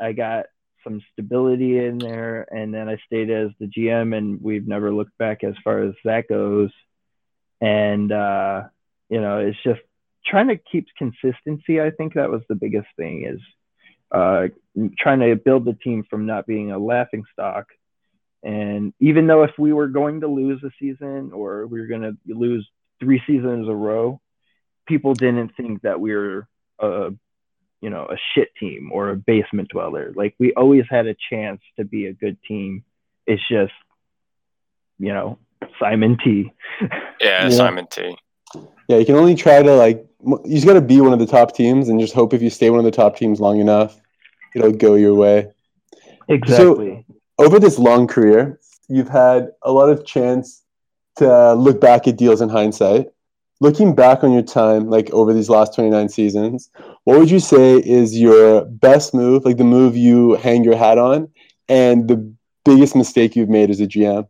I 0.00 0.12
got 0.12 0.46
some 0.84 1.02
stability 1.12 1.78
in 1.78 1.98
there, 1.98 2.46
and 2.50 2.72
then 2.72 2.88
I 2.88 2.96
stayed 3.06 3.30
as 3.30 3.50
the 3.58 3.66
GM, 3.66 4.16
and 4.16 4.42
we've 4.42 4.66
never 4.66 4.92
looked 4.92 5.16
back 5.18 5.44
as 5.44 5.54
far 5.62 5.82
as 5.82 5.94
that 6.04 6.28
goes 6.28 6.70
and 7.60 8.10
uh, 8.10 8.62
you 9.08 9.20
know 9.20 9.38
it's 9.38 9.62
just 9.62 9.80
trying 10.26 10.48
to 10.48 10.56
keep 10.56 10.86
consistency 10.96 11.80
i 11.80 11.90
think 11.90 12.14
that 12.14 12.30
was 12.30 12.42
the 12.48 12.54
biggest 12.54 12.88
thing 12.96 13.24
is 13.24 13.40
uh, 14.12 14.48
trying 14.98 15.20
to 15.20 15.36
build 15.36 15.64
the 15.64 15.72
team 15.72 16.04
from 16.08 16.26
not 16.26 16.46
being 16.46 16.72
a 16.72 16.78
laughing 16.78 17.24
stock 17.32 17.66
and 18.42 18.92
even 19.00 19.26
though 19.26 19.42
if 19.42 19.52
we 19.58 19.72
were 19.72 19.88
going 19.88 20.20
to 20.20 20.26
lose 20.26 20.62
a 20.64 20.70
season 20.80 21.30
or 21.32 21.66
we 21.66 21.80
were 21.80 21.86
going 21.86 22.02
to 22.02 22.16
lose 22.26 22.66
three 22.98 23.22
seasons 23.26 23.66
in 23.66 23.70
a 23.70 23.74
row 23.74 24.20
people 24.90 25.14
didn't 25.14 25.56
think 25.56 25.82
that 25.82 25.98
we 25.98 26.14
were 26.14 26.46
a 26.80 27.10
you 27.80 27.88
know 27.88 28.06
a 28.10 28.16
shit 28.34 28.48
team 28.60 28.90
or 28.92 29.10
a 29.10 29.16
basement 29.16 29.68
dweller 29.70 30.12
like 30.14 30.34
we 30.38 30.52
always 30.52 30.84
had 30.90 31.06
a 31.06 31.16
chance 31.30 31.62
to 31.78 31.84
be 31.84 32.06
a 32.06 32.12
good 32.12 32.36
team 32.46 32.84
it's 33.26 33.42
just 33.48 33.72
you 34.98 35.12
know 35.14 35.38
Simon 35.78 36.16
T. 36.22 36.52
Yeah, 37.20 37.44
yeah, 37.44 37.50
Simon 37.50 37.86
T. 37.86 38.16
Yeah, 38.88 38.96
you 38.96 39.04
can 39.04 39.14
only 39.14 39.34
try 39.34 39.62
to 39.62 39.76
like 39.76 40.06
you 40.24 40.54
just 40.54 40.66
got 40.66 40.72
to 40.72 40.80
be 40.80 41.02
one 41.02 41.12
of 41.12 41.18
the 41.18 41.26
top 41.26 41.54
teams 41.54 41.90
and 41.90 42.00
just 42.00 42.14
hope 42.14 42.32
if 42.32 42.40
you 42.40 42.48
stay 42.48 42.70
one 42.70 42.78
of 42.78 42.84
the 42.86 42.90
top 42.90 43.16
teams 43.16 43.40
long 43.40 43.60
enough, 43.60 44.00
it'll 44.54 44.72
go 44.72 44.94
your 44.94 45.14
way. 45.14 45.50
Exactly. 46.28 47.04
So, 47.06 47.44
over 47.44 47.58
this 47.58 47.78
long 47.78 48.06
career, 48.06 48.58
you've 48.88 49.10
had 49.10 49.50
a 49.62 49.70
lot 49.70 49.90
of 49.90 50.06
chance 50.06 50.62
to 51.16 51.52
look 51.52 51.78
back 51.78 52.08
at 52.08 52.16
deals 52.16 52.40
in 52.40 52.48
hindsight. 52.48 53.08
Looking 53.62 53.94
back 53.94 54.24
on 54.24 54.32
your 54.32 54.42
time, 54.42 54.88
like 54.88 55.10
over 55.10 55.34
these 55.34 55.50
last 55.50 55.74
29 55.74 56.08
seasons, 56.08 56.70
what 57.04 57.18
would 57.18 57.30
you 57.30 57.40
say 57.40 57.76
is 57.76 58.18
your 58.18 58.64
best 58.64 59.12
move, 59.12 59.44
like 59.44 59.58
the 59.58 59.64
move 59.64 59.96
you 59.96 60.34
hang 60.36 60.64
your 60.64 60.76
hat 60.76 60.96
on, 60.96 61.28
and 61.68 62.08
the 62.08 62.32
biggest 62.64 62.96
mistake 62.96 63.36
you've 63.36 63.50
made 63.50 63.68
as 63.68 63.80
a 63.80 63.86
GM? 63.86 64.26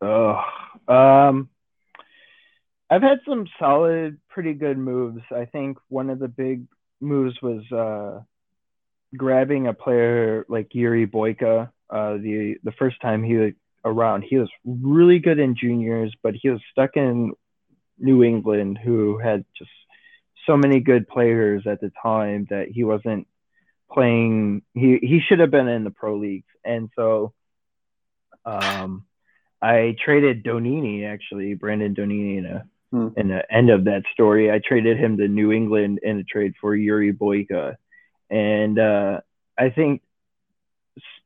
Oh, 0.00 0.42
um, 0.86 1.48
I've 2.88 3.02
had 3.02 3.20
some 3.28 3.46
solid, 3.58 4.18
pretty 4.28 4.54
good 4.54 4.78
moves. 4.78 5.22
I 5.30 5.44
think 5.44 5.78
one 5.88 6.10
of 6.10 6.18
the 6.18 6.28
big 6.28 6.66
moves 7.00 7.36
was 7.42 7.62
uh, 7.72 8.22
grabbing 9.16 9.66
a 9.66 9.74
player 9.74 10.44
like 10.48 10.68
Yuri 10.72 11.06
Boyka. 11.06 11.70
Uh, 11.88 12.12
the 12.14 12.56
the 12.62 12.72
first 12.72 13.00
time 13.00 13.22
he 13.22 13.34
was 13.34 13.52
around, 13.84 14.22
he 14.22 14.36
was 14.36 14.48
really 14.64 15.18
good 15.18 15.38
in 15.38 15.56
juniors, 15.56 16.14
but 16.22 16.34
he 16.34 16.48
was 16.48 16.60
stuck 16.72 16.96
in 16.96 17.32
New 18.00 18.22
England, 18.22 18.78
who 18.82 19.18
had 19.18 19.44
just 19.56 19.70
so 20.46 20.56
many 20.56 20.80
good 20.80 21.08
players 21.08 21.66
at 21.66 21.80
the 21.80 21.92
time 22.02 22.46
that 22.50 22.68
he 22.68 22.84
wasn't 22.84 23.26
playing. 23.92 24.62
He 24.74 24.98
he 25.00 25.20
should 25.26 25.40
have 25.40 25.50
been 25.50 25.68
in 25.68 25.84
the 25.84 25.90
pro 25.90 26.16
leagues, 26.16 26.48
and 26.64 26.90
so 26.96 27.32
um, 28.44 29.04
I 29.62 29.96
traded 30.02 30.44
Donini 30.44 31.06
actually, 31.06 31.54
Brandon 31.54 31.94
Donini 31.94 32.38
in 32.38 32.46
a 32.46 32.64
hmm. 32.90 33.08
in 33.16 33.28
the 33.28 33.52
end 33.52 33.70
of 33.70 33.84
that 33.84 34.02
story. 34.12 34.50
I 34.50 34.60
traded 34.66 34.98
him 34.98 35.18
to 35.18 35.28
New 35.28 35.52
England 35.52 36.00
in 36.02 36.18
a 36.18 36.24
trade 36.24 36.54
for 36.60 36.74
Yuri 36.74 37.12
Boyka, 37.12 37.76
and 38.30 38.78
uh, 38.78 39.20
I 39.58 39.70
think 39.70 40.02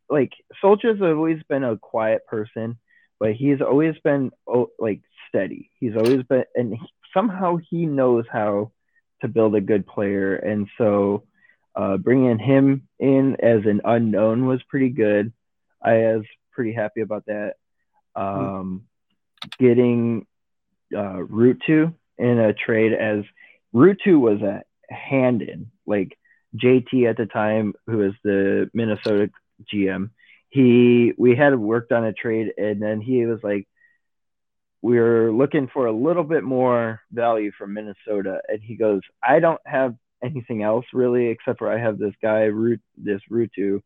like 0.09 0.33
Soldiers 0.61 1.01
always 1.01 1.43
been 1.49 1.65
a 1.65 1.79
quiet 1.79 2.27
person, 2.27 2.79
but 3.19 3.33
he's 3.33 3.61
always 3.61 3.95
been 4.03 4.33
oh, 4.47 4.71
like 4.79 5.01
steady. 5.35 5.71
He's 5.81 5.97
always 5.97 6.23
been, 6.23 6.45
and 6.55 6.75
he, 6.75 6.87
somehow 7.13 7.59
he 7.71 7.87
knows 7.87 8.25
how 8.31 8.73
to 9.21 9.29
build 9.29 9.55
a 9.55 9.61
good 9.61 9.87
player, 9.87 10.37
and 10.37 10.69
so 10.79 11.25
uh, 11.75 11.97
bringing 11.97 12.39
him 12.39 12.89
in 12.99 13.37
as 13.41 13.65
an 13.65 13.81
unknown 13.85 14.47
was 14.47 14.63
pretty 14.69 14.91
good. 14.91 15.33
I 15.83 15.95
was 16.15 16.25
pretty 16.53 16.73
happy 16.73 17.01
about 17.01 17.27
that. 17.27 17.55
Um, 18.15 18.85
getting 19.59 20.27
uh, 20.97 21.19
Ruutu 21.19 21.93
in 22.17 22.39
a 22.39 22.53
trade 22.53 22.93
as 22.93 23.25
Ruutu 23.75 24.21
was 24.21 24.41
a 24.41 24.63
hand 24.89 25.43
in, 25.43 25.71
like 25.85 26.17
JT 26.57 27.11
at 27.11 27.17
the 27.17 27.27
time, 27.27 27.75
who 27.87 27.99
was 27.99 28.13
the 28.23 28.71
Minnesota 28.73 29.31
GM. 29.73 30.11
He 30.49 31.13
we 31.19 31.35
had 31.35 31.59
worked 31.59 31.91
on 31.91 32.05
a 32.05 32.13
trade, 32.13 32.53
and 32.57 32.81
then 32.81 33.01
he 33.01 33.27
was 33.27 33.41
like, 33.43 33.67
we 34.85 34.99
are 34.99 35.33
looking 35.33 35.67
for 35.73 35.87
a 35.87 35.93
little 35.93 36.25
bit 36.25 36.45
more 36.45 37.01
value 37.11 37.51
from 37.57 37.73
Minnesota, 37.73 38.43
and 38.49 38.61
he 38.63 38.77
goes, 38.77 39.01
I 39.23 39.41
don't 39.41 39.61
have 39.65 39.95
anything 40.23 40.63
else 40.63 40.85
really 40.93 41.29
except 41.29 41.59
for 41.59 41.73
I 41.73 41.79
have 41.79 41.97
this 41.99 42.13
guy 42.21 42.43
Root 42.43 42.83
this 42.95 43.23
Ruutu 43.31 43.81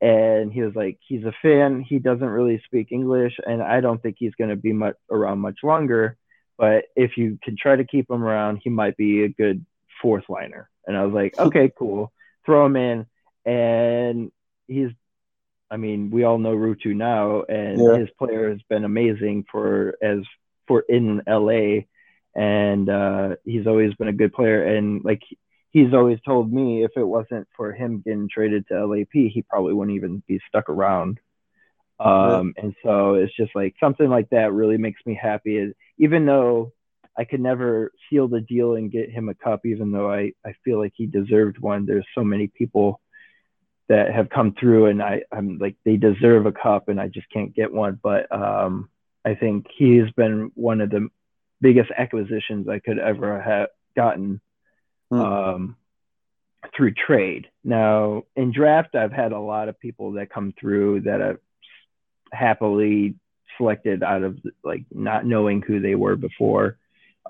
and 0.00 0.52
he 0.52 0.62
was 0.62 0.76
like 0.76 0.98
he's 1.08 1.24
a 1.24 1.32
fan. 1.42 1.80
He 1.80 1.98
doesn't 1.98 2.24
really 2.38 2.62
speak 2.64 2.88
english 2.92 3.34
and 3.44 3.60
i 3.62 3.80
don't 3.80 4.00
think 4.02 4.16
he's 4.18 4.34
going 4.36 4.50
to 4.50 4.56
be 4.56 4.72
much 4.72 4.94
around 5.10 5.40
much 5.40 5.58
longer. 5.64 6.16
But 6.56 6.84
if 6.94 7.16
you 7.16 7.38
can 7.42 7.56
try 7.60 7.74
to 7.74 7.84
keep 7.84 8.08
him 8.08 8.22
around 8.22 8.60
he 8.62 8.70
might 8.70 8.96
be 8.96 9.24
a 9.24 9.28
good 9.28 9.66
fourth 10.00 10.24
liner. 10.28 10.70
And 10.86 10.96
i 10.96 11.04
was 11.04 11.12
like 11.12 11.38
okay 11.46 11.72
cool. 11.76 12.12
Throw 12.44 12.66
him 12.66 12.76
in. 12.76 13.06
And 13.44 14.30
he's 14.68 14.90
i 15.70 15.76
mean 15.76 16.10
we 16.10 16.24
all 16.24 16.38
know 16.38 16.54
ruutu 16.54 16.94
now 16.94 17.42
and 17.42 17.80
yeah. 17.80 17.98
his 17.98 18.08
player 18.18 18.50
has 18.50 18.60
been 18.68 18.84
amazing 18.84 19.44
for 19.50 19.96
as 20.02 20.18
for 20.66 20.84
in 20.88 21.22
la 21.26 21.80
and 22.34 22.90
uh, 22.90 23.36
he's 23.44 23.66
always 23.66 23.94
been 23.94 24.08
a 24.08 24.12
good 24.12 24.32
player 24.32 24.62
and 24.62 25.02
like 25.04 25.22
he's 25.76 25.92
always 25.92 26.18
told 26.24 26.50
me 26.50 26.84
if 26.84 26.92
it 26.96 27.04
wasn't 27.04 27.46
for 27.54 27.70
him 27.70 28.02
getting 28.02 28.30
traded 28.32 28.66
to 28.66 28.86
LAP, 28.86 29.12
he 29.12 29.44
probably 29.46 29.74
wouldn't 29.74 29.94
even 29.94 30.22
be 30.26 30.40
stuck 30.48 30.70
around. 30.70 31.20
Um, 32.00 32.54
and 32.56 32.74
so 32.82 33.16
it's 33.16 33.36
just 33.36 33.54
like 33.54 33.74
something 33.78 34.08
like 34.08 34.30
that 34.30 34.54
really 34.54 34.78
makes 34.78 35.02
me 35.04 35.14
happy. 35.20 35.74
Even 35.98 36.24
though 36.24 36.72
I 37.18 37.24
could 37.24 37.40
never 37.40 37.92
seal 38.08 38.26
the 38.26 38.40
deal 38.40 38.76
and 38.76 38.90
get 38.90 39.10
him 39.10 39.28
a 39.28 39.34
cup, 39.34 39.66
even 39.66 39.92
though 39.92 40.10
I, 40.10 40.32
I 40.46 40.54
feel 40.64 40.78
like 40.78 40.92
he 40.96 41.04
deserved 41.04 41.58
one. 41.58 41.84
There's 41.84 42.06
so 42.14 42.24
many 42.24 42.46
people 42.48 42.98
that 43.88 44.12
have 44.12 44.28
come 44.30 44.54
through 44.58 44.86
and 44.86 45.02
I, 45.02 45.22
I'm 45.30 45.58
like, 45.58 45.76
they 45.84 45.96
deserve 45.96 46.46
a 46.46 46.52
cup 46.52 46.88
and 46.88 47.00
I 47.00 47.08
just 47.08 47.30
can't 47.30 47.54
get 47.54 47.72
one. 47.72 47.98
But 48.02 48.30
um, 48.32 48.88
I 49.24 49.34
think 49.34 49.66
he's 49.76 50.10
been 50.16 50.50
one 50.54 50.80
of 50.80 50.90
the 50.90 51.08
biggest 51.60 51.90
acquisitions 51.96 52.68
I 52.68 52.80
could 52.80 52.98
ever 52.98 53.40
have 53.40 53.68
gotten 53.94 54.40
Mm. 55.12 55.20
Um, 55.20 55.76
through 56.76 56.94
trade. 56.94 57.48
Now 57.62 58.24
in 58.34 58.52
draft, 58.52 58.94
I've 58.94 59.12
had 59.12 59.32
a 59.32 59.38
lot 59.38 59.68
of 59.68 59.78
people 59.78 60.12
that 60.12 60.30
come 60.30 60.52
through 60.58 61.02
that 61.02 61.22
I've 61.22 61.38
happily 62.32 63.14
selected 63.56 64.02
out 64.02 64.24
of 64.24 64.38
like 64.64 64.84
not 64.90 65.24
knowing 65.24 65.62
who 65.62 65.80
they 65.80 65.94
were 65.94 66.16
before, 66.16 66.78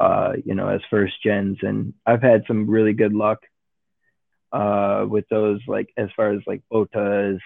uh, 0.00 0.32
you 0.44 0.54
know, 0.54 0.68
as 0.68 0.80
first 0.88 1.22
gens, 1.22 1.58
and 1.62 1.92
I've 2.06 2.22
had 2.22 2.44
some 2.46 2.68
really 2.68 2.94
good 2.94 3.12
luck 3.12 3.40
uh, 4.56 5.04
with 5.06 5.28
those, 5.28 5.60
like 5.68 5.90
as 5.98 6.08
far 6.16 6.32
as 6.32 6.40
like 6.46 6.62
Botas 6.72 7.38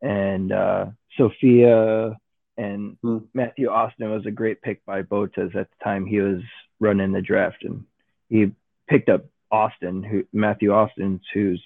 and 0.00 0.52
uh, 0.52 0.86
Sophia 1.16 2.16
and 2.56 2.96
hmm. 3.02 3.18
Matthew 3.34 3.68
Austin 3.68 4.10
was 4.10 4.24
a 4.26 4.30
great 4.30 4.62
pick 4.62 4.84
by 4.84 5.02
Botas 5.02 5.56
at 5.56 5.68
the 5.68 5.84
time 5.84 6.06
he 6.06 6.20
was 6.20 6.40
running 6.78 7.12
the 7.12 7.20
draft, 7.20 7.64
and 7.64 7.84
he 8.28 8.52
picked 8.88 9.08
up 9.08 9.26
Austin, 9.50 10.02
who 10.02 10.24
Matthew 10.32 10.72
Austin, 10.72 11.20
who's 11.34 11.62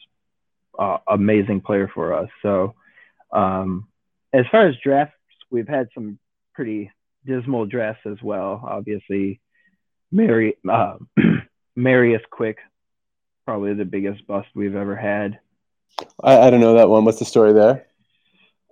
uh, 0.78 0.98
amazing 1.06 1.60
player 1.60 1.90
for 1.92 2.14
us. 2.14 2.30
So, 2.40 2.74
um, 3.30 3.88
as 4.32 4.46
far 4.50 4.68
as 4.68 4.76
drafts, 4.82 5.16
we've 5.50 5.68
had 5.68 5.88
some 5.94 6.18
pretty 6.54 6.90
dismal 7.26 7.66
drafts 7.66 8.06
as 8.06 8.22
well. 8.22 8.62
Obviously, 8.66 9.40
Mary 10.10 10.56
uh, 10.70 10.96
Marius 11.76 12.22
Quick, 12.30 12.56
probably 13.44 13.74
the 13.74 13.84
biggest 13.84 14.26
bust 14.26 14.48
we've 14.54 14.76
ever 14.76 14.96
had. 14.96 15.38
I, 16.22 16.38
I 16.38 16.50
don't 16.50 16.60
know 16.60 16.74
that 16.74 16.88
one. 16.88 17.04
What's 17.04 17.18
the 17.18 17.24
story 17.24 17.52
there? 17.52 17.86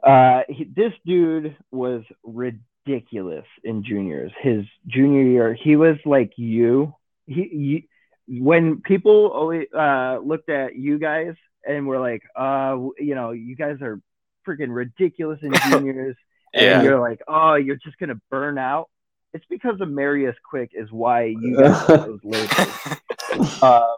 Uh, 0.02 0.42
he, 0.48 0.64
this 0.64 0.92
dude 1.04 1.56
was 1.70 2.02
ridiculous 2.22 3.44
in 3.64 3.84
juniors. 3.84 4.32
His 4.40 4.64
junior 4.86 5.22
year, 5.22 5.54
he 5.54 5.76
was 5.76 5.96
like 6.04 6.32
you. 6.36 6.94
He, 7.26 7.88
when 8.26 8.80
people 8.80 9.28
always 9.28 9.66
uh, 9.76 10.18
looked 10.22 10.48
at 10.48 10.76
you 10.76 10.98
guys 10.98 11.34
and 11.66 11.86
were 11.86 11.98
like, 11.98 12.22
uh, 12.36 12.76
you 12.98 13.14
know, 13.14 13.32
you 13.32 13.56
guys 13.56 13.78
are 13.82 14.00
freaking 14.46 14.74
ridiculous 14.74 15.40
in 15.42 15.52
juniors, 15.70 16.16
yeah. 16.54 16.76
and 16.76 16.84
you're 16.84 17.00
like, 17.00 17.20
oh, 17.28 17.54
you're 17.54 17.76
just 17.76 17.98
gonna 17.98 18.20
burn 18.30 18.58
out. 18.58 18.88
It's 19.32 19.44
because 19.48 19.80
of 19.80 19.88
Marius 19.88 20.36
Quick 20.48 20.70
is 20.72 20.90
why 20.90 21.24
you 21.24 21.56
guys 21.56 21.86
those 21.88 22.20
labels. 22.24 23.62
um, 23.62 23.96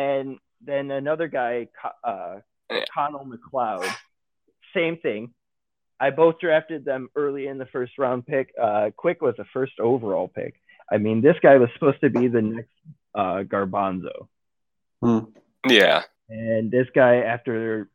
and 0.00 0.38
then 0.64 0.90
another 0.90 1.28
guy, 1.28 1.68
uh, 2.04 2.36
Connell 2.94 3.26
McLeod, 3.26 3.92
same 4.74 4.96
thing. 4.98 5.32
I 5.98 6.10
both 6.10 6.38
drafted 6.40 6.84
them 6.84 7.08
early 7.14 7.46
in 7.46 7.58
the 7.58 7.66
first 7.66 7.98
round 7.98 8.26
pick. 8.26 8.52
Uh, 8.60 8.90
Quick 8.96 9.20
was 9.20 9.34
a 9.38 9.44
first 9.52 9.78
overall 9.78 10.28
pick. 10.28 10.54
I 10.90 10.96
mean, 10.98 11.20
this 11.20 11.36
guy 11.42 11.56
was 11.58 11.68
supposed 11.74 12.00
to 12.00 12.10
be 12.10 12.26
the 12.28 12.40
next 12.42 12.70
uh, 13.14 13.42
Garbanzo. 13.42 14.28
Hmm. 15.02 15.18
Yeah. 15.68 16.02
And 16.28 16.70
this 16.70 16.86
guy, 16.94 17.16
after 17.16 17.90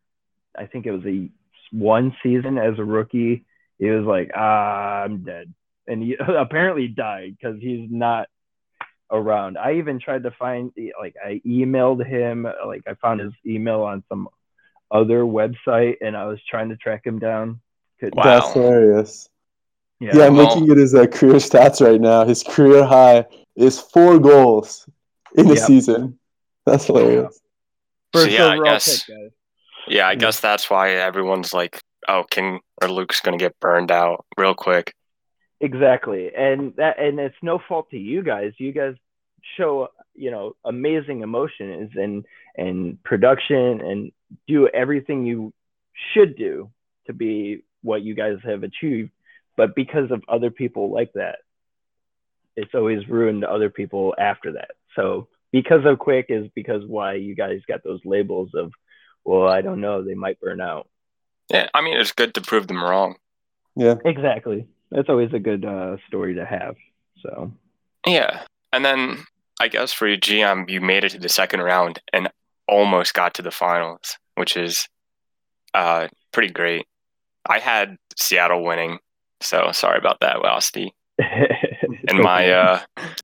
I 0.58 0.68
think 0.68 0.86
it 0.86 0.92
was 0.92 1.06
a 1.06 1.30
one 1.72 2.16
season 2.22 2.58
as 2.58 2.78
a 2.78 2.84
rookie, 2.84 3.46
he 3.80 3.90
was 3.90 4.06
like, 4.06 4.32
ah, 4.36 5.04
I'm 5.04 5.24
dead. 5.24 5.54
And 5.88 6.04
he 6.04 6.16
apparently 6.20 6.88
died 6.88 7.36
because 7.40 7.60
he's 7.60 7.88
not 7.90 8.28
around. 9.12 9.58
I 9.58 9.74
even 9.76 10.00
tried 10.00 10.24
to 10.24 10.32
find, 10.32 10.72
like, 11.00 11.16
I 11.24 11.42
emailed 11.46 12.06
him, 12.06 12.48
like, 12.66 12.84
I 12.88 12.96
found 12.96 13.20
his 13.20 13.34
email 13.46 13.82
on 13.82 14.04
some 14.10 14.30
other 14.92 15.22
website 15.22 15.98
and 16.02 16.16
I 16.16 16.26
was 16.26 16.40
trying 16.50 16.70
to 16.70 16.78
track 16.78 17.06
him 17.06 17.20
down. 17.20 17.60
Wow. 18.02 18.24
That's 18.24 18.54
hilarious. 18.54 19.30
Yeah, 20.00 20.12
yeah 20.16 20.26
I'm 20.26 20.36
well, 20.36 20.48
looking 20.48 20.70
at 20.70 20.78
his 20.78 20.94
uh, 20.94 21.08
career 21.08 21.36
stats 21.36 21.86
right 21.86 22.00
now. 22.00 22.26
His 22.26 22.44
career 22.44 22.84
high 22.84 23.26
is 23.56 23.80
four 23.80 24.20
goals 24.20 24.88
in 25.36 25.48
the 25.48 25.56
yep. 25.56 25.64
season. 25.64 26.20
That's 26.66 26.86
hilarious. 26.86 27.40
So 28.16 28.24
yeah, 28.24 28.48
I 28.48 28.64
guess. 28.64 29.04
Pick, 29.04 29.16
yeah, 29.88 30.08
I 30.08 30.12
yeah. 30.12 30.16
guess 30.16 30.40
that's 30.40 30.70
why 30.70 30.92
everyone's 30.92 31.54
like, 31.54 31.82
"Oh, 32.08 32.24
King 32.30 32.60
or 32.82 32.90
Luke's 32.90 33.22
gonna 33.22 33.38
get 33.38 33.60
burned 33.60 33.92
out 33.92 34.26
real 34.38 34.54
quick." 34.54 34.94
Exactly, 35.66 36.32
and 36.36 36.74
that 36.76 37.00
and 37.00 37.20
it's 37.20 37.36
no 37.42 37.60
fault 37.68 37.90
to 37.92 37.98
you 37.98 38.24
guys. 38.24 38.54
You 38.58 38.72
guys 38.72 38.96
show 39.58 39.90
you 40.14 40.32
know 40.32 40.56
amazing 40.64 41.22
emotions 41.22 41.92
and 41.96 42.26
and 42.56 43.02
production 43.04 43.82
and 43.82 44.12
do 44.48 44.68
everything 44.68 45.26
you 45.26 45.54
should 46.14 46.36
do 46.36 46.70
to 47.08 47.14
be 47.14 47.64
what 47.82 48.02
you 48.02 48.16
guys 48.16 48.38
have 48.44 48.64
achieved 48.64 49.12
but 49.56 49.76
because 49.76 50.10
of 50.10 50.24
other 50.28 50.50
people 50.50 50.92
like 50.92 51.14
that 51.14 51.38
it's 52.56 52.74
always 52.74 53.08
ruined 53.08 53.46
other 53.46 53.70
people 53.70 54.16
after 54.18 54.54
that 54.54 54.72
so 54.96 55.28
because 55.56 55.86
of 55.86 56.00
quick 56.00 56.26
is 56.30 56.50
because 56.54 56.84
why 56.86 57.14
you 57.14 57.34
guys 57.34 57.62
got 57.66 57.82
those 57.82 58.02
labels 58.04 58.50
of, 58.54 58.74
well, 59.24 59.48
I 59.48 59.62
don't 59.62 59.80
know, 59.80 60.04
they 60.04 60.14
might 60.14 60.40
burn 60.42 60.60
out. 60.60 60.90
Yeah, 61.50 61.70
I 61.74 61.80
mean, 61.82 61.98
it's 61.98 62.12
good 62.12 62.34
to 62.34 62.42
prove 62.42 62.68
them 62.68 62.84
wrong. 62.84 63.16
Yeah, 63.76 63.96
exactly. 64.04 64.68
That's 64.92 65.10
always 65.10 65.34
a 65.34 65.40
good 65.40 65.66
uh, 65.66 65.98
story 66.08 66.36
to 66.36 66.46
have. 66.46 66.76
So. 67.22 67.52
Yeah, 68.06 68.44
and 68.72 68.86
then 68.86 69.26
I 69.60 69.68
guess 69.68 69.94
for 69.94 70.08
your 70.08 70.18
GM, 70.18 70.70
you 70.70 70.82
made 70.82 71.04
it 71.04 71.10
to 71.12 71.20
the 71.20 71.30
second 71.30 71.62
round 71.62 72.00
and 72.14 72.30
almost 72.68 73.14
got 73.14 73.34
to 73.36 73.42
the 73.42 73.52
finals, 73.52 74.18
which 74.36 74.58
is 74.58 74.88
uh, 75.74 76.08
pretty 76.32 76.52
great. 76.52 76.86
I 77.48 77.60
had 77.60 77.98
Seattle 78.18 78.64
winning, 78.64 79.00
so 79.42 79.72
sorry 79.72 79.98
about 79.98 80.20
that, 80.22 80.38
Wasty. 80.38 80.92
and 81.20 82.20
my 82.20 82.50
uh, 82.50 82.80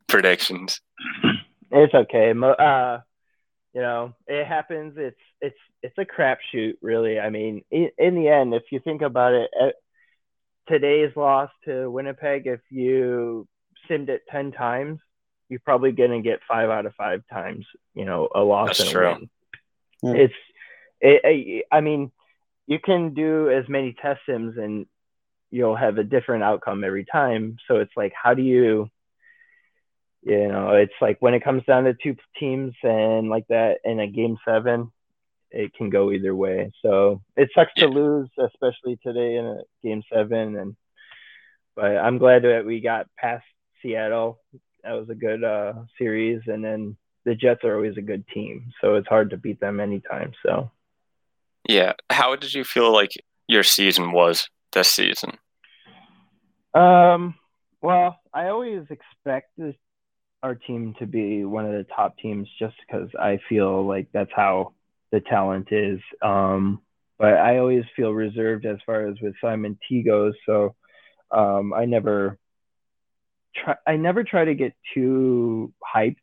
predictions. 0.08 0.80
It's 1.72 1.94
okay. 1.94 2.32
Uh, 2.32 3.00
you 3.74 3.82
know, 3.82 4.14
it 4.28 4.46
happens. 4.46 4.94
It's 4.98 5.18
it's 5.42 5.58
it's 5.82 5.98
a 5.98 6.06
crapshoot, 6.06 6.74
really. 6.82 7.20
I 7.20 7.30
mean, 7.30 7.64
in, 7.72 7.90
in 7.98 8.16
the 8.16 8.28
end, 8.28 8.54
if 8.54 8.64
you 8.72 8.80
think 8.80 9.02
about 9.02 9.34
it, 9.34 9.50
today's 10.72 11.16
loss 11.16 11.50
to 11.66 11.90
Winnipeg, 11.90 12.48
if 12.48 12.62
you 12.70 13.48
simmed 13.90 14.10
it 14.10 14.22
ten 14.30 14.52
times, 14.52 15.00
you're 15.50 15.60
probably 15.64 15.92
gonna 15.92 16.22
get 16.22 16.40
five 16.48 16.70
out 16.70 16.86
of 16.86 16.96
five 16.96 17.24
times. 17.32 17.66
You 17.94 18.06
know, 18.06 18.30
a 18.34 18.42
loss 18.42 18.78
That's 18.78 18.80
and 18.82 18.90
a 18.90 18.92
true. 18.92 19.08
win. 19.08 19.30
Yeah. 20.04 20.24
It's, 20.24 20.34
it, 21.02 21.22
it, 21.24 21.66
I 21.72 21.82
mean, 21.82 22.12
you 22.68 22.80
can 22.80 23.14
do 23.14 23.50
as 23.50 23.68
many 23.68 23.94
test 24.02 24.22
sims 24.26 24.58
and 24.58 24.86
you'll 25.52 25.76
have 25.76 25.98
a 25.98 26.04
different 26.04 26.44
outcome 26.44 26.84
every 26.84 27.06
time. 27.06 27.58
So 27.68 27.78
it's 27.78 27.92
like, 27.96 28.14
how 28.16 28.34
do 28.34 28.42
you 28.42 28.90
you 30.24 30.48
know, 30.48 30.70
it's 30.76 30.94
like 31.02 31.18
when 31.20 31.34
it 31.34 31.44
comes 31.44 31.64
down 31.66 31.86
to 31.86 31.96
two 31.96 32.16
teams 32.40 32.74
and 32.84 33.30
like 33.30 33.48
that 33.50 33.80
in 33.84 34.00
a 34.00 34.08
game 34.08 34.38
seven, 34.46 34.92
it 35.52 35.74
can 35.74 35.90
go 35.90 36.12
either 36.12 36.36
way. 36.36 36.72
So 36.82 37.22
it 37.36 37.50
sucks 37.54 37.72
yeah. 37.76 37.86
to 37.86 37.92
lose, 37.92 38.30
especially 38.40 38.98
today 39.04 39.36
in 39.36 39.46
a 39.46 39.58
game 39.84 40.04
seven. 40.12 40.58
And 40.58 40.76
but 41.76 41.98
I'm 41.98 42.18
glad 42.18 42.44
that 42.44 42.66
we 42.66 42.82
got 42.82 43.08
past 43.18 43.46
Seattle. 43.82 44.40
That 44.84 44.94
was 44.94 45.10
a 45.10 45.16
good 45.16 45.44
uh, 45.44 45.74
series, 45.98 46.42
and 46.48 46.64
then 46.64 46.98
the 47.24 47.36
Jets 47.36 47.64
are 47.64 47.76
always 47.76 47.98
a 47.98 48.02
good 48.02 48.28
team, 48.30 48.72
so 48.82 48.96
it's 48.96 49.08
hard 49.08 49.30
to 49.30 49.38
beat 49.38 49.60
them 49.60 49.80
anytime. 49.80 50.32
So 50.44 50.72
yeah, 51.68 51.94
how 52.10 52.36
did 52.36 52.54
you 52.54 52.64
feel 52.64 52.92
like 52.92 53.12
your 53.48 53.64
season 53.64 54.12
was 54.12 54.50
this 54.74 54.88
season? 54.88 55.38
Um, 56.74 57.36
well, 57.82 58.20
I 58.34 58.48
always 58.48 58.84
expect 58.90 59.52
this 59.58 59.76
our 60.44 60.56
team 60.56 60.96
to 60.98 61.06
be 61.06 61.46
one 61.46 61.66
of 61.66 61.74
the 61.74 61.86
top 61.96 62.18
teams 62.18 62.48
just 62.58 62.76
because 62.88 63.10
I 63.20 63.40
feel 63.48 63.86
like 63.86 64.08
that's 64.12 64.32
how 64.36 64.74
the 65.12 65.20
talent 65.20 65.68
is. 65.72 66.00
Um, 66.22 66.82
but 67.18 67.34
I 67.36 67.60
always 67.60 67.84
feel 67.96 68.12
reserved 68.12 68.66
as 68.66 68.78
far 68.86 69.08
as 69.08 69.16
with 69.22 69.36
Simon 69.42 69.78
T 69.88 70.04
goes. 70.04 70.34
So 70.46 70.76
um, 71.30 71.74
I 71.74 71.86
never 71.86 72.38
try. 73.56 73.76
I 73.86 73.98
never 73.98 74.24
try 74.24 74.46
to 74.46 74.56
get 74.56 74.74
too 74.94 75.74
hyped 75.96 76.16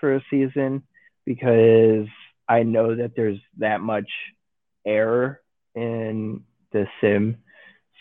for 0.00 0.14
a 0.14 0.24
season 0.30 0.82
because 1.24 2.06
I 2.48 2.62
know 2.62 2.96
that 2.96 3.12
there's 3.14 3.38
that 3.58 3.80
much 3.80 4.10
error 4.84 5.40
in 5.74 6.42
the 6.72 6.86
sim 7.00 7.36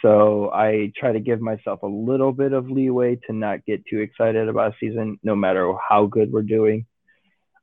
so 0.02 0.50
I 0.54 0.92
try 0.96 1.12
to 1.12 1.20
give 1.20 1.42
myself 1.42 1.84
a 1.84 1.88
little 1.88 2.32
bit 2.32 2.54
of 2.54 2.70
leeway 2.70 3.18
to 3.28 3.34
not 3.34 3.66
get 3.66 3.86
too 3.86 4.00
excited 4.00 4.48
about 4.48 4.74
a 4.74 4.76
season, 4.80 5.20
no 5.24 5.36
matter 5.36 5.74
how 5.88 6.06
good 6.06 6.32
we're 6.32 6.42
doing. 6.42 6.86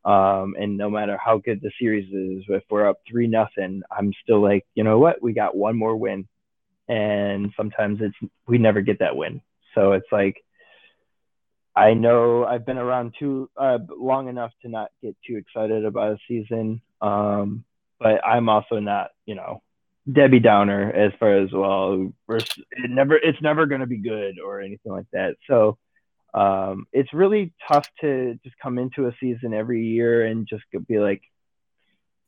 Um, 0.07 0.55
and 0.57 0.79
no 0.79 0.89
matter 0.89 1.19
how 1.23 1.39
good 1.39 1.61
the 1.61 1.73
series 1.81 2.07
is, 2.13 2.45
if 2.49 2.63
we're 2.71 2.89
up 2.89 3.01
three 3.11 3.27
nothing, 3.27 3.83
I'm 3.91 4.13
still 4.23 4.41
like, 4.41 4.65
you 4.77 4.85
know 4.85 5.01
what, 5.01 5.21
we 5.21 5.33
got 5.33 5.57
one 5.57 5.77
more 5.77 5.97
win. 5.97 6.29
And 6.89 7.53
sometimes 7.57 7.99
it's 8.01 8.33
we 8.47 8.59
never 8.59 8.81
get 8.81 9.01
that 9.01 9.17
win. 9.17 9.41
So 9.75 9.93
it's 9.93 10.07
like 10.13 10.37
I 11.75 11.93
know 11.93 12.45
I've 12.45 12.65
been 12.65 12.79
around 12.79 13.15
too 13.19 13.51
uh, 13.57 13.79
long 13.91 14.29
enough 14.29 14.53
to 14.63 14.69
not 14.69 14.91
get 15.03 15.17
too 15.27 15.37
excited 15.37 15.85
about 15.85 16.13
a 16.13 16.19
season. 16.27 16.81
Um, 17.03 17.65
but 17.99 18.25
I'm 18.25 18.49
also 18.49 18.79
not, 18.79 19.11
you 19.27 19.35
know, 19.35 19.63
Debbie 20.11 20.41
Downer 20.41 20.91
as 20.93 21.13
far 21.19 21.37
as 21.37 21.51
well. 21.53 22.13
It 22.29 22.91
never, 22.91 23.17
it's 23.17 23.43
never 23.43 23.67
going 23.67 23.81
to 23.81 23.87
be 23.87 23.99
good 23.99 24.39
or 24.39 24.61
anything 24.61 24.93
like 24.93 25.07
that. 25.13 25.35
So 25.49 25.77
um, 26.37 26.87
it's 26.93 27.13
really 27.15 27.55
tough 27.67 27.89
to 28.03 28.39
just 28.45 28.59
come 28.59 28.79
into 28.79 29.07
a 29.07 29.17
season 29.19 29.55
every 29.55 29.87
year 29.87 30.27
and 30.27 30.47
just 30.47 30.65
be 30.87 30.99
like, 30.99 31.23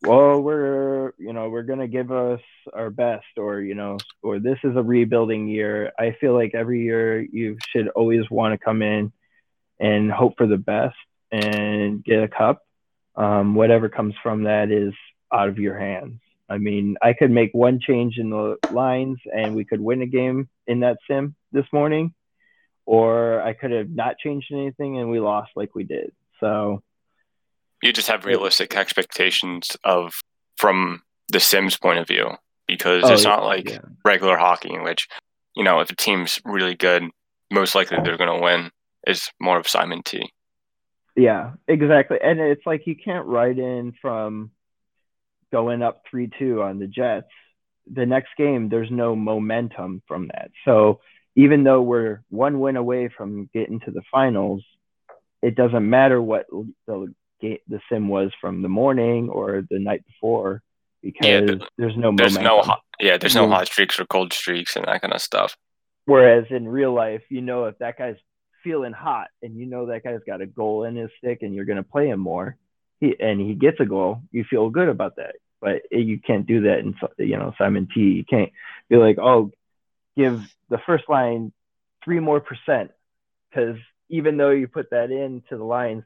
well, 0.03 0.41
we're 0.41 1.13
you 1.19 1.33
know 1.33 1.49
we're 1.51 1.65
gonna 1.65 1.89
give 1.89 2.11
us 2.11 2.41
our 2.73 2.89
best, 2.89 3.27
or 3.37 3.61
you 3.61 3.75
know, 3.75 3.99
or 4.23 4.39
this 4.39 4.59
is 4.65 4.77
a 4.77 4.83
rebuilding 4.83 5.49
year. 5.49 5.93
I 5.99 6.17
feel 6.21 6.33
like 6.35 6.55
every 6.55 6.83
year 6.83 7.21
you 7.21 7.59
should 7.71 7.89
always 7.89 8.31
want 8.31 8.59
to 8.59 8.65
come 8.65 8.81
in 8.81 9.13
and 9.79 10.11
hope 10.11 10.39
for 10.39 10.47
the 10.47 10.57
best 10.57 10.97
and 11.31 12.03
get 12.03 12.23
a 12.23 12.29
cup. 12.29 12.65
Um, 13.15 13.55
whatever 13.55 13.89
comes 13.89 14.15
from 14.23 14.45
that 14.45 14.71
is 14.71 14.95
out 15.33 15.49
of 15.49 15.59
your 15.59 15.79
hands. 15.79 16.21
I 16.49 16.59
mean, 16.59 16.97
I 17.03 17.13
could 17.13 17.31
make 17.31 17.53
one 17.53 17.79
change 17.79 18.17
in 18.17 18.31
the 18.31 18.57
lines 18.71 19.19
and 19.31 19.55
we 19.55 19.65
could 19.65 19.81
win 19.81 20.01
a 20.01 20.07
game 20.07 20.49
in 20.67 20.81
that 20.81 20.97
sim 21.07 21.35
this 21.53 21.67
morning, 21.73 22.15
or 22.89 23.43
I 23.43 23.53
could 23.53 23.71
have 23.71 23.91
not 23.91 24.17
changed 24.17 24.51
anything 24.51 24.99
and 24.99 25.11
we 25.11 25.21
lost 25.21 25.51
like 25.55 25.75
we 25.75 25.85
did. 25.85 26.11
So 26.41 26.83
you 27.83 27.93
just 27.93 28.09
have 28.09 28.25
realistic 28.25 28.75
expectations 28.75 29.77
of 29.85 30.15
from 30.57 31.03
the 31.31 31.39
Sims 31.39 31.77
point 31.77 31.99
of 31.99 32.09
view 32.09 32.31
because 32.67 33.05
oh, 33.05 33.13
it's 33.13 33.25
not 33.25 33.45
like 33.45 33.69
yeah. 33.69 33.81
regular 34.07 34.39
hockey 34.39 34.73
in 34.73 34.85
which 34.85 35.07
you 35.55 35.65
know 35.65 35.81
if 35.81 35.91
a 35.91 35.97
team's 35.97 36.41
really 36.47 36.75
good, 36.75 37.03
most 37.53 37.75
likely 37.75 37.99
they're 38.03 38.17
going 38.17 38.35
to 38.35 38.43
win. 38.43 38.71
Is 39.07 39.31
more 39.39 39.59
of 39.59 39.69
Simon 39.69 40.03
T. 40.03 40.33
Yeah, 41.15 41.53
exactly, 41.67 42.17
and 42.23 42.41
it's 42.41 42.65
like 42.65 42.87
you 42.87 42.97
can't 42.97 43.27
write 43.27 43.59
in 43.59 43.93
from 44.01 44.51
going 45.53 45.83
up 45.83 46.05
three 46.11 46.31
two 46.39 46.63
on 46.63 46.79
the 46.79 46.87
Jets. 46.87 47.29
The 47.93 48.07
next 48.07 48.31
game, 48.39 48.71
there's 48.71 48.91
no 48.91 49.15
momentum 49.15 50.03
from 50.09 50.29
that. 50.29 50.51
So 50.65 51.01
even 51.39 51.63
though 51.63 51.81
we're 51.81 52.21
one 52.31 52.59
win 52.59 52.77
away 52.77 53.09
from 53.17 53.49
getting 53.55 53.79
to 53.79 53.93
the 53.93 54.03
finals, 54.11 54.65
it 55.41 55.55
doesn't 55.55 55.89
matter 55.89 56.21
what 56.21 56.47
the 56.89 57.15
the 57.41 57.81
sim 57.89 58.09
was 58.09 58.33
from 58.41 58.61
the 58.63 58.69
morning 58.69 59.29
or 59.29 59.63
the 59.71 59.79
night 59.79 60.05
before 60.05 60.61
because 61.01 61.25
yeah, 61.25 61.41
there's 61.79 61.97
no 61.97 62.13
there's 62.17 62.35
momentum. 62.35 62.43
no 62.43 62.63
hot, 62.63 62.81
yeah 62.99 63.17
there's 63.17 63.37
no 63.37 63.45
mm-hmm. 63.45 63.53
hot 63.53 63.69
streaks 63.69 64.01
or 64.01 64.07
cold 64.07 64.33
streaks 64.33 64.75
and 64.75 64.87
that 64.87 65.01
kind 65.01 65.15
of 65.15 65.23
stuff. 65.23 65.57
Whereas 66.07 66.47
in 66.51 66.67
real 66.67 66.93
life, 66.93 67.23
you 67.29 67.41
know 67.41 67.67
if 67.67 67.79
that 67.79 67.97
guy's 67.97 68.17
feeling 68.65 68.93
hot 68.93 69.29
and 69.41 69.57
you 69.57 69.67
know 69.67 69.87
that 69.87 70.03
guy's 70.03 70.19
got 70.27 70.41
a 70.41 70.47
goal 70.47 70.83
in 70.83 70.97
his 70.97 71.11
stick 71.19 71.43
and 71.43 71.55
you're 71.55 71.67
going 71.67 71.77
to 71.77 71.85
play 71.85 72.09
him 72.09 72.19
more, 72.19 72.57
he, 72.99 73.15
and 73.21 73.41
he 73.41 73.55
gets 73.55 73.79
a 73.79 73.87
goal, 73.87 74.23
you 74.33 74.45
feel 74.51 74.71
good 74.71 74.89
about 74.89 75.17
that. 75.17 75.37
But 75.61 75.83
it, 75.93 76.05
you 76.05 76.19
can't 76.19 76.49
do 76.49 76.63
that 76.63 76.81
in 76.81 76.97
you 77.19 77.37
know 77.37 77.55
Simon 77.59 77.87
T. 77.95 78.01
You 78.01 78.25
can't 78.25 78.51
be 78.89 78.97
like, 78.97 79.19
oh, 79.19 79.53
give 80.19 80.43
the 80.69 80.79
first 80.85 81.05
line 81.09 81.53
three 82.05 82.21
more 82.21 82.41
percent 82.41 82.91
because 83.49 83.77
even 84.11 84.37
though 84.37 84.51
you 84.51 84.69
put 84.69 84.91
that 84.91 85.11
into 85.11 85.57
the 85.57 85.65
lines, 85.65 86.03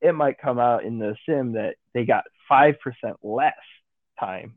it 0.00 0.12
might 0.12 0.38
come 0.38 0.58
out 0.58 0.84
in 0.84 0.98
the 0.98 1.16
sim 1.26 1.52
that 1.52 1.76
they 1.94 2.04
got 2.04 2.24
5% 2.50 2.76
less 3.22 3.54
time. 4.20 4.54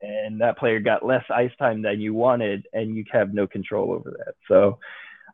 And 0.00 0.40
that 0.40 0.58
player 0.58 0.80
got 0.80 1.04
less 1.04 1.24
ice 1.34 1.50
time 1.58 1.82
than 1.82 2.00
you 2.00 2.14
wanted 2.14 2.66
and 2.72 2.96
you 2.96 3.04
have 3.10 3.34
no 3.34 3.46
control 3.46 3.92
over 3.92 4.10
that. 4.10 4.34
So 4.48 4.78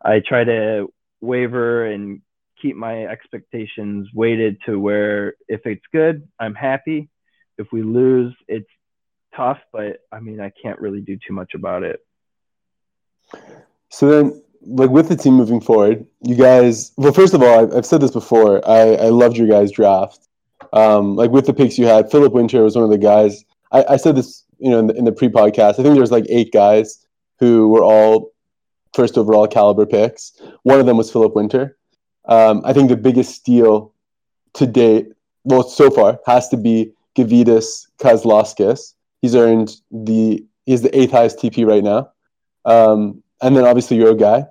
i 0.05 0.20
try 0.27 0.44
to 0.44 0.92
waver 1.20 1.87
and 1.87 2.22
keep 2.61 2.77
my 2.77 3.07
expectations 3.07 4.09
weighted 4.14 4.59
to 4.66 4.79
where 4.79 5.35
if 5.48 5.61
it's 5.64 5.85
good 5.92 6.29
i'm 6.40 6.55
happy. 6.55 7.09
If 7.59 7.68
we 7.72 7.83
lose 7.83 8.35
it's 8.48 8.68
tough 9.37 9.59
but 9.72 9.98
i 10.11 10.20
mean 10.20 10.40
i 10.40 10.51
can't 10.62 10.81
really 10.81 11.01
do 11.01 11.16
too 11.27 11.33
much 11.33 11.53
about 11.55 11.83
it 11.83 12.01
so 13.88 14.09
then 14.09 14.42
like 14.64 14.90
with 14.90 15.09
the 15.09 15.16
team 15.16 15.35
moving 15.35 15.61
forward, 15.61 16.07
you 16.23 16.35
guys. 16.35 16.92
Well, 16.97 17.12
first 17.12 17.35
of 17.35 17.42
all, 17.42 17.77
I've, 17.77 17.87
said 17.87 18.01
this 18.01 18.11
before. 18.11 18.66
I, 18.68 18.95
I 18.95 19.09
loved 19.09 19.37
your 19.37 19.49
guys' 19.49 19.73
draft. 19.73 20.29
Um, 20.73 21.16
like 21.16 21.31
with 21.31 21.47
the 21.47 21.55
picks 21.55 21.79
you 21.79 21.87
had, 21.87 22.11
Philip 22.11 22.33
Winter 22.33 22.62
was 22.62 22.77
one 22.77 22.85
of 22.85 22.90
the 22.90 22.99
guys. 22.99 23.45
I, 23.73 23.85
I 23.90 23.97
said 23.97 24.16
this, 24.16 24.45
you 24.59 24.71
know, 24.71 24.79
in 24.79 24.87
the, 24.87 24.95
in 24.95 25.05
the 25.05 25.12
pre-podcast. 25.12 25.71
I 25.71 25.83
think 25.83 25.95
there 25.95 26.01
was 26.01 26.12
like 26.12 26.27
eight 26.29 26.53
guys 26.53 27.07
who 27.38 27.68
were 27.68 27.83
all 27.83 28.33
first 28.95 29.18
overall 29.18 29.47
caliber 29.47 29.87
picks. 29.87 30.40
One 30.62 30.81
of 30.81 30.87
them 30.87 30.97
was 30.97 31.11
Philip 31.11 31.35
Winter. 31.35 31.77
Um, 32.27 32.62
I 32.64 32.73
think 32.73 32.88
the 32.88 32.97
biggest 32.97 33.35
steal 33.35 33.92
to 34.55 34.66
date, 34.66 35.09
well, 35.45 35.62
so 35.62 35.90
far, 35.90 36.21
has 36.27 36.49
to 36.51 36.57
be 36.57 36.92
Gavidas 37.16 37.88
Kozlowskis. 37.99 38.95
He's 39.21 39.35
earned 39.35 39.77
the 39.90 40.45
he's 40.66 40.83
the 40.83 40.97
eighth 40.97 41.11
highest 41.11 41.38
TP 41.38 41.66
right 41.66 41.83
now. 41.83 42.12
Um, 42.64 43.22
and 43.40 43.57
then 43.57 43.64
obviously 43.64 43.96
you're 43.96 44.12
a 44.12 44.16
guy. 44.16 44.46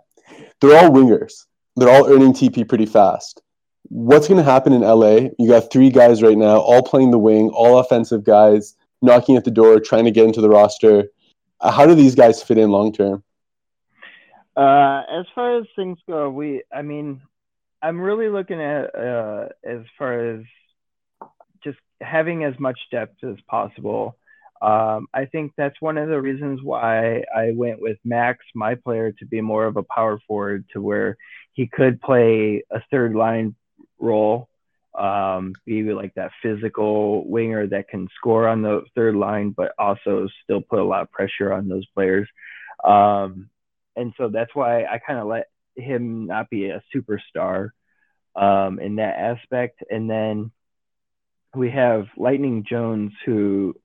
They're 0.59 0.77
all 0.77 0.89
wingers. 0.89 1.45
They're 1.75 1.89
all 1.89 2.07
earning 2.07 2.33
TP 2.33 2.67
pretty 2.67 2.85
fast. 2.85 3.41
What's 3.83 4.27
going 4.27 4.37
to 4.37 4.49
happen 4.49 4.73
in 4.73 4.81
LA? 4.81 5.29
You 5.39 5.47
got 5.47 5.71
three 5.71 5.89
guys 5.89 6.21
right 6.21 6.37
now, 6.37 6.57
all 6.57 6.83
playing 6.83 7.11
the 7.11 7.19
wing, 7.19 7.49
all 7.49 7.79
offensive 7.79 8.23
guys, 8.23 8.75
knocking 9.01 9.35
at 9.35 9.43
the 9.43 9.51
door, 9.51 9.79
trying 9.79 10.05
to 10.05 10.11
get 10.11 10.25
into 10.25 10.41
the 10.41 10.49
roster. 10.49 11.05
Uh, 11.59 11.71
how 11.71 11.85
do 11.85 11.95
these 11.95 12.15
guys 12.15 12.41
fit 12.43 12.57
in 12.57 12.69
long 12.69 12.93
term? 12.93 13.23
Uh, 14.55 15.03
as 15.09 15.25
far 15.33 15.57
as 15.57 15.65
things 15.75 15.97
go, 16.07 16.29
we, 16.29 16.63
I 16.73 16.81
mean, 16.81 17.21
I'm 17.81 17.99
really 17.99 18.29
looking 18.29 18.61
at 18.61 18.93
uh, 18.95 19.49
as 19.63 19.81
far 19.97 20.35
as 20.35 20.43
just 21.63 21.79
having 22.01 22.43
as 22.43 22.57
much 22.59 22.79
depth 22.91 23.23
as 23.23 23.37
possible. 23.47 24.17
Um, 24.61 25.07
I 25.13 25.25
think 25.25 25.53
that's 25.57 25.81
one 25.81 25.97
of 25.97 26.07
the 26.07 26.21
reasons 26.21 26.61
why 26.61 27.23
I 27.35 27.51
went 27.55 27.81
with 27.81 27.97
Max, 28.05 28.45
my 28.53 28.75
player, 28.75 29.11
to 29.13 29.25
be 29.25 29.41
more 29.41 29.65
of 29.65 29.75
a 29.75 29.83
power 29.83 30.19
forward, 30.27 30.65
to 30.73 30.81
where 30.81 31.17
he 31.53 31.65
could 31.67 31.99
play 31.99 32.63
a 32.71 32.79
third 32.91 33.15
line 33.15 33.55
role, 33.99 34.49
um, 34.93 35.53
be 35.65 35.83
like 35.93 36.13
that 36.13 36.31
physical 36.43 37.27
winger 37.27 37.65
that 37.67 37.89
can 37.89 38.07
score 38.15 38.47
on 38.47 38.61
the 38.61 38.83
third 38.93 39.15
line, 39.15 39.49
but 39.49 39.73
also 39.79 40.27
still 40.43 40.61
put 40.61 40.79
a 40.79 40.83
lot 40.83 41.01
of 41.01 41.11
pressure 41.11 41.51
on 41.51 41.67
those 41.67 41.85
players. 41.95 42.27
Um, 42.83 43.49
and 43.95 44.13
so 44.17 44.29
that's 44.29 44.53
why 44.53 44.83
I 44.83 44.99
kind 44.99 45.19
of 45.19 45.27
let 45.27 45.47
him 45.75 46.27
not 46.27 46.49
be 46.49 46.69
a 46.69 46.83
superstar 46.95 47.69
um, 48.35 48.79
in 48.79 48.97
that 48.97 49.17
aspect. 49.17 49.83
And 49.89 50.09
then 50.09 50.51
we 51.55 51.71
have 51.71 52.05
Lightning 52.15 52.63
Jones, 52.67 53.11
who 53.25 53.75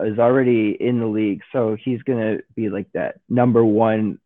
is 0.00 0.18
already 0.18 0.76
in 0.78 1.00
the 1.00 1.06
league, 1.06 1.42
so 1.52 1.76
he's 1.82 2.02
gonna 2.02 2.38
be 2.54 2.68
like 2.68 2.90
that 2.92 3.16
number 3.28 3.64
one 3.64 4.18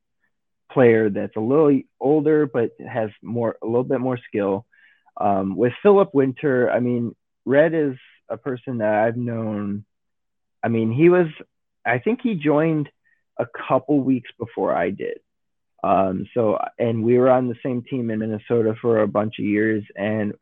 player 0.71 1.11
that's 1.11 1.37
a 1.37 1.41
little 1.41 1.81
older 2.01 2.47
but 2.47 2.71
has 2.89 3.11
more 3.23 3.57
a 3.63 3.67
little 3.67 3.85
bit 3.85 4.01
more 4.01 4.19
skill. 4.29 4.67
Um, 5.17 5.57
with 5.57 5.73
Philip 5.83 6.15
Winter, 6.15 6.71
I 6.71 6.81
mean, 6.81 7.15
Red 7.45 7.75
is 7.75 7.97
a 8.29 8.37
person 8.37 8.79
that 8.79 8.95
I've 8.95 9.17
known. 9.17 9.85
I 10.63 10.69
mean, 10.69 10.93
he 10.93 11.09
was, 11.09 11.27
I 11.85 11.99
think 11.99 12.21
he 12.23 12.35
joined 12.35 12.89
a 13.39 13.47
couple 13.69 14.01
weeks 14.01 14.31
before 14.39 14.75
I 14.75 14.91
did. 14.91 15.19
Um, 15.85 16.27
so, 16.33 16.59
and 16.79 17.03
we 17.03 17.19
were 17.19 17.31
on 17.31 17.49
the 17.49 17.57
same 17.63 17.83
team 17.83 18.11
in 18.11 18.21
Minnesota 18.21 18.75
for 18.81 19.01
a 19.01 19.09
bunch 19.09 19.39
of 19.39 19.45
years, 19.45 19.85
and 19.97 20.33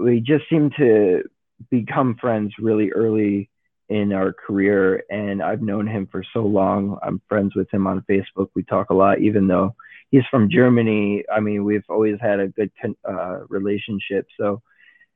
we 0.00 0.20
just 0.20 0.44
seemed 0.48 0.74
to 0.78 1.24
become 1.70 2.16
friends 2.20 2.54
really 2.58 2.92
early 2.92 3.50
in 3.88 4.12
our 4.12 4.32
career 4.32 5.04
and 5.10 5.42
I've 5.42 5.62
known 5.62 5.86
him 5.86 6.08
for 6.10 6.24
so 6.32 6.40
long. 6.40 6.98
I'm 7.02 7.20
friends 7.28 7.54
with 7.54 7.72
him 7.72 7.86
on 7.86 8.04
Facebook. 8.08 8.48
We 8.54 8.64
talk 8.64 8.90
a 8.90 8.94
lot, 8.94 9.20
even 9.20 9.46
though 9.46 9.74
he's 10.10 10.24
from 10.30 10.50
Germany. 10.50 11.24
I 11.32 11.40
mean, 11.40 11.64
we've 11.64 11.84
always 11.88 12.18
had 12.20 12.40
a 12.40 12.48
good 12.48 12.70
uh, 13.08 13.46
relationship. 13.48 14.26
So 14.38 14.62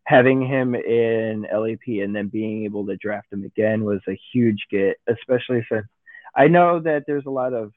having 0.05 0.47
him 0.47 0.75
in 0.75 1.47
LAP 1.53 2.03
and 2.03 2.15
then 2.15 2.29
being 2.29 2.65
able 2.65 2.87
to 2.87 2.97
draft 2.97 3.33
him 3.33 3.45
again 3.45 3.85
was 3.85 4.01
a 4.09 4.19
huge 4.33 4.67
get, 4.71 4.99
especially 5.09 5.67
since 5.71 5.87
I 6.35 6.47
know 6.47 6.81
that 6.81 7.05
there's 7.07 7.27
a 7.27 7.31
lot 7.31 7.53
of 7.53 7.73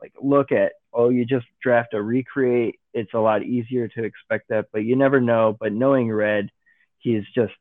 like 0.00 0.12
look 0.20 0.50
at 0.50 0.72
oh 0.92 1.10
you 1.10 1.24
just 1.24 1.46
draft 1.62 1.94
a 1.94 2.02
recreate 2.02 2.80
it's 2.92 3.14
a 3.14 3.18
lot 3.18 3.44
easier 3.44 3.86
to 3.86 4.02
expect 4.02 4.48
that 4.48 4.66
but 4.72 4.84
you 4.84 4.96
never 4.96 5.20
know 5.20 5.56
but 5.58 5.72
knowing 5.72 6.10
red 6.10 6.50
he's 6.98 7.22
just 7.34 7.52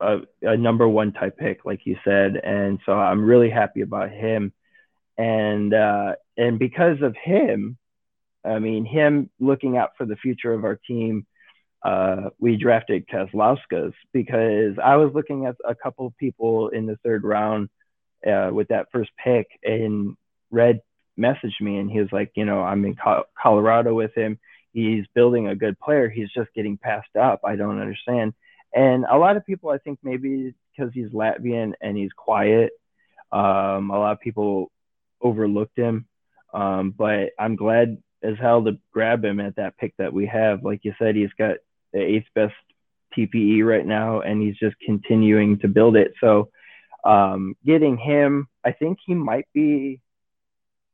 a, 0.00 0.18
a 0.42 0.56
number 0.56 0.88
one 0.88 1.12
type 1.12 1.36
pick, 1.36 1.64
like 1.64 1.80
you 1.84 1.96
said, 2.04 2.36
and 2.36 2.78
so 2.86 2.92
I'm 2.92 3.24
really 3.24 3.50
happy 3.50 3.80
about 3.80 4.10
him. 4.10 4.52
And 5.16 5.74
uh, 5.74 6.14
and 6.36 6.58
because 6.58 7.02
of 7.02 7.16
him, 7.16 7.76
I 8.44 8.58
mean 8.58 8.84
him 8.84 9.30
looking 9.40 9.76
out 9.76 9.90
for 9.98 10.06
the 10.06 10.16
future 10.16 10.52
of 10.52 10.64
our 10.64 10.76
team, 10.76 11.26
uh, 11.82 12.30
we 12.38 12.56
drafted 12.56 13.08
Kozlowskis 13.08 13.94
because 14.12 14.78
I 14.82 14.96
was 14.96 15.12
looking 15.14 15.46
at 15.46 15.56
a 15.66 15.74
couple 15.74 16.06
of 16.06 16.16
people 16.16 16.68
in 16.68 16.86
the 16.86 16.96
third 17.04 17.24
round 17.24 17.68
uh, 18.26 18.50
with 18.52 18.68
that 18.68 18.88
first 18.92 19.10
pick, 19.22 19.48
and 19.64 20.16
Red 20.50 20.80
messaged 21.18 21.60
me 21.60 21.78
and 21.78 21.90
he 21.90 21.98
was 21.98 22.12
like, 22.12 22.30
you 22.36 22.44
know, 22.44 22.60
I'm 22.60 22.84
in 22.84 22.96
Colorado 23.40 23.94
with 23.94 24.14
him. 24.14 24.38
He's 24.72 25.04
building 25.14 25.48
a 25.48 25.56
good 25.56 25.78
player. 25.80 26.08
He's 26.08 26.30
just 26.30 26.54
getting 26.54 26.78
passed 26.78 27.16
up. 27.20 27.40
I 27.44 27.56
don't 27.56 27.80
understand. 27.80 28.34
And 28.74 29.04
a 29.10 29.16
lot 29.16 29.36
of 29.36 29.46
people, 29.46 29.70
I 29.70 29.78
think, 29.78 29.98
maybe 30.02 30.54
because 30.76 30.92
he's 30.92 31.08
Latvian 31.08 31.72
and 31.80 31.96
he's 31.96 32.12
quiet, 32.12 32.72
um, 33.32 33.90
a 33.90 33.98
lot 33.98 34.12
of 34.12 34.20
people 34.20 34.70
overlooked 35.20 35.76
him. 35.76 36.06
Um, 36.52 36.94
but 36.96 37.30
I'm 37.38 37.56
glad 37.56 38.02
as 38.22 38.34
hell 38.40 38.64
to 38.64 38.78
grab 38.92 39.24
him 39.24 39.40
at 39.40 39.56
that 39.56 39.76
pick 39.78 39.94
that 39.98 40.12
we 40.12 40.26
have. 40.26 40.64
Like 40.64 40.80
you 40.82 40.94
said, 40.98 41.14
he's 41.16 41.32
got 41.38 41.56
the 41.92 42.00
eighth 42.00 42.26
best 42.34 42.54
TPE 43.16 43.64
right 43.64 43.86
now, 43.86 44.20
and 44.20 44.42
he's 44.42 44.56
just 44.56 44.76
continuing 44.84 45.58
to 45.60 45.68
build 45.68 45.96
it. 45.96 46.12
So 46.20 46.50
um, 47.04 47.56
getting 47.64 47.96
him, 47.96 48.48
I 48.64 48.72
think 48.72 48.98
he 49.04 49.14
might 49.14 49.46
be 49.54 50.00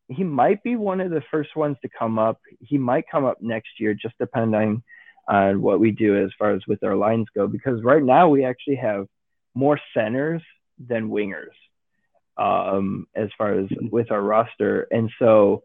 he 0.08 0.22
might 0.22 0.62
be 0.62 0.76
one 0.76 1.00
of 1.00 1.10
the 1.10 1.22
first 1.30 1.56
ones 1.56 1.78
to 1.80 1.88
come 1.88 2.18
up. 2.18 2.38
He 2.60 2.76
might 2.76 3.08
come 3.10 3.24
up 3.24 3.40
next 3.40 3.80
year, 3.80 3.94
just 3.94 4.14
depending 4.18 4.82
on 5.28 5.62
what 5.62 5.80
we 5.80 5.90
do 5.90 6.22
as 6.22 6.30
far 6.38 6.52
as 6.52 6.62
with 6.66 6.82
our 6.84 6.96
lines 6.96 7.26
go. 7.34 7.46
Because 7.46 7.82
right 7.82 8.02
now 8.02 8.28
we 8.28 8.44
actually 8.44 8.76
have 8.76 9.06
more 9.54 9.80
centers 9.94 10.42
than 10.78 11.10
wingers 11.10 11.54
um, 12.36 13.06
as 13.14 13.28
far 13.38 13.58
as 13.58 13.68
with 13.90 14.10
our 14.10 14.20
roster, 14.20 14.86
and 14.90 15.10
so 15.18 15.62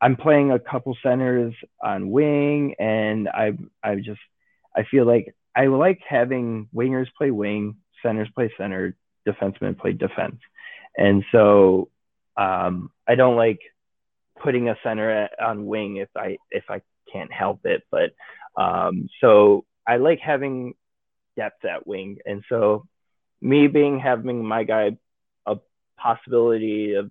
I'm 0.00 0.16
playing 0.16 0.50
a 0.50 0.58
couple 0.58 0.96
centers 1.02 1.54
on 1.82 2.10
wing, 2.10 2.74
and 2.78 3.28
I 3.28 3.52
I 3.82 3.96
just 3.96 4.20
I 4.76 4.84
feel 4.90 5.06
like 5.06 5.34
I 5.56 5.66
like 5.66 6.00
having 6.06 6.68
wingers 6.74 7.06
play 7.16 7.30
wing, 7.30 7.76
centers 8.02 8.28
play 8.34 8.52
center, 8.58 8.96
defensemen 9.26 9.78
play 9.78 9.92
defense, 9.92 10.40
and 10.96 11.24
so 11.32 11.88
um, 12.36 12.90
I 13.08 13.14
don't 13.14 13.36
like 13.36 13.60
putting 14.42 14.68
a 14.68 14.76
center 14.82 15.10
at, 15.10 15.40
on 15.40 15.66
wing 15.66 15.96
if 15.96 16.10
I 16.14 16.36
if 16.50 16.64
I 16.68 16.82
can't 17.10 17.32
help 17.32 17.64
it. 17.64 17.82
But 17.90 18.12
um, 18.56 19.08
so 19.20 19.64
I 19.86 19.96
like 19.96 20.20
having 20.20 20.74
depth 21.36 21.64
at 21.64 21.86
wing, 21.86 22.18
and 22.24 22.42
so 22.48 22.86
me 23.40 23.66
being 23.66 23.98
having 23.98 24.44
my 24.44 24.64
guy 24.64 24.96
a 25.46 25.56
possibility 25.98 26.94
of 26.94 27.10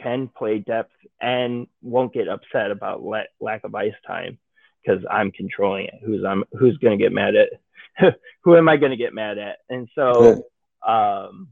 can 0.00 0.28
play 0.28 0.58
depth 0.58 0.92
and 1.20 1.66
won't 1.82 2.12
get 2.12 2.28
upset 2.28 2.70
about 2.70 3.02
la- 3.02 3.30
lack 3.40 3.64
of 3.64 3.74
ice 3.74 3.94
time 4.06 4.38
because 4.82 5.04
I'm 5.10 5.30
controlling 5.30 5.86
it. 5.86 5.94
Who's 6.04 6.24
I'm 6.24 6.44
who's 6.52 6.76
going 6.78 6.98
to 6.98 7.02
get 7.02 7.12
mad 7.12 7.34
at? 7.36 8.14
who 8.42 8.56
am 8.56 8.68
I 8.68 8.76
going 8.76 8.90
to 8.90 8.96
get 8.96 9.14
mad 9.14 9.38
at? 9.38 9.58
And 9.68 9.88
so, 9.94 10.44
um, 10.86 11.48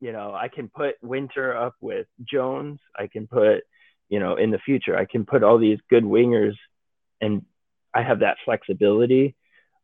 you 0.00 0.12
know, 0.12 0.34
I 0.34 0.48
can 0.48 0.68
put 0.68 0.94
Winter 1.02 1.56
up 1.56 1.74
with 1.80 2.06
Jones. 2.24 2.78
I 2.96 3.08
can 3.08 3.26
put, 3.26 3.64
you 4.08 4.20
know, 4.20 4.36
in 4.36 4.50
the 4.50 4.58
future, 4.58 4.96
I 4.96 5.04
can 5.04 5.26
put 5.26 5.42
all 5.42 5.58
these 5.58 5.78
good 5.90 6.04
wingers, 6.04 6.54
and 7.20 7.44
I 7.94 8.02
have 8.02 8.20
that 8.20 8.36
flexibility. 8.44 9.34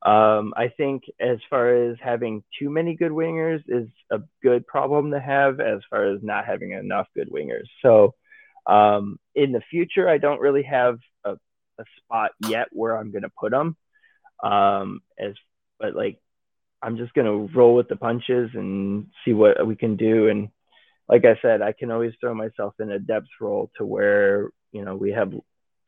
Um, 0.05 0.53
I 0.57 0.69
think 0.69 1.05
as 1.19 1.39
far 1.49 1.75
as 1.75 1.97
having 2.03 2.45
too 2.59 2.69
many 2.69 2.95
good 2.95 3.13
wingers 3.13 3.63
is 3.67 3.89
a 4.11 4.19
good 4.43 4.67
problem 4.67 5.13
to 5.13 5.21
have 5.21 5.61
as 5.61 5.81
far 5.89 6.13
as 6.13 6.21
not 6.23 6.45
having 6.45 6.73
enough 6.73 7.07
good 7.17 7.31
wingers. 7.31 7.67
So 7.81 8.15
um, 8.67 9.19
in 9.35 9.53
the 9.53 9.63
future, 9.71 10.09
I 10.09 10.19
don't 10.19 10.41
really 10.41 10.65
have 10.65 10.99
a, 11.25 11.33
a 11.79 11.85
spot 11.99 12.33
yet 12.47 12.69
where 12.73 12.97
I'm 12.97 13.13
going 13.13 13.23
to 13.23 13.33
put 13.39 13.53
them. 13.53 13.77
Um, 14.43 15.01
as 15.19 15.33
but 15.81 15.95
like 15.95 16.19
I'm 16.83 16.99
just 16.99 17.15
going 17.15 17.27
to 17.27 17.57
roll 17.57 17.75
with 17.75 17.89
the 17.89 17.97
punches 17.97 18.51
and 18.53 19.07
see 19.25 19.33
what 19.33 19.67
we 19.67 19.75
can 19.75 19.97
do. 19.97 20.29
And 20.29 20.49
like 21.09 21.25
I 21.25 21.39
said, 21.41 21.63
I 21.63 21.73
can 21.73 21.91
always 21.91 22.13
throw 22.21 22.35
myself 22.35 22.75
in 22.79 22.91
a 22.91 22.99
depth 22.99 23.29
role 23.41 23.71
to 23.79 23.87
where 23.87 24.51
you 24.71 24.85
know 24.85 24.97
we 24.97 25.13
have 25.13 25.33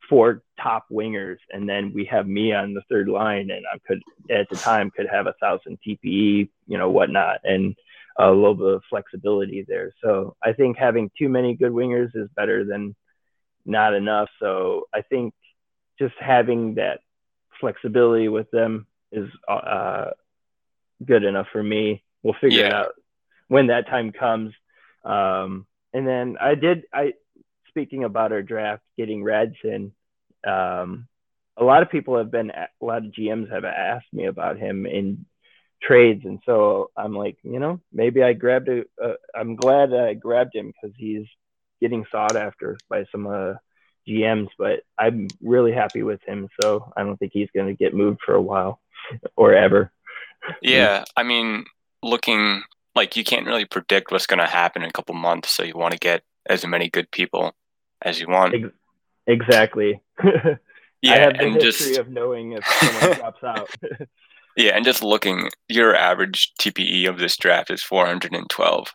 four 0.09 0.43
top 0.61 0.87
wingers, 0.91 1.39
and 1.51 1.69
then 1.69 1.93
we 1.95 2.05
have 2.07 2.27
me 2.27 2.53
on 2.53 2.75
the 2.75 2.83
third 2.89 3.09
line, 3.09 3.51
and 3.51 3.65
I 3.73 3.79
could 3.87 4.03
at 4.31 4.49
the 4.51 4.57
time 4.57 4.91
could 4.91 5.09
have 5.11 5.27
a 5.27 5.35
thousand 5.41 5.79
TPE, 5.87 6.49
you 6.67 6.79
know, 6.79 6.91
whatnot, 6.91 7.41
and 7.45 7.75
a 8.19 8.31
little 8.31 8.55
bit 8.55 8.75
of 8.75 8.83
flexibility 8.89 9.65
there. 9.67 9.93
So 10.03 10.37
I 10.43 10.53
think 10.53 10.79
having 10.79 11.11
too 11.19 11.29
many 11.29 11.55
good 11.55 11.73
wingers 11.73 12.11
is 12.15 12.29
better 12.35 12.65
than 12.65 12.95
not 13.65 13.95
enough. 13.95 14.29
So 14.41 14.89
I 14.95 15.03
think 15.03 15.35
just 15.99 16.15
having 16.19 16.77
that 16.77 17.01
flexibility 17.61 18.29
with 18.29 18.51
them 18.51 18.87
is 19.13 19.29
uh, 19.49 20.11
good 21.05 21.25
enough 21.25 21.49
for 21.53 21.63
me. 21.63 22.03
We'll 22.23 22.37
figure 22.41 22.61
yeah. 22.61 22.67
it 22.67 22.73
out 22.73 22.93
when 23.49 23.69
that 23.69 23.87
time 23.87 24.13
comes. 24.13 24.53
Um, 25.05 25.67
and 25.93 26.07
then 26.07 26.37
I 26.41 26.55
did 26.55 26.85
I 26.93 27.15
speaking 27.77 28.05
about 28.05 28.33
our 28.33 28.41
draft, 28.41 28.83
getting 28.97 29.23
Radson, 29.23 29.93
um, 30.47 31.07
a 31.59 31.65
lot 31.65 31.83
of 31.83 31.91
people 31.91 32.17
have 32.17 32.31
been, 32.31 32.51
a 32.51 32.69
lot 32.81 33.05
of 33.05 33.13
GMs 33.13 33.53
have 33.53 33.67
asked 33.67 34.07
me 34.15 34.25
about 34.25 34.57
him 34.57 34.87
in 34.87 35.27
trades, 35.83 36.25
and 36.25 36.39
so 36.47 36.91
I'm 36.97 37.15
like, 37.15 37.37
you 37.43 37.59
know, 37.59 37.81
maybe 37.93 38.23
I 38.23 38.33
grabbed 38.33 38.71
a. 38.71 38.85
Uh, 39.03 39.15
I'm 39.35 39.57
glad 39.57 39.93
I 39.93 40.15
grabbed 40.15 40.55
him 40.55 40.73
because 40.73 40.97
he's 40.97 41.27
getting 41.83 42.07
sought 42.11 42.35
after 42.35 42.79
by 42.89 43.05
some 43.13 43.27
uh, 43.27 43.55
GMs, 44.09 44.49
but 44.59 44.81
I'm 44.99 45.29
really 45.43 45.73
happy 45.73 46.03
with 46.03 46.21
him. 46.27 46.49
So 46.63 46.91
I 46.97 47.03
don't 47.03 47.19
think 47.19 47.33
he's 47.35 47.51
going 47.55 47.67
to 47.67 47.75
get 47.75 47.95
moved 47.95 48.21
for 48.25 48.35
a 48.35 48.43
while 48.43 48.81
or 49.37 49.53
ever. 49.53 49.93
Yeah, 50.63 51.05
I 51.15 51.25
mean, 51.25 51.67
looking 52.03 52.63
like 52.95 53.17
you 53.17 53.25
can't 53.25 53.47
really 53.47 53.67
predict 53.67 54.11
what's 54.13 54.27
going 54.27 54.41
to 54.41 54.47
happen 54.47 54.83
in 54.83 54.89
a 54.89 54.93
couple 54.93 55.15
months, 55.15 55.51
so 55.51 55.63
you 55.63 55.75
want 55.75 55.93
to 55.93 55.99
get 55.99 56.23
as 56.49 56.67
many 56.67 56.89
good 56.89 57.11
people 57.11 57.55
as 58.03 58.21
you 58.21 58.27
want. 58.29 58.55
Exactly. 59.27 60.01
yeah, 61.03 61.13
I 61.13 61.19
have 61.19 61.39
the 61.39 61.51
history 61.51 61.89
just, 61.89 62.01
of 62.01 62.09
knowing 62.09 62.53
if 62.53 62.65
someone 62.65 63.17
drops 63.19 63.45
out. 63.45 63.71
yeah, 64.57 64.77
and 64.77 64.85
just 64.85 65.03
looking, 65.03 65.51
your 65.69 65.95
average 65.95 66.53
TPE 66.61 67.09
of 67.09 67.19
this 67.19 67.37
draft 67.37 67.71
is 67.71 67.83
412, 67.83 68.87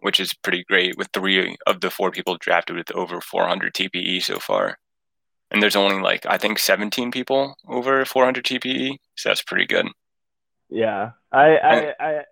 which 0.00 0.20
is 0.20 0.34
pretty 0.34 0.64
great 0.64 0.96
with 0.96 1.08
three 1.12 1.56
of 1.66 1.80
the 1.80 1.90
four 1.90 2.10
people 2.10 2.36
drafted 2.38 2.76
with 2.76 2.90
over 2.92 3.20
400 3.20 3.74
TPE 3.74 4.22
so 4.22 4.38
far. 4.38 4.78
And 5.50 5.60
there's 5.60 5.76
only 5.76 6.00
like, 6.00 6.24
I 6.26 6.38
think 6.38 6.60
17 6.60 7.10
people 7.10 7.56
over 7.66 8.04
400 8.04 8.44
TPE. 8.44 8.96
So 9.16 9.30
that's 9.30 9.42
pretty 9.42 9.66
good. 9.66 9.88
Yeah. 10.68 11.10
I, 11.32 11.56
I, 11.58 11.94
I, 11.98 12.22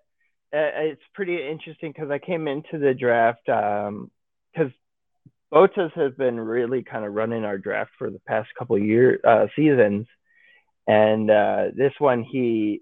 it's 0.51 1.01
pretty 1.13 1.45
interesting 1.45 1.91
because 1.91 2.09
I 2.09 2.17
came 2.17 2.47
into 2.47 2.79
the 2.79 2.93
draft 2.93 3.47
um, 3.49 4.09
Botas 5.53 5.91
has 5.93 6.13
been 6.13 6.39
really 6.39 6.83
kind 6.83 7.05
of 7.05 7.13
running 7.13 7.43
our 7.43 7.57
draft 7.57 7.91
for 7.97 8.09
the 8.09 8.19
past 8.27 8.49
couple 8.57 8.77
year 8.77 9.19
uh, 9.27 9.47
seasons, 9.55 10.05
and 10.87 11.31
uh, 11.31 11.65
this 11.75 11.93
one 11.97 12.23
he 12.23 12.81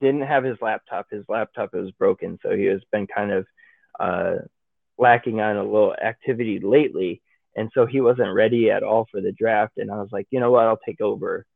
didn't 0.00 0.22
have 0.22 0.42
his 0.42 0.56
laptop. 0.60 1.06
His 1.10 1.24
laptop 1.28 1.72
was 1.72 1.92
broken, 1.92 2.38
so 2.42 2.56
he 2.56 2.64
has 2.64 2.80
been 2.90 3.06
kind 3.06 3.30
of 3.30 3.46
uh, 4.00 4.34
lacking 4.98 5.40
on 5.40 5.56
a 5.56 5.62
little 5.62 5.94
activity 5.94 6.58
lately, 6.58 7.22
and 7.54 7.70
so 7.72 7.86
he 7.86 8.00
wasn't 8.00 8.34
ready 8.34 8.70
at 8.70 8.82
all 8.82 9.06
for 9.10 9.20
the 9.20 9.32
draft. 9.32 9.74
And 9.76 9.90
I 9.90 9.96
was 9.96 10.08
like, 10.10 10.26
you 10.30 10.40
know 10.40 10.50
what, 10.50 10.66
I'll 10.66 10.78
take 10.84 11.00
over. 11.00 11.46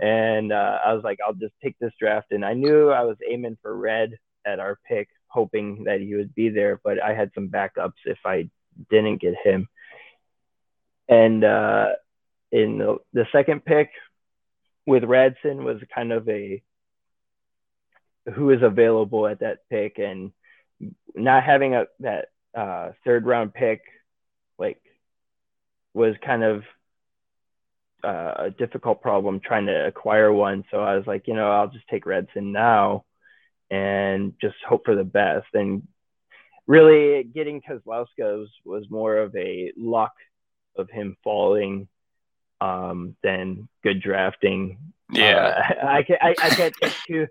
And 0.00 0.52
uh, 0.52 0.78
I 0.84 0.92
was 0.92 1.04
like, 1.04 1.18
I'll 1.24 1.34
just 1.34 1.54
take 1.62 1.78
this 1.78 1.92
draft. 1.98 2.32
And 2.32 2.44
I 2.44 2.54
knew 2.54 2.90
I 2.90 3.04
was 3.04 3.16
aiming 3.30 3.56
for 3.62 3.76
red 3.76 4.10
at 4.44 4.58
our 4.58 4.78
pick, 4.86 5.08
hoping 5.28 5.84
that 5.84 6.00
he 6.00 6.14
would 6.14 6.34
be 6.34 6.48
there, 6.48 6.80
but 6.82 7.02
I 7.02 7.14
had 7.14 7.30
some 7.34 7.48
backups 7.48 7.92
if 8.04 8.18
I 8.24 8.50
didn't 8.90 9.20
get 9.20 9.34
him. 9.42 9.68
And 11.08 11.44
uh, 11.44 11.88
in 12.50 12.78
the, 12.78 12.98
the 13.12 13.26
second 13.32 13.64
pick 13.64 13.90
with 14.86 15.04
Radson 15.04 15.64
was 15.64 15.80
kind 15.94 16.12
of 16.12 16.28
a 16.28 16.62
who 18.34 18.50
is 18.50 18.62
available 18.62 19.26
at 19.26 19.40
that 19.40 19.58
pick 19.68 19.98
and 19.98 20.32
not 21.14 21.44
having 21.44 21.74
a 21.74 21.86
that 22.00 22.28
uh, 22.54 22.92
third 23.04 23.26
round 23.26 23.52
pick 23.52 23.82
like 24.58 24.80
was 25.92 26.14
kind 26.24 26.42
of 26.42 26.62
uh, 28.02 28.34
a 28.38 28.50
difficult 28.50 29.00
problem 29.00 29.40
trying 29.40 29.66
to 29.66 29.86
acquire 29.86 30.32
one. 30.32 30.64
So 30.70 30.78
I 30.78 30.96
was 30.96 31.06
like, 31.06 31.26
you 31.26 31.34
know, 31.34 31.50
I'll 31.50 31.70
just 31.70 31.88
take 31.88 32.06
Radson 32.06 32.52
now 32.52 33.04
and 33.70 34.34
just 34.40 34.56
hope 34.68 34.84
for 34.84 34.94
the 34.94 35.04
best. 35.04 35.46
And 35.54 35.86
really 36.66 37.24
getting 37.24 37.62
Kozlowskis 37.62 38.46
was 38.64 38.90
more 38.90 39.16
of 39.16 39.34
a 39.36 39.72
luck 39.76 40.12
of 40.76 40.90
him 40.90 41.16
falling 41.22 41.88
um, 42.60 43.16
than 43.22 43.68
good 43.82 44.00
drafting. 44.02 44.78
Yeah, 45.12 45.74
uh, 45.82 45.86
I, 45.86 46.02
can, 46.02 46.16
I, 46.20 46.30
I 46.30 46.48
can't 46.50 46.74
take 46.80 46.92
too 47.06 47.26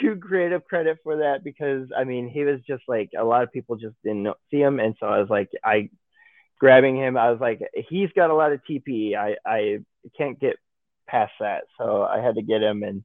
too 0.00 0.16
creative 0.16 0.64
credit 0.64 0.98
for 1.02 1.16
that 1.18 1.42
because 1.42 1.88
I 1.96 2.04
mean 2.04 2.28
he 2.28 2.44
was 2.44 2.60
just 2.66 2.82
like 2.86 3.10
a 3.18 3.24
lot 3.24 3.42
of 3.42 3.52
people 3.52 3.76
just 3.76 3.96
didn't 4.04 4.28
see 4.50 4.60
him, 4.60 4.80
and 4.80 4.94
so 4.98 5.06
I 5.06 5.18
was 5.18 5.28
like 5.28 5.50
I 5.64 5.90
grabbing 6.58 6.96
him. 6.96 7.16
I 7.16 7.30
was 7.30 7.40
like 7.40 7.60
he's 7.88 8.10
got 8.14 8.30
a 8.30 8.34
lot 8.34 8.52
of 8.52 8.60
TP. 8.68 9.16
I 9.16 9.36
I 9.44 9.78
can't 10.16 10.40
get 10.40 10.56
past 11.06 11.32
that, 11.40 11.64
so 11.78 12.02
I 12.02 12.20
had 12.20 12.36
to 12.36 12.42
get 12.42 12.62
him, 12.62 12.82
and 12.82 13.04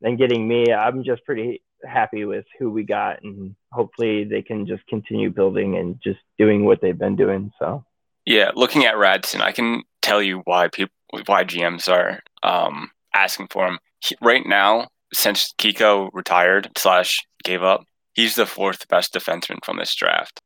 then 0.00 0.16
getting 0.16 0.46
me. 0.46 0.72
I'm 0.72 1.04
just 1.04 1.24
pretty 1.24 1.62
happy 1.84 2.24
with 2.24 2.44
who 2.58 2.70
we 2.70 2.84
got, 2.84 3.22
and 3.22 3.56
hopefully 3.72 4.24
they 4.24 4.42
can 4.42 4.66
just 4.66 4.86
continue 4.86 5.30
building 5.30 5.76
and 5.76 6.00
just 6.02 6.20
doing 6.38 6.64
what 6.64 6.80
they've 6.80 6.98
been 6.98 7.16
doing. 7.16 7.50
So. 7.58 7.84
Yeah, 8.26 8.50
looking 8.54 8.84
at 8.84 8.96
Radson, 8.96 9.40
I 9.40 9.52
can 9.52 9.82
tell 10.02 10.20
you 10.20 10.42
why 10.44 10.68
people, 10.68 10.92
why 11.26 11.44
GMs 11.44 11.88
are 11.88 12.20
um, 12.42 12.90
asking 13.14 13.48
for 13.50 13.66
him 13.66 13.78
he, 14.00 14.16
right 14.20 14.44
now. 14.44 14.88
Since 15.14 15.54
Kiko 15.58 16.10
retired 16.12 16.68
slash 16.76 17.24
gave 17.44 17.62
up, 17.62 17.84
he's 18.14 18.34
the 18.34 18.44
fourth 18.44 18.88
best 18.88 19.14
defenseman 19.14 19.64
from 19.64 19.78
this 19.78 19.94
draft, 19.94 20.40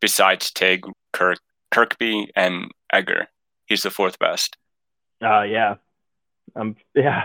besides 0.00 0.52
Tig, 0.52 0.86
Kirk, 1.12 1.38
Kirkby, 1.72 2.30
and 2.36 2.70
Egger. 2.92 3.26
He's 3.66 3.82
the 3.82 3.90
fourth 3.90 4.18
best. 4.20 4.56
Uh 5.20 5.42
yeah, 5.42 5.74
um, 6.54 6.76
yeah. 6.94 7.24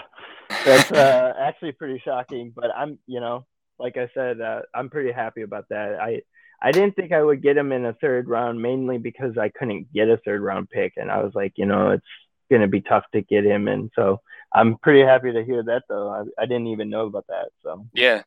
That's 0.65 0.91
uh, 0.91 1.33
actually 1.39 1.71
pretty 1.71 2.01
shocking, 2.03 2.51
but 2.53 2.75
I'm, 2.75 2.99
you 3.07 3.19
know, 3.19 3.45
like 3.79 3.97
I 3.97 4.09
said, 4.13 4.41
uh, 4.41 4.61
I'm 4.75 4.89
pretty 4.89 5.11
happy 5.11 5.43
about 5.43 5.69
that. 5.69 5.99
I 5.99 6.21
I 6.61 6.71
didn't 6.71 6.95
think 6.95 7.11
I 7.11 7.23
would 7.23 7.41
get 7.41 7.57
him 7.57 7.71
in 7.71 7.85
a 7.85 7.93
third 7.93 8.27
round, 8.27 8.61
mainly 8.61 8.97
because 8.97 9.37
I 9.37 9.49
couldn't 9.49 9.91
get 9.93 10.09
a 10.09 10.17
third 10.17 10.41
round 10.41 10.69
pick, 10.69 10.93
and 10.97 11.09
I 11.09 11.23
was 11.23 11.33
like, 11.33 11.53
you 11.55 11.65
know, 11.65 11.91
it's 11.91 12.05
gonna 12.51 12.67
be 12.67 12.81
tough 12.81 13.05
to 13.13 13.21
get 13.21 13.45
him, 13.45 13.67
and 13.67 13.91
so 13.95 14.21
I'm 14.53 14.77
pretty 14.77 15.01
happy 15.01 15.31
to 15.31 15.43
hear 15.43 15.63
that 15.63 15.83
though. 15.87 16.09
I, 16.09 16.43
I 16.43 16.45
didn't 16.45 16.67
even 16.67 16.89
know 16.89 17.05
about 17.05 17.27
that. 17.27 17.49
So 17.63 17.87
yeah. 17.93 18.23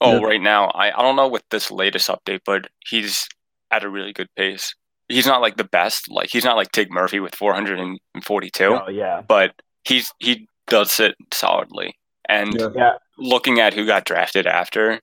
Oh, 0.00 0.22
right 0.22 0.40
now 0.40 0.66
I 0.66 0.88
I 0.88 1.02
don't 1.02 1.16
know 1.16 1.28
with 1.28 1.44
this 1.50 1.70
latest 1.70 2.08
update, 2.08 2.40
but 2.44 2.68
he's 2.86 3.28
at 3.70 3.84
a 3.84 3.88
really 3.88 4.12
good 4.12 4.28
pace. 4.36 4.74
He's 5.08 5.26
not 5.26 5.40
like 5.40 5.56
the 5.56 5.64
best, 5.64 6.10
like 6.10 6.30
he's 6.30 6.44
not 6.44 6.56
like 6.56 6.72
Tig 6.72 6.90
Murphy 6.90 7.20
with 7.20 7.34
442. 7.34 8.64
Oh 8.64 8.88
yeah. 8.88 9.22
But 9.26 9.54
he's 9.84 10.12
he 10.18 10.48
does 10.66 10.98
it 11.00 11.14
solidly. 11.32 11.96
And 12.28 12.60
yeah. 12.74 12.94
looking 13.18 13.60
at 13.60 13.72
who 13.72 13.86
got 13.86 14.04
drafted 14.04 14.46
after, 14.46 15.00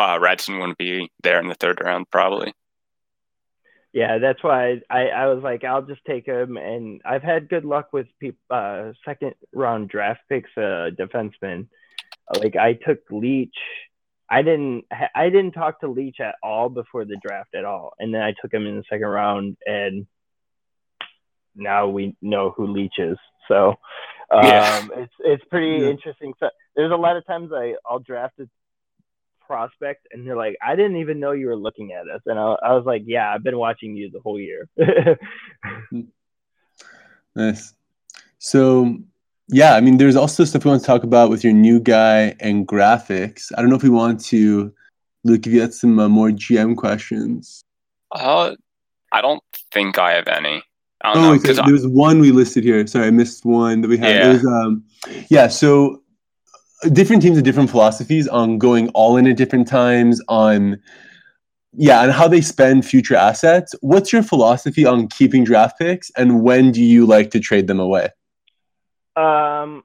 uh, 0.00 0.18
Radson 0.18 0.58
wouldn't 0.58 0.78
be 0.78 1.10
there 1.22 1.40
in 1.40 1.48
the 1.48 1.54
third 1.54 1.80
round 1.84 2.10
probably. 2.10 2.52
Yeah, 3.92 4.18
that's 4.18 4.42
why 4.42 4.80
I, 4.88 5.08
I 5.08 5.26
was 5.26 5.42
like, 5.42 5.64
I'll 5.64 5.82
just 5.82 6.04
take 6.06 6.24
him. 6.24 6.56
And 6.56 7.00
I've 7.04 7.24
had 7.24 7.48
good 7.48 7.64
luck 7.64 7.92
with 7.92 8.06
people, 8.20 8.38
uh, 8.48 8.92
second 9.04 9.34
round 9.52 9.88
draft 9.88 10.20
picks, 10.28 10.50
uh, 10.56 10.90
defensemen. 10.96 11.66
Like 12.38 12.56
I 12.56 12.74
took 12.74 13.00
Leach. 13.10 13.56
I 14.32 14.42
didn't 14.42 14.84
I 15.14 15.28
didn't 15.28 15.52
talk 15.52 15.80
to 15.80 15.88
Leach 15.88 16.20
at 16.20 16.36
all 16.40 16.68
before 16.68 17.04
the 17.04 17.18
draft 17.20 17.54
at 17.56 17.64
all, 17.64 17.94
and 17.98 18.14
then 18.14 18.22
I 18.22 18.32
took 18.40 18.54
him 18.54 18.64
in 18.64 18.76
the 18.76 18.84
second 18.88 19.08
round, 19.08 19.56
and 19.66 20.06
now 21.56 21.88
we 21.88 22.16
know 22.22 22.50
who 22.56 22.68
Leach 22.68 22.98
is. 22.98 23.18
So 23.48 23.70
um, 24.30 24.44
yeah. 24.44 24.86
it's 24.98 25.14
it's 25.18 25.44
pretty 25.50 25.82
yeah. 25.82 25.90
interesting. 25.90 26.32
So 26.38 26.48
there's 26.76 26.92
a 26.92 26.96
lot 26.96 27.16
of 27.16 27.26
times 27.26 27.50
I 27.52 27.74
I'll 27.84 27.98
draft 27.98 28.38
a 28.38 28.48
prospect 29.50 30.06
and 30.12 30.24
they're 30.24 30.36
like, 30.36 30.56
I 30.62 30.76
didn't 30.76 30.98
even 30.98 31.18
know 31.18 31.32
you 31.32 31.48
were 31.48 31.56
looking 31.56 31.92
at 31.92 32.08
us, 32.08 32.20
and 32.26 32.38
I, 32.38 32.54
I 32.62 32.72
was 32.74 32.84
like, 32.86 33.02
Yeah, 33.04 33.34
I've 33.34 33.42
been 33.42 33.58
watching 33.58 33.96
you 33.96 34.08
the 34.08 34.20
whole 34.20 34.38
year. 34.38 34.68
nice. 37.34 37.74
So 38.38 38.96
yeah, 39.48 39.74
I 39.74 39.80
mean, 39.80 39.96
there's 39.96 40.14
also 40.14 40.44
stuff 40.44 40.64
we 40.64 40.70
want 40.70 40.82
to 40.82 40.86
talk 40.86 41.02
about 41.02 41.30
with 41.30 41.42
your 41.42 41.52
new 41.52 41.80
guy 41.80 42.36
and 42.38 42.68
graphics. 42.68 43.50
I 43.56 43.60
don't 43.60 43.70
know 43.70 43.76
if 43.76 43.82
we 43.82 43.90
want 43.90 44.24
to, 44.26 44.72
Luke, 45.24 45.44
if 45.48 45.52
you 45.52 45.60
had 45.60 45.74
some 45.74 45.98
uh, 45.98 46.08
more 46.08 46.28
GM 46.28 46.76
questions. 46.76 47.64
Uh, 48.12 48.54
I 49.10 49.20
don't 49.20 49.42
think 49.72 49.98
I 49.98 50.12
have 50.12 50.28
any. 50.28 50.62
I 51.02 51.12
oh, 51.14 51.20
know, 51.20 51.38
there 51.38 51.64
I... 51.64 51.70
was 51.70 51.88
one 51.88 52.20
we 52.20 52.30
listed 52.30 52.62
here. 52.62 52.86
Sorry, 52.86 53.08
I 53.08 53.10
missed 53.10 53.44
one 53.44 53.80
that 53.80 53.88
we 53.88 53.98
had. 53.98 54.14
Yeah. 54.14 54.32
Was, 54.32 54.46
um, 54.46 54.84
yeah. 55.28 55.48
So 55.48 56.02
different 56.88 57.22
teams 57.22 57.36
have 57.36 57.44
different 57.44 57.70
philosophies 57.70 58.26
on 58.28 58.58
going 58.58 58.88
all 58.90 59.16
in 59.16 59.26
at 59.26 59.36
different 59.36 59.68
times. 59.68 60.20
On 60.28 60.80
yeah, 61.72 62.02
and 62.02 62.12
how 62.12 62.26
they 62.26 62.40
spend 62.40 62.84
future 62.84 63.14
assets. 63.14 63.74
What's 63.80 64.12
your 64.12 64.22
philosophy 64.22 64.84
on 64.84 65.08
keeping 65.08 65.44
draft 65.44 65.78
picks, 65.78 66.10
and 66.16 66.42
when 66.42 66.72
do 66.72 66.82
you 66.82 67.06
like 67.06 67.30
to 67.32 67.40
trade 67.40 67.66
them 67.66 67.78
away? 67.78 68.08
Um, 69.16 69.84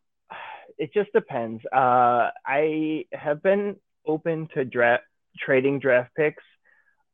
it 0.77 0.93
just 0.93 1.11
depends. 1.13 1.63
Uh, 1.71 2.31
I 2.45 3.05
have 3.13 3.43
been 3.43 3.75
open 4.05 4.47
to 4.53 4.65
draft 4.65 5.03
trading 5.37 5.79
draft 5.79 6.11
picks. 6.15 6.43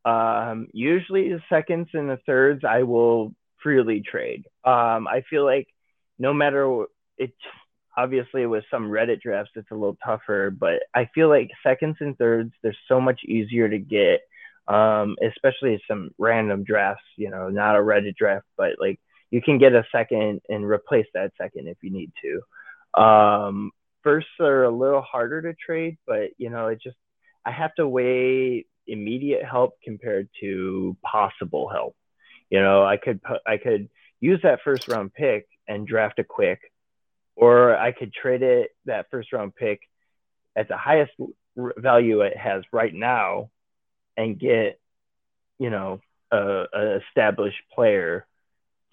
Um, 0.05 0.67
usually 0.73 1.29
the 1.29 1.41
seconds 1.49 1.89
and 1.93 2.09
the 2.09 2.19
thirds, 2.25 2.63
I 2.67 2.83
will 2.83 3.33
freely 3.61 4.01
trade. 4.01 4.45
Um, 4.63 5.07
I 5.07 5.23
feel 5.29 5.45
like 5.45 5.67
no 6.17 6.33
matter 6.33 6.85
it's 7.17 7.33
obviously 7.97 8.45
with 8.45 8.63
some 8.71 8.89
Reddit 8.89 9.21
drafts, 9.21 9.51
it's 9.55 9.71
a 9.71 9.75
little 9.75 9.97
tougher, 10.03 10.49
but 10.51 10.83
I 10.95 11.09
feel 11.13 11.29
like 11.29 11.49
seconds 11.63 11.97
and 11.99 12.17
thirds, 12.17 12.53
they're 12.63 12.75
so 12.87 13.01
much 13.01 13.21
easier 13.25 13.69
to 13.69 13.79
get. 13.79 14.21
Um, 14.67 15.17
especially 15.25 15.81
some 15.87 16.11
random 16.17 16.63
drafts, 16.63 17.03
you 17.17 17.29
know, 17.29 17.49
not 17.49 17.75
a 17.75 17.79
Reddit 17.79 18.15
draft, 18.15 18.45
but 18.57 18.73
like 18.79 18.99
you 19.31 19.41
can 19.41 19.57
get 19.57 19.73
a 19.73 19.83
second 19.91 20.41
and 20.49 20.65
replace 20.65 21.07
that 21.13 21.31
second 21.41 21.67
if 21.67 21.77
you 21.81 21.89
need 21.89 22.11
to. 22.21 23.01
Um, 23.01 23.71
firsts 24.03 24.29
are 24.39 24.63
a 24.63 24.69
little 24.69 25.01
harder 25.01 25.41
to 25.41 25.53
trade, 25.53 25.97
but 26.05 26.29
you 26.37 26.49
know, 26.49 26.67
it 26.67 26.79
just 26.81 26.97
I 27.45 27.51
have 27.51 27.73
to 27.75 27.87
weigh 27.87 28.65
immediate 28.87 29.43
help 29.43 29.75
compared 29.83 30.29
to 30.41 30.95
possible 31.03 31.69
help. 31.69 31.95
You 32.49 32.61
know, 32.61 32.83
I 32.83 32.97
could 32.97 33.21
I 33.47 33.57
could 33.57 33.89
use 34.19 34.41
that 34.43 34.59
first 34.63 34.87
round 34.87 35.13
pick 35.13 35.47
and 35.67 35.87
draft 35.87 36.19
a 36.19 36.23
quick, 36.23 36.59
or 37.35 37.75
I 37.75 37.91
could 37.91 38.13
trade 38.13 38.43
it 38.43 38.71
that 38.85 39.09
first 39.09 39.31
round 39.33 39.55
pick 39.55 39.81
at 40.55 40.67
the 40.67 40.77
highest 40.77 41.11
value 41.55 42.21
it 42.21 42.37
has 42.37 42.63
right 42.71 42.93
now 42.93 43.49
and 44.17 44.39
get, 44.39 44.79
you 45.59 45.69
know, 45.69 46.01
a, 46.31 46.65
a 46.73 46.99
established 47.07 47.61
player 47.73 48.25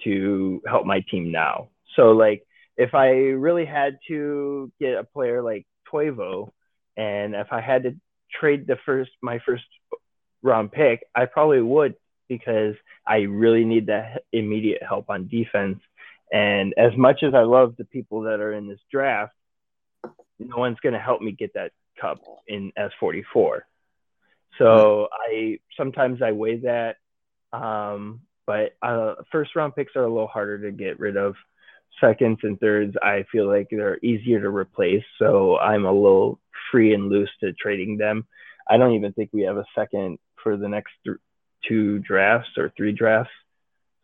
to 0.04 0.62
help 0.66 0.86
my 0.86 1.00
team 1.10 1.32
now. 1.32 1.68
So 1.96 2.12
like 2.12 2.46
if 2.76 2.94
I 2.94 3.08
really 3.08 3.64
had 3.64 3.98
to 4.08 4.70
get 4.80 4.94
a 4.94 5.04
player 5.04 5.42
like 5.42 5.66
Toivo, 5.92 6.52
and 6.96 7.34
if 7.34 7.48
I 7.52 7.60
had 7.60 7.82
to 7.84 7.96
trade 8.40 8.66
the 8.66 8.76
first 8.86 9.10
my 9.20 9.40
first 9.44 9.64
round 10.42 10.72
pick, 10.72 11.04
I 11.14 11.26
probably 11.26 11.60
would 11.60 11.94
because 12.28 12.74
I 13.06 13.18
really 13.18 13.64
need 13.64 13.86
that 13.86 14.22
immediate 14.32 14.82
help 14.82 15.10
on 15.10 15.28
defense. 15.28 15.80
And 16.32 16.74
as 16.76 16.96
much 16.96 17.22
as 17.22 17.34
I 17.34 17.42
love 17.42 17.74
the 17.76 17.84
people 17.84 18.22
that 18.22 18.40
are 18.40 18.52
in 18.52 18.68
this 18.68 18.80
draft, 18.92 19.34
no 20.38 20.56
one's 20.56 20.78
going 20.80 20.92
to 20.92 21.00
help 21.00 21.20
me 21.20 21.32
get 21.32 21.54
that 21.54 21.72
cup 22.00 22.18
in 22.46 22.72
S44. 22.78 23.60
So 24.58 25.08
I 25.12 25.58
sometimes 25.76 26.20
I 26.22 26.32
weigh 26.32 26.58
that 26.58 26.96
um, 27.52 28.20
but 28.46 28.76
uh, 28.82 29.14
first 29.30 29.54
round 29.56 29.74
picks 29.74 29.94
are 29.96 30.04
a 30.04 30.08
little 30.08 30.26
harder 30.26 30.58
to 30.62 30.72
get 30.72 30.98
rid 30.98 31.16
of. 31.16 31.34
Seconds 32.00 32.38
and 32.42 32.58
thirds, 32.60 32.96
I 33.02 33.24
feel 33.30 33.46
like 33.46 33.68
they're 33.70 33.98
easier 34.02 34.40
to 34.40 34.48
replace. 34.48 35.04
So 35.18 35.58
I'm 35.58 35.84
a 35.84 35.92
little 35.92 36.38
free 36.70 36.94
and 36.94 37.08
loose 37.08 37.30
to 37.40 37.52
trading 37.52 37.98
them. 37.98 38.26
I 38.68 38.76
don't 38.76 38.94
even 38.94 39.12
think 39.12 39.30
we 39.32 39.42
have 39.42 39.56
a 39.56 39.64
second 39.74 40.18
for 40.42 40.56
the 40.56 40.68
next 40.68 40.92
th- 41.04 41.16
two 41.66 41.98
drafts 41.98 42.50
or 42.56 42.72
three 42.76 42.92
drafts. 42.92 43.32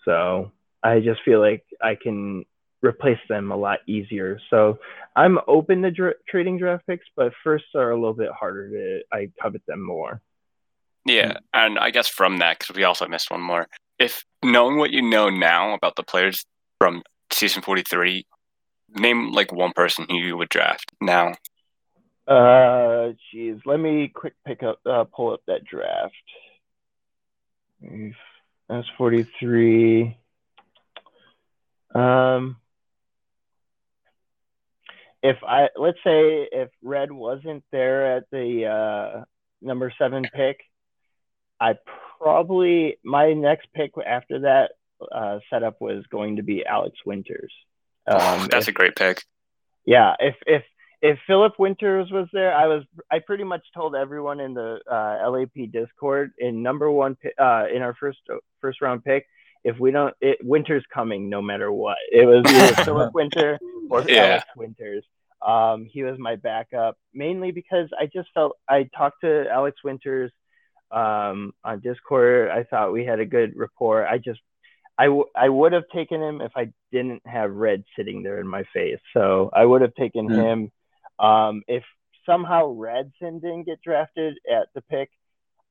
So 0.04 0.52
I 0.84 1.00
just 1.00 1.22
feel 1.24 1.40
like 1.40 1.64
I 1.82 1.96
can 2.00 2.44
replace 2.82 3.18
them 3.28 3.50
a 3.50 3.56
lot 3.56 3.78
easier. 3.88 4.38
So 4.50 4.78
I'm 5.16 5.38
open 5.48 5.82
to 5.82 5.90
dr- 5.90 6.16
trading 6.28 6.58
draft 6.58 6.86
picks, 6.86 7.06
but 7.16 7.32
firsts 7.42 7.74
are 7.74 7.90
a 7.90 7.96
little 7.96 8.14
bit 8.14 8.30
harder 8.30 8.70
to. 8.70 9.00
I 9.12 9.30
covet 9.42 9.62
them 9.66 9.82
more. 9.82 10.20
Yeah, 11.06 11.38
and 11.52 11.78
I 11.78 11.90
guess 11.90 12.08
from 12.08 12.38
that, 12.38 12.58
because 12.58 12.76
we 12.76 12.84
also 12.84 13.06
missed 13.08 13.30
one 13.30 13.42
more 13.42 13.66
if 13.98 14.24
knowing 14.42 14.78
what 14.78 14.90
you 14.90 15.02
know 15.02 15.30
now 15.30 15.74
about 15.74 15.96
the 15.96 16.02
players 16.02 16.44
from 16.78 17.02
season 17.32 17.62
43 17.62 18.26
name 18.96 19.32
like 19.32 19.52
one 19.52 19.72
person 19.72 20.06
who 20.08 20.16
you 20.16 20.36
would 20.36 20.48
draft 20.48 20.90
now 21.00 21.32
uh 22.26 23.12
jeez 23.32 23.60
let 23.66 23.78
me 23.78 24.08
quick 24.08 24.34
pick 24.46 24.62
up 24.62 24.78
uh, 24.86 25.04
pull 25.04 25.32
up 25.32 25.40
that 25.46 25.64
draft 25.64 26.14
that's 28.68 28.86
43 28.96 30.16
um 31.94 32.56
if 35.22 35.36
i 35.46 35.68
let's 35.76 35.98
say 36.04 36.48
if 36.50 36.70
red 36.82 37.10
wasn't 37.12 37.64
there 37.70 38.16
at 38.16 38.24
the 38.30 38.66
uh 38.66 39.24
number 39.62 39.92
seven 39.98 40.24
pick 40.34 40.58
i 41.60 41.74
probably 42.18 42.96
my 43.04 43.32
next 43.32 43.68
pick 43.74 43.92
after 44.04 44.40
that 44.40 44.70
uh, 45.12 45.38
setup 45.50 45.80
was 45.80 46.04
going 46.10 46.36
to 46.36 46.42
be 46.42 46.64
Alex 46.64 46.96
Winters. 47.04 47.52
Um, 48.06 48.18
oh, 48.20 48.46
that's 48.50 48.68
if, 48.68 48.68
a 48.68 48.72
great 48.72 48.96
pick. 48.96 49.22
Yeah, 49.84 50.14
if 50.18 50.34
if 50.46 50.62
if 51.02 51.18
Philip 51.26 51.54
Winters 51.58 52.10
was 52.10 52.28
there, 52.32 52.54
I 52.54 52.66
was 52.66 52.84
I 53.10 53.18
pretty 53.18 53.44
much 53.44 53.62
told 53.74 53.94
everyone 53.94 54.40
in 54.40 54.54
the 54.54 54.80
uh, 54.90 55.30
LAP 55.30 55.70
Discord 55.72 56.32
in 56.38 56.62
number 56.62 56.90
one 56.90 57.16
uh, 57.38 57.64
in 57.74 57.82
our 57.82 57.94
first 57.94 58.18
first 58.60 58.80
round 58.80 59.04
pick. 59.04 59.26
If 59.64 59.78
we 59.78 59.90
don't, 59.90 60.14
it, 60.20 60.38
Winters 60.42 60.84
coming 60.92 61.28
no 61.28 61.40
matter 61.40 61.72
what. 61.72 61.96
It 62.12 62.26
was 62.26 62.44
either 62.46 62.74
Filip 62.84 63.14
Winter 63.14 63.58
or 63.90 64.02
yeah. 64.02 64.24
Alex 64.24 64.46
Winters. 64.56 65.04
Um, 65.44 65.86
he 65.90 66.02
was 66.02 66.18
my 66.18 66.36
backup 66.36 66.96
mainly 67.12 67.50
because 67.50 67.88
I 67.98 68.06
just 68.06 68.28
felt 68.32 68.56
I 68.68 68.88
talked 68.96 69.20
to 69.22 69.46
Alex 69.50 69.78
Winters 69.84 70.30
um, 70.90 71.52
on 71.64 71.80
Discord. 71.80 72.50
I 72.50 72.64
thought 72.64 72.92
we 72.92 73.04
had 73.04 73.20
a 73.20 73.26
good 73.26 73.52
rapport. 73.56 74.06
I 74.06 74.18
just, 74.18 74.40
I, 74.96 75.06
w- 75.06 75.26
I 75.34 75.48
would 75.48 75.72
have 75.72 75.84
taken 75.92 76.22
him 76.22 76.40
if 76.40 76.52
I 76.56 76.70
didn't 76.92 77.22
have 77.26 77.52
Red 77.52 77.84
sitting 77.96 78.22
there 78.22 78.40
in 78.40 78.46
my 78.46 78.64
face. 78.72 79.00
So 79.12 79.50
I 79.52 79.64
would 79.64 79.82
have 79.82 79.94
taken 79.94 80.28
mm. 80.28 80.36
him. 80.36 80.72
Um, 81.18 81.62
if 81.66 81.82
somehow 82.26 82.74
Redson 82.74 83.40
didn't 83.40 83.64
get 83.64 83.82
drafted 83.82 84.38
at 84.50 84.68
the 84.74 84.82
pick, 84.82 85.10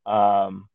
um, 0.05 0.67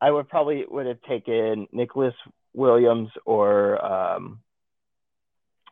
I 0.00 0.10
would 0.10 0.28
probably 0.28 0.64
would 0.68 0.86
have 0.86 1.00
taken 1.02 1.68
Nicholas 1.72 2.14
Williams 2.54 3.10
or 3.24 3.84
um, 3.84 4.40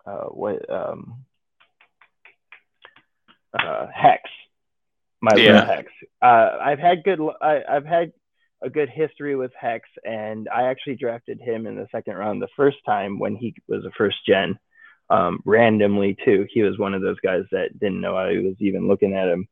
uh, 0.06 0.24
what 0.24 0.68
um, 0.70 1.24
uh, 3.58 3.86
Hex, 3.94 4.22
my 5.20 5.36
yeah. 5.36 5.52
little 5.52 5.66
Hex. 5.66 5.92
Uh, 6.22 6.58
I've 6.60 6.78
had 6.78 7.04
good. 7.04 7.20
I, 7.40 7.62
I've 7.68 7.86
had 7.86 8.12
a 8.62 8.70
good 8.70 8.88
history 8.88 9.36
with 9.36 9.52
Hex, 9.58 9.88
and 10.04 10.48
I 10.48 10.64
actually 10.64 10.96
drafted 10.96 11.40
him 11.40 11.66
in 11.66 11.76
the 11.76 11.86
second 11.92 12.16
round 12.16 12.42
the 12.42 12.48
first 12.56 12.78
time 12.86 13.18
when 13.18 13.36
he 13.36 13.54
was 13.68 13.84
a 13.84 13.90
first 13.96 14.18
gen, 14.26 14.58
um, 15.08 15.40
randomly 15.44 16.16
too. 16.24 16.46
He 16.50 16.62
was 16.62 16.78
one 16.78 16.94
of 16.94 17.02
those 17.02 17.20
guys 17.20 17.44
that 17.52 17.78
didn't 17.78 18.00
know 18.00 18.16
I 18.16 18.38
was 18.38 18.56
even 18.58 18.88
looking 18.88 19.14
at 19.14 19.28
him, 19.28 19.48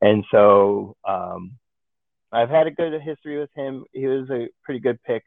and 0.00 0.24
so 0.30 0.96
um, 1.06 1.52
I've 2.32 2.50
had 2.50 2.66
a 2.66 2.72
good 2.72 3.00
history 3.00 3.38
with 3.38 3.50
him. 3.54 3.84
He 3.92 4.06
was 4.06 4.28
a 4.30 4.48
pretty 4.64 4.80
good 4.80 5.02
pick 5.02 5.24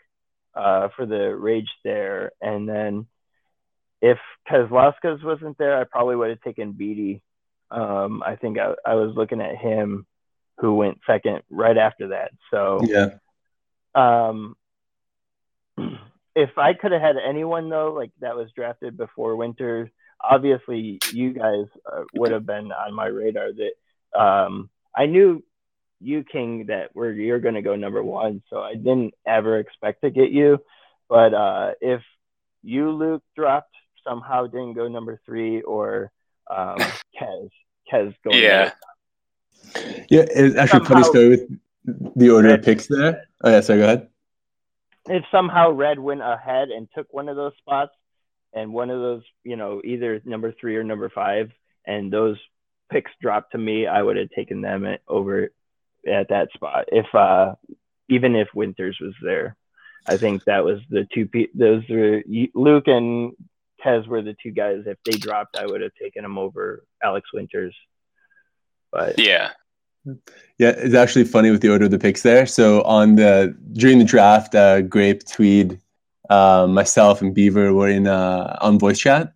uh, 0.56 0.90
for 0.96 1.06
the 1.06 1.36
Rage 1.36 1.70
there, 1.84 2.32
and 2.42 2.68
then 2.68 3.08
if 4.02 4.18
Keselowski 4.50 5.24
wasn't 5.24 5.58
there, 5.58 5.80
I 5.80 5.84
probably 5.84 6.16
would 6.16 6.30
have 6.30 6.42
taken 6.42 6.72
Beatty. 6.72 7.22
Um, 7.70 8.24
I 8.26 8.36
think 8.36 8.58
I, 8.60 8.74
I 8.86 8.96
was 8.96 9.16
looking 9.16 9.42
at 9.42 9.56
him 9.56 10.06
who 10.58 10.76
went 10.76 11.00
second 11.08 11.42
right 11.50 11.78
after 11.78 12.10
that. 12.10 12.32
So 12.50 12.82
yeah. 12.84 13.10
Um, 13.94 14.56
if 16.36 16.58
I 16.58 16.74
could 16.74 16.92
have 16.92 17.02
had 17.02 17.16
anyone 17.18 17.70
though, 17.70 17.94
like 17.94 18.12
that 18.20 18.36
was 18.36 18.50
drafted 18.56 18.98
before 18.98 19.36
Winter, 19.36 19.92
obviously 20.22 21.00
you 21.12 21.34
guys 21.34 21.66
uh, 21.86 22.04
would 22.16 22.32
have 22.32 22.46
been 22.46 22.72
on 22.72 22.94
my 22.94 23.08
radar. 23.08 23.50
That 23.52 24.20
um, 24.20 24.70
I 24.96 25.06
knew 25.06 25.44
you 26.02 26.24
King 26.24 26.66
that 26.68 26.90
where 26.94 27.12
you're 27.12 27.40
going 27.40 27.56
to 27.56 27.62
go 27.62 27.76
number 27.76 28.04
one, 28.04 28.42
so 28.50 28.60
I 28.60 28.76
didn't 28.76 29.14
ever 29.26 29.60
expect 29.60 30.02
to 30.02 30.10
get 30.10 30.32
you. 30.32 30.60
But 31.08 31.34
uh, 31.34 31.72
if 31.82 32.02
you 32.64 32.92
Luke 32.92 33.24
dropped 33.36 33.76
somehow 34.04 34.48
didn't 34.48 34.74
go 34.74 34.88
number 34.88 35.20
three, 35.26 35.62
or 35.62 36.12
um, 36.50 36.78
Kez 37.20 37.50
Kez 37.92 38.16
going 38.24 38.42
yeah. 38.42 38.72
Yeah, 40.10 40.26
it's 40.30 40.56
actually 40.56 40.80
somehow, 40.80 40.94
funny 40.94 41.04
story 41.04 41.30
with 41.30 42.16
the 42.16 42.30
order 42.30 42.56
of 42.56 42.64
picks 42.64 42.88
there. 42.88 43.26
Oh 43.44 43.50
yeah, 43.50 43.62
sorry, 43.62 43.80
go 43.80 43.86
ahead. 43.86 44.08
If 45.08 45.24
somehow 45.32 45.72
Red 45.72 46.00
went 46.00 46.22
ahead 46.22 46.70
and 46.70 46.88
took 46.96 47.12
one 47.14 47.30
of 47.30 47.36
those 47.36 47.54
spots, 47.58 47.94
and 48.54 48.74
one 48.74 48.90
of 48.90 49.00
those, 49.00 49.24
you 49.44 49.56
know, 49.56 49.82
either 49.84 50.22
number 50.26 50.54
three 50.60 50.76
or 50.76 50.84
number 50.84 51.10
five, 51.10 51.52
and 51.86 52.12
those 52.12 52.38
picks 52.92 53.12
dropped 53.22 53.54
to 53.54 53.58
me, 53.58 53.88
I 53.88 54.02
would 54.02 54.18
have 54.18 54.30
taken 54.30 54.62
them 54.62 54.86
over 55.08 55.52
at 56.08 56.30
that 56.30 56.52
spot. 56.54 56.86
If 56.92 57.14
uh, 57.14 57.56
even 58.10 58.36
if 58.36 58.48
Winters 58.54 58.98
was 59.02 59.14
there, 59.22 59.56
I 60.08 60.18
think 60.18 60.44
that 60.46 60.64
was 60.64 60.80
the 60.90 61.08
two. 61.14 61.28
Pe- 61.28 61.48
those 61.54 61.84
were 61.90 62.24
Luke 62.54 62.88
and 62.88 63.34
Kez 63.84 64.08
were 64.08 64.22
the 64.22 64.36
two 64.42 64.52
guys. 64.52 64.84
If 64.86 64.98
they 65.06 65.18
dropped, 65.18 65.58
I 65.58 65.66
would 65.66 65.82
have 65.82 65.94
taken 66.02 66.24
them 66.24 66.38
over 66.38 66.84
Alex 67.04 67.30
Winters. 67.34 67.76
But 68.92 69.20
yeah, 69.20 69.52
yeah, 70.06 70.74
it's 70.78 70.96
actually 70.96 71.26
funny 71.26 71.52
with 71.52 71.62
the 71.62 71.72
order 71.72 71.86
of 71.86 71.92
the 71.92 72.00
picks 72.00 72.22
there. 72.22 72.46
So 72.46 72.82
on 72.84 73.16
the 73.16 73.56
during 73.74 74.00
the 74.00 74.06
draft, 74.06 74.56
uh, 74.56 74.82
Grape, 74.82 75.26
Tweed, 75.26 75.80
uh, 76.30 76.68
myself, 76.68 77.22
and 77.22 77.34
Beaver 77.34 77.74
were 77.74 77.90
in 77.90 78.08
uh, 78.08 78.58
on 78.62 78.80
voice 78.80 79.00
chat, 79.00 79.34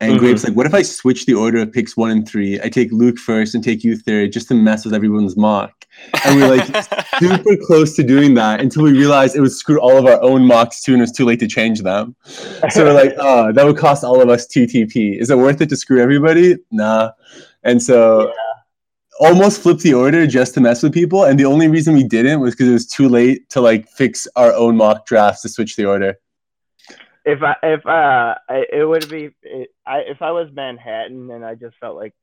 and 0.00 0.12
mm-hmm. 0.12 0.20
Grape's 0.20 0.44
like, 0.44 0.54
"What 0.54 0.66
if 0.66 0.72
I 0.72 0.82
switch 0.82 1.26
the 1.26 1.34
order 1.34 1.58
of 1.58 1.72
picks 1.72 1.96
one 1.96 2.10
and 2.10 2.28
three? 2.28 2.58
I 2.62 2.68
take 2.68 2.90
Luke 2.90 3.18
first 3.18 3.54
and 3.54 3.62
take 3.62 3.84
you 3.84 3.96
third, 3.96 4.32
just 4.32 4.48
to 4.48 4.54
mess 4.54 4.84
with 4.84 4.94
everyone's 4.94 5.36
mock." 5.36 5.86
And 6.24 6.36
we 6.36 6.42
are 6.42 6.56
like 6.56 6.86
super 7.18 7.56
close 7.66 7.94
to 7.96 8.02
doing 8.02 8.34
that 8.34 8.60
until 8.60 8.82
we 8.82 8.92
realized 8.92 9.36
it 9.36 9.40
would 9.40 9.52
screw 9.52 9.78
all 9.78 9.98
of 9.98 10.06
our 10.06 10.20
own 10.22 10.46
mocks 10.46 10.82
too, 10.82 10.92
and 10.92 11.00
it 11.00 11.04
was 11.04 11.12
too 11.12 11.26
late 11.26 11.40
to 11.40 11.46
change 11.46 11.82
them. 11.82 12.16
So 12.70 12.84
we're 12.84 12.94
like, 12.94 13.14
"Oh, 13.18 13.52
that 13.52 13.64
would 13.64 13.76
cost 13.76 14.02
all 14.02 14.22
of 14.22 14.28
us 14.28 14.46
TTP. 14.46 15.20
Is 15.20 15.30
it 15.30 15.36
worth 15.36 15.60
it 15.60 15.68
to 15.68 15.76
screw 15.76 16.00
everybody? 16.00 16.56
Nah." 16.70 17.12
And 17.62 17.82
so. 17.82 18.28
Yeah 18.28 18.34
almost 19.20 19.60
flipped 19.60 19.82
the 19.82 19.92
order 19.92 20.26
just 20.26 20.54
to 20.54 20.62
mess 20.62 20.82
with 20.82 20.94
people, 20.94 21.24
and 21.24 21.38
the 21.38 21.44
only 21.44 21.68
reason 21.68 21.94
we 21.94 22.02
didn't 22.02 22.40
was 22.40 22.54
because 22.54 22.68
it 22.68 22.72
was 22.72 22.86
too 22.86 23.06
late 23.06 23.48
to 23.50 23.60
like 23.60 23.86
fix 23.86 24.26
our 24.34 24.52
own 24.54 24.76
mock 24.76 25.06
drafts 25.06 25.42
to 25.42 25.48
switch 25.50 25.76
the 25.76 25.84
order. 25.84 26.16
If 27.24 27.42
I 27.42 27.54
if 27.62 27.86
uh 27.86 28.34
it 28.48 28.86
would 28.86 29.08
be 29.08 29.30
it, 29.42 29.70
I 29.86 29.98
if 30.00 30.22
I 30.22 30.30
was 30.32 30.48
Manhattan 30.52 31.30
and 31.30 31.44
I 31.44 31.54
just 31.54 31.76
felt 31.78 31.96
like 31.96 32.14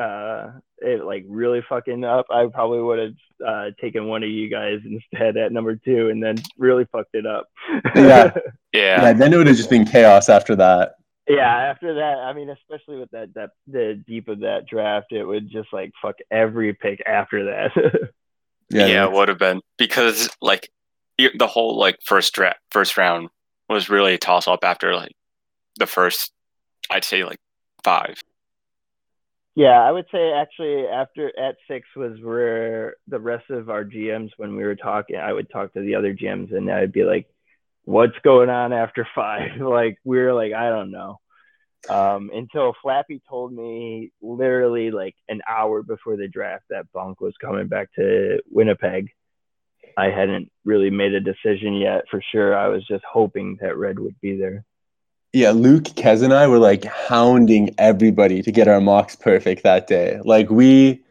uh 0.00 0.52
it 0.78 1.04
like 1.04 1.24
really 1.28 1.62
fucking 1.68 2.04
up, 2.04 2.26
I 2.30 2.46
probably 2.46 2.80
would 2.80 2.98
have 2.98 3.46
uh 3.46 3.70
taken 3.80 4.06
one 4.06 4.22
of 4.22 4.28
you 4.28 4.48
guys 4.48 4.80
instead 4.84 5.36
at 5.36 5.52
number 5.52 5.76
two 5.76 6.10
and 6.10 6.22
then 6.22 6.36
really 6.58 6.86
fucked 6.92 7.14
it 7.14 7.26
up. 7.26 7.48
yeah. 7.94 8.32
yeah. 8.72 9.02
Yeah. 9.02 9.12
Then 9.12 9.32
it 9.32 9.36
would 9.36 9.46
have 9.46 9.56
just 9.56 9.70
been 9.70 9.86
chaos 9.86 10.28
after 10.28 10.54
that 10.56 10.96
yeah, 11.28 11.70
after 11.70 11.94
that, 11.94 12.18
I 12.18 12.32
mean, 12.32 12.50
especially 12.50 12.98
with 12.98 13.10
that 13.10 13.34
that 13.34 13.50
the 13.66 14.02
deep 14.06 14.28
of 14.28 14.40
that 14.40 14.66
draft, 14.68 15.10
it 15.10 15.24
would 15.24 15.50
just 15.50 15.72
like 15.72 15.90
fuck 16.00 16.16
every 16.30 16.72
pick 16.72 17.02
after 17.04 17.46
that. 17.46 17.70
yeah, 18.70 18.86
yeah, 18.86 19.04
it 19.04 19.12
would 19.12 19.28
have 19.28 19.38
been 19.38 19.60
because 19.76 20.28
like 20.40 20.70
the 21.18 21.46
whole 21.48 21.76
like 21.76 21.98
first 22.04 22.32
draft 22.32 22.60
first 22.70 22.96
round 22.96 23.28
was 23.68 23.88
really 23.88 24.14
a 24.14 24.18
toss 24.18 24.48
up 24.48 24.60
after 24.62 24.94
like 24.94 25.12
the 25.78 25.86
first, 25.86 26.32
I'd 26.90 27.04
say 27.04 27.24
like 27.24 27.38
five. 27.82 28.22
Yeah, 29.54 29.80
I 29.80 29.90
would 29.90 30.04
say 30.12 30.32
actually 30.32 30.86
after 30.86 31.32
at 31.38 31.56
six 31.66 31.88
was 31.96 32.20
where 32.20 32.96
the 33.08 33.18
rest 33.18 33.48
of 33.48 33.70
our 33.70 33.84
GMs 33.84 34.30
when 34.36 34.54
we 34.54 34.64
were 34.64 34.76
talking, 34.76 35.16
I 35.16 35.32
would 35.32 35.48
talk 35.50 35.72
to 35.72 35.80
the 35.80 35.94
other 35.94 36.14
GMs 36.14 36.54
and 36.54 36.70
I'd 36.70 36.92
be 36.92 37.04
like, 37.04 37.26
what's 37.84 38.18
going 38.22 38.50
on 38.50 38.74
after 38.74 39.08
five? 39.14 39.56
like 39.60 39.98
we 40.04 40.18
are 40.18 40.34
like, 40.34 40.52
I 40.52 40.68
don't 40.68 40.90
know. 40.90 41.20
Um, 41.88 42.30
until 42.34 42.74
Flappy 42.82 43.22
told 43.28 43.52
me 43.52 44.10
literally 44.20 44.90
like 44.90 45.14
an 45.28 45.40
hour 45.48 45.82
before 45.82 46.16
the 46.16 46.28
draft 46.28 46.64
that 46.70 46.90
Bunk 46.92 47.20
was 47.20 47.34
coming 47.40 47.68
back 47.68 47.88
to 47.94 48.40
Winnipeg. 48.50 49.08
I 49.96 50.10
hadn't 50.10 50.50
really 50.64 50.90
made 50.90 51.14
a 51.14 51.20
decision 51.20 51.74
yet 51.74 52.04
for 52.10 52.22
sure. 52.32 52.56
I 52.56 52.68
was 52.68 52.86
just 52.86 53.04
hoping 53.04 53.58
that 53.60 53.76
Red 53.76 53.98
would 53.98 54.20
be 54.20 54.36
there. 54.36 54.64
Yeah, 55.32 55.50
Luke, 55.50 55.84
Kez, 55.84 56.22
and 56.22 56.32
I 56.32 56.46
were 56.46 56.58
like 56.58 56.84
hounding 56.84 57.74
everybody 57.78 58.42
to 58.42 58.52
get 58.52 58.68
our 58.68 58.80
mocks 58.80 59.16
perfect 59.16 59.62
that 59.64 59.86
day. 59.86 60.18
Like 60.24 60.50
we 60.50 61.02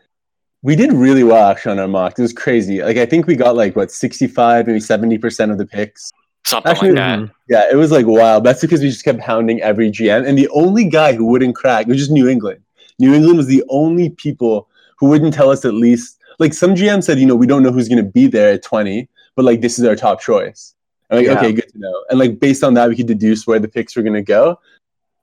we 0.61 0.75
did 0.75 0.93
really 0.93 1.23
well 1.23 1.51
actually 1.51 1.73
on 1.73 1.79
our 1.79 1.87
mocks. 1.87 2.17
It 2.17 2.23
was 2.23 2.33
crazy. 2.33 2.81
Like 2.81 2.97
I 2.97 3.05
think 3.05 3.27
we 3.27 3.35
got 3.35 3.55
like 3.55 3.75
what 3.75 3.91
65, 3.91 4.65
maybe 4.65 4.79
70% 4.79 5.51
of 5.51 5.57
the 5.57 5.65
picks. 5.65 6.11
Something 6.43 6.71
Actually, 6.71 6.91
like 6.93 7.19
that. 7.19 7.29
Yeah, 7.49 7.69
it 7.71 7.75
was 7.75 7.91
like 7.91 8.05
wild. 8.05 8.43
That's 8.43 8.61
because 8.61 8.81
we 8.81 8.89
just 8.89 9.03
kept 9.03 9.19
hounding 9.19 9.61
every 9.61 9.89
GM, 9.91 10.27
and 10.27 10.37
the 10.37 10.49
only 10.49 10.85
guy 10.85 11.13
who 11.13 11.25
wouldn't 11.25 11.55
crack 11.55 11.87
was 11.87 11.97
just 11.97 12.11
New 12.11 12.27
England. 12.27 12.61
New 12.99 13.13
England 13.13 13.37
was 13.37 13.47
the 13.47 13.63
only 13.69 14.11
people 14.11 14.69
who 14.97 15.09
wouldn't 15.09 15.33
tell 15.33 15.49
us 15.49 15.65
at 15.65 15.73
least 15.73 16.19
like 16.39 16.53
some 16.53 16.75
GM 16.75 17.03
said, 17.03 17.19
you 17.19 17.25
know, 17.25 17.35
we 17.35 17.47
don't 17.47 17.63
know 17.63 17.71
who's 17.71 17.89
going 17.89 18.03
to 18.03 18.09
be 18.09 18.27
there 18.27 18.53
at 18.53 18.63
twenty, 18.63 19.09
but 19.35 19.45
like 19.45 19.61
this 19.61 19.79
is 19.79 19.85
our 19.85 19.95
top 19.95 20.21
choice. 20.21 20.75
I'm 21.09 21.17
like, 21.17 21.27
yeah. 21.27 21.37
okay, 21.37 21.53
good 21.53 21.69
to 21.69 21.79
know. 21.79 22.05
And 22.09 22.19
like 22.19 22.39
based 22.39 22.63
on 22.63 22.73
that, 22.75 22.89
we 22.89 22.95
could 22.95 23.07
deduce 23.07 23.45
where 23.45 23.59
the 23.59 23.67
picks 23.67 23.95
were 23.95 24.01
going 24.03 24.15
to 24.15 24.23
go. 24.23 24.59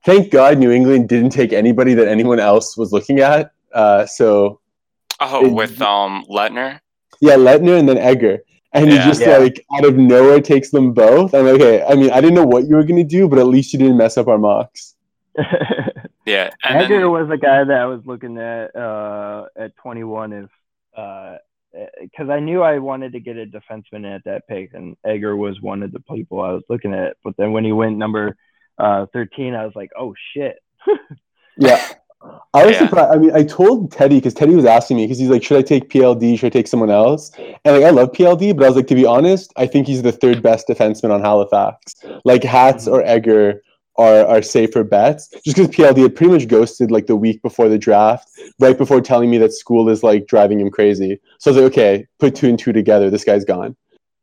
Thank 0.05 0.31
God 0.31 0.59
New 0.59 0.71
England 0.71 1.09
didn't 1.09 1.31
take 1.31 1.53
anybody 1.53 1.95
that 1.95 2.09
anyone 2.09 2.41
else 2.41 2.77
was 2.77 2.93
looking 2.93 3.21
at. 3.21 3.53
Uh, 3.73 4.07
so. 4.07 4.61
Oh, 5.21 5.47
it, 5.47 5.53
with 5.53 5.81
um 5.83 6.25
Letner. 6.29 6.81
Yeah, 7.21 7.37
Letner 7.37 7.79
and 7.79 7.89
then 7.89 7.99
Egger 7.99 8.43
and 8.73 8.89
yeah. 8.89 9.03
he 9.03 9.09
just 9.09 9.21
yeah. 9.21 9.37
like 9.39 9.65
out 9.77 9.85
of 9.85 9.97
nowhere 9.97 10.41
takes 10.41 10.71
them 10.71 10.93
both. 10.93 11.35
I'm 11.35 11.45
like, 11.45 11.55
okay, 11.55 11.85
I 11.85 11.95
mean, 11.95 12.11
I 12.11 12.21
didn't 12.21 12.35
know 12.35 12.47
what 12.47 12.67
you 12.67 12.77
were 12.77 12.85
gonna 12.85 13.05
do, 13.05 13.29
but 13.29 13.39
at 13.39 13.47
least 13.47 13.73
you 13.73 13.79
didn't 13.79 13.97
mess 13.97 14.17
up 14.17 14.29
our 14.29 14.39
mocks. 14.39 14.95
yeah, 16.27 16.51
Edgar 16.65 17.01
then... 17.01 17.11
was 17.11 17.31
a 17.31 17.37
guy 17.37 17.65
that 17.65 17.79
I 17.79 17.87
was 17.87 18.05
looking 18.07 18.39
at 18.39 18.75
uh, 18.75 19.47
at 19.57 19.77
21 19.77 20.33
if 20.33 20.51
because 20.95 22.28
uh, 22.28 22.32
I 22.32 22.40
knew 22.40 22.62
I 22.62 22.78
wanted 22.78 23.12
to 23.12 23.20
get 23.20 23.36
a 23.36 23.47
defenseman 23.47 24.14
at 24.14 24.24
that 24.24 24.47
pick, 24.49 24.74
and 24.74 24.97
Edgar 25.05 25.36
was 25.36 25.61
one 25.61 25.82
of 25.82 25.93
the 25.93 26.01
people 26.01 26.40
I 26.40 26.53
was 26.53 26.62
looking 26.68 26.93
at. 26.93 27.16
But 27.24 27.36
then 27.36 27.53
when 27.53 27.64
he 27.64 27.72
went 27.72 27.97
number 27.97 28.36
uh, 28.78 29.07
13, 29.12 29.55
I 29.55 29.64
was 29.64 29.74
like, 29.74 29.90
oh 29.99 30.14
shit. 30.34 30.57
yeah. 31.57 31.82
I 32.55 32.66
was 32.66 32.74
yeah. 32.74 32.78
surprised. 32.78 33.12
I 33.12 33.16
mean, 33.18 33.34
I 33.34 33.43
told 33.43 33.90
Teddy 33.90 34.16
because 34.16 34.34
Teddy 34.34 34.55
was 34.55 34.64
asking 34.64 34.97
me 34.97 35.05
because 35.05 35.18
he's 35.18 35.28
like, 35.28 35.43
"Should 35.43 35.59
I 35.59 35.62
take 35.62 35.90
PLD? 35.90 36.38
Should 36.38 36.47
I 36.47 36.51
take 36.51 36.68
someone 36.68 36.90
else?" 36.90 37.32
And 37.36 37.76
like, 37.76 37.82
I 37.82 37.90
love 37.90 38.12
PLD, 38.12 38.57
but 38.57 38.64
I 38.64 38.68
was 38.68 38.76
like, 38.76 38.86
to 38.88 38.95
be 38.95 39.05
honest, 39.05 39.53
I 39.57 39.66
think 39.66 39.88
he's 39.88 40.03
the 40.03 40.12
third 40.12 40.40
best 40.40 40.68
defenseman 40.68 41.11
on 41.11 41.20
Halifax. 41.20 41.97
Like 42.24 42.45
Hats 42.45 42.86
or 42.86 43.03
Egger 43.03 43.62
are 43.97 44.26
are 44.26 44.43
safer 44.43 44.84
bets. 44.84 45.28
Just 45.45 45.57
because 45.57 45.68
PLD 45.68 46.03
had 46.03 46.16
pretty 46.16 46.32
much 46.32 46.49
ghosted 46.49 46.90
like 46.90 47.07
the 47.07 47.16
week 47.16 47.43
before 47.43 47.68
the 47.68 47.78
draft, 47.78 48.28
right 48.59 48.76
before 48.76 49.01
telling 49.01 49.30
me 49.30 49.38
that 49.38 49.53
school 49.53 49.88
is 49.88 50.03
like 50.03 50.26
driving 50.26 50.61
him 50.61 50.70
crazy. 50.70 51.20
So 51.38 51.51
I 51.51 51.55
was 51.55 51.62
like, 51.62 51.72
okay, 51.72 52.07
put 52.18 52.34
two 52.34 52.49
and 52.49 52.59
two 52.59 52.72
together. 52.72 53.11
This 53.11 53.24
guy's 53.24 53.45
gone. 53.45 53.76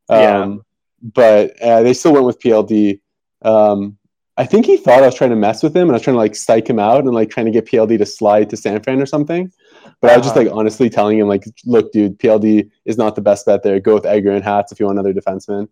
Yeah. 0.10 0.42
Um, 0.42 0.66
but 1.02 1.62
uh, 1.62 1.84
they 1.84 1.94
still 1.94 2.14
went 2.14 2.26
with 2.26 2.40
PLD. 2.40 3.00
Um, 3.42 3.98
I 4.38 4.46
think 4.46 4.66
he 4.66 4.78
thought 4.78 5.04
I 5.04 5.06
was 5.06 5.16
trying 5.16 5.32
to 5.32 5.36
mess 5.36 5.62
with 5.62 5.76
him 5.76 5.84
and 5.84 5.92
I 5.92 5.96
was 5.96 6.02
trying 6.02 6.16
to 6.16 6.20
like 6.20 6.36
psych 6.36 6.70
him 6.70 6.80
out 6.80 7.04
and 7.04 7.14
like 7.14 7.30
trying 7.30 7.46
to 7.46 7.52
get 7.52 7.66
PLD 7.66 7.98
to 7.98 8.06
slide 8.06 8.50
to 8.50 8.58
San 8.58 8.82
Fran 8.82 9.02
or 9.02 9.06
something. 9.06 9.52
But 10.02 10.08
uh-huh. 10.08 10.14
I 10.14 10.18
was 10.18 10.26
just 10.26 10.36
like 10.36 10.48
uh-huh. 10.48 10.58
honestly 10.58 10.90
telling 10.90 11.20
him 11.20 11.28
like, 11.28 11.44
look, 11.66 11.92
dude, 11.92 12.18
PLD 12.20 12.70
is 12.86 12.98
not 12.98 13.16
the 13.16 13.22
best 13.22 13.46
bet 13.46 13.64
there. 13.64 13.80
Go 13.80 13.94
with 13.94 14.06
Egger 14.06 14.32
and 14.32 14.44
Hats 14.44 14.72
if 14.72 14.80
you 14.80 14.86
want 14.86 14.98
another 14.98 15.14
defenseman. 15.14 15.68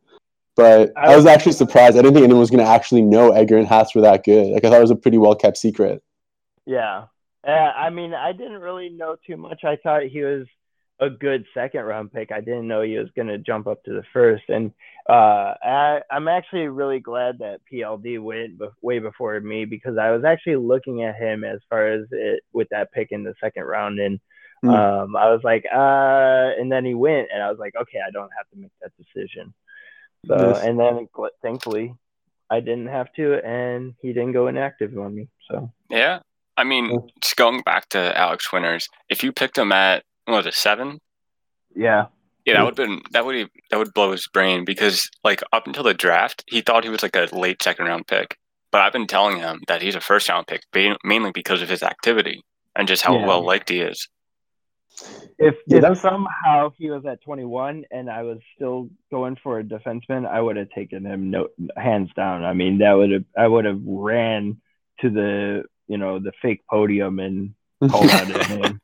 But 0.57 0.91
I 0.97 1.15
was 1.15 1.27
actually 1.27 1.51
surprised. 1.51 1.97
I 1.97 2.01
didn't 2.01 2.15
think 2.15 2.23
anyone 2.23 2.39
was 2.39 2.49
going 2.49 2.65
to 2.65 2.69
actually 2.69 3.03
know 3.03 3.31
Edgar 3.31 3.57
and 3.57 3.67
Hats 3.67 3.93
were 3.93 4.01
that 4.01 4.25
good. 4.25 4.47
Like 4.47 4.65
I 4.65 4.69
thought 4.69 4.79
it 4.79 4.81
was 4.81 4.91
a 4.91 4.95
pretty 4.95 5.19
well 5.19 5.35
kept 5.35 5.57
secret. 5.57 6.01
Yeah, 6.65 7.05
Uh, 7.47 7.51
I 7.51 7.91
mean, 7.91 8.13
I 8.13 8.33
didn't 8.33 8.59
really 8.59 8.89
know 8.89 9.15
too 9.25 9.37
much. 9.37 9.63
I 9.63 9.77
thought 9.77 10.03
he 10.03 10.21
was 10.23 10.47
a 10.99 11.09
good 11.09 11.45
second 11.53 11.83
round 11.83 12.11
pick. 12.11 12.31
I 12.31 12.41
didn't 12.41 12.67
know 12.67 12.81
he 12.81 12.97
was 12.97 13.09
going 13.15 13.27
to 13.27 13.37
jump 13.37 13.67
up 13.67 13.83
to 13.83 13.93
the 13.93 14.03
first. 14.11 14.43
And 14.49 14.71
uh, 15.07 15.53
I, 15.63 16.01
am 16.11 16.27
actually 16.27 16.67
really 16.67 16.99
glad 16.99 17.39
that 17.39 17.61
PLD 17.71 18.19
went 18.19 18.57
be- 18.57 18.67
way 18.81 18.99
before 18.99 19.39
me 19.39 19.65
because 19.65 19.97
I 19.97 20.11
was 20.11 20.23
actually 20.23 20.55
looking 20.55 21.03
at 21.03 21.15
him 21.15 21.43
as 21.43 21.59
far 21.69 21.87
as 21.87 22.07
it 22.11 22.41
with 22.51 22.67
that 22.71 22.91
pick 22.91 23.11
in 23.11 23.23
the 23.23 23.35
second 23.39 23.63
round. 23.63 23.99
And 23.99 24.19
mm. 24.65 24.73
um, 24.73 25.15
I 25.15 25.29
was 25.29 25.41
like, 25.43 25.65
uh, 25.71 26.59
and 26.59 26.71
then 26.71 26.83
he 26.83 26.95
went, 26.95 27.27
and 27.31 27.43
I 27.43 27.49
was 27.49 27.59
like, 27.59 27.75
okay, 27.79 27.99
I 28.05 28.11
don't 28.11 28.31
have 28.35 28.49
to 28.49 28.57
make 28.57 28.71
that 28.81 28.91
decision. 28.97 29.53
So, 30.27 30.49
yes. 30.49 30.63
and 30.63 30.79
then 30.79 31.07
thankfully, 31.41 31.95
I 32.49 32.59
didn't 32.59 32.87
have 32.87 33.11
to, 33.13 33.45
and 33.45 33.93
he 34.01 34.13
didn't 34.13 34.33
go 34.33 34.47
inactive 34.47 34.97
on 34.97 35.15
me. 35.15 35.29
So, 35.49 35.71
yeah. 35.89 36.19
I 36.55 36.63
mean, 36.63 37.09
just 37.21 37.35
going 37.35 37.61
back 37.61 37.89
to 37.89 38.17
Alex 38.17 38.51
Winters, 38.51 38.89
if 39.09 39.23
you 39.23 39.31
picked 39.31 39.57
him 39.57 39.71
at 39.71 40.03
what 40.25 40.37
was 40.37 40.45
it 40.47 40.55
seven? 40.55 40.99
Yeah. 41.75 42.07
Yeah, 42.45 42.53
that 42.55 42.63
would 42.63 42.77
have 42.77 42.87
been 42.87 43.01
that 43.11 43.25
would 43.25 43.49
that 43.69 43.77
would 43.77 43.93
blow 43.93 44.11
his 44.13 44.25
brain 44.27 44.63
because 44.63 45.09
like 45.23 45.43
up 45.51 45.67
until 45.67 45.83
the 45.83 45.93
draft, 45.93 46.45
he 46.47 46.61
thought 46.61 46.85
he 46.85 46.89
was 46.89 47.03
like 47.03 47.15
a 47.15 47.27
late 47.33 47.61
second 47.61 47.87
round 47.87 48.07
pick. 48.07 48.37
But 48.71 48.81
I've 48.81 48.93
been 48.93 49.07
telling 49.07 49.37
him 49.37 49.61
that 49.67 49.81
he's 49.81 49.95
a 49.95 50.01
first 50.01 50.29
round 50.29 50.47
pick, 50.47 50.63
mainly 51.03 51.31
because 51.31 51.61
of 51.61 51.69
his 51.69 51.83
activity 51.83 52.41
and 52.75 52.87
just 52.87 53.03
how 53.03 53.17
yeah. 53.17 53.25
well 53.25 53.45
liked 53.45 53.69
he 53.69 53.81
is. 53.81 54.07
If, 55.39 55.55
yeah, 55.67 55.91
if 55.91 55.99
somehow 55.99 56.71
he 56.77 56.89
was 56.89 57.05
at 57.05 57.21
21 57.21 57.85
and 57.91 58.09
I 58.09 58.23
was 58.23 58.39
still 58.55 58.89
going 59.11 59.37
for 59.43 59.59
a 59.59 59.63
defenseman, 59.63 60.27
I 60.27 60.41
would 60.41 60.57
have 60.57 60.69
taken 60.71 61.05
him 61.05 61.29
no 61.29 61.49
hands 61.75 62.09
down. 62.15 62.43
I 62.43 62.53
mean, 62.53 62.79
that 62.79 62.93
would 62.93 63.11
have 63.11 63.25
I 63.37 63.47
would 63.47 63.65
have 63.65 63.81
ran 63.85 64.57
to 65.01 65.09
the 65.09 65.63
you 65.87 65.97
know 65.97 66.19
the 66.19 66.31
fake 66.41 66.63
podium 66.69 67.19
and 67.19 67.53
called 67.87 68.09
out 68.09 68.27
his 68.27 68.49
name. 68.57 68.81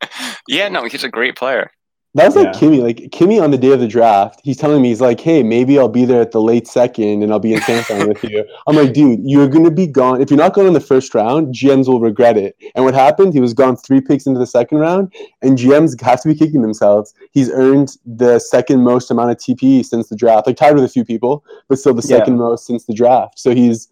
Yeah, 0.48 0.70
no, 0.70 0.86
he's 0.86 1.04
a 1.04 1.10
great 1.10 1.36
player. 1.36 1.72
That 2.16 2.28
was 2.28 2.36
like 2.36 2.54
yeah. 2.54 2.60
Kimmy. 2.60 2.82
Like 2.82 2.98
Kimmy 3.10 3.42
on 3.42 3.50
the 3.50 3.58
day 3.58 3.72
of 3.72 3.80
the 3.80 3.88
draft, 3.88 4.40
he's 4.44 4.58
telling 4.58 4.84
me 4.84 4.90
he's 4.90 5.02
like, 5.02 5.20
"Hey, 5.20 5.42
maybe 5.42 5.80
I'll 5.80 5.90
be 5.90 6.06
there 6.06 6.22
at 6.22 6.32
the 6.32 6.42
late 6.42 6.68
second, 6.68 7.24
and 7.24 7.32
I'll 7.32 7.40
be 7.40 7.54
in 7.54 7.60
Samsung 7.62 8.08
with 8.08 8.24
you." 8.24 8.46
I'm 8.68 8.76
like, 8.76 8.94
"Dude, 8.94 9.22
you're 9.24 9.48
gonna 9.48 9.72
be 9.72 9.88
gone. 9.88 10.22
If 10.22 10.30
you're 10.30 10.38
not 10.38 10.54
going 10.54 10.68
in 10.68 10.74
the 10.74 10.80
first 10.80 11.16
round, 11.16 11.56
GMs 11.56 11.88
will 11.88 12.00
regret 12.00 12.38
it." 12.38 12.56
And 12.76 12.86
what 12.86 12.94
happened? 12.94 13.34
He 13.34 13.40
was 13.40 13.56
gone 13.56 13.76
three 13.76 14.00
picks 14.00 14.28
into 14.28 14.40
the 14.40 14.46
second 14.46 14.78
round, 14.78 15.12
and 15.42 15.58
GMs 15.58 16.00
have 16.02 16.22
to 16.22 16.28
be 16.28 16.36
kicking 16.36 16.62
themselves. 16.62 17.16
He's 17.32 17.50
earned 17.50 17.98
the 18.06 18.38
second 18.38 18.84
most 18.84 19.10
amount 19.10 19.32
of 19.32 19.38
TPE 19.38 19.84
since 19.84 20.10
the 20.10 20.16
draft, 20.16 20.46
like 20.46 20.58
tied 20.58 20.76
with 20.76 20.84
a 20.84 20.90
few 20.90 21.04
people, 21.04 21.44
but 21.68 21.80
still 21.80 21.96
the 21.96 22.04
second 22.04 22.36
yeah. 22.36 22.40
most 22.40 22.68
since 22.68 22.86
the 22.86 22.94
draft. 22.94 23.40
So 23.40 23.56
he's 23.56 23.88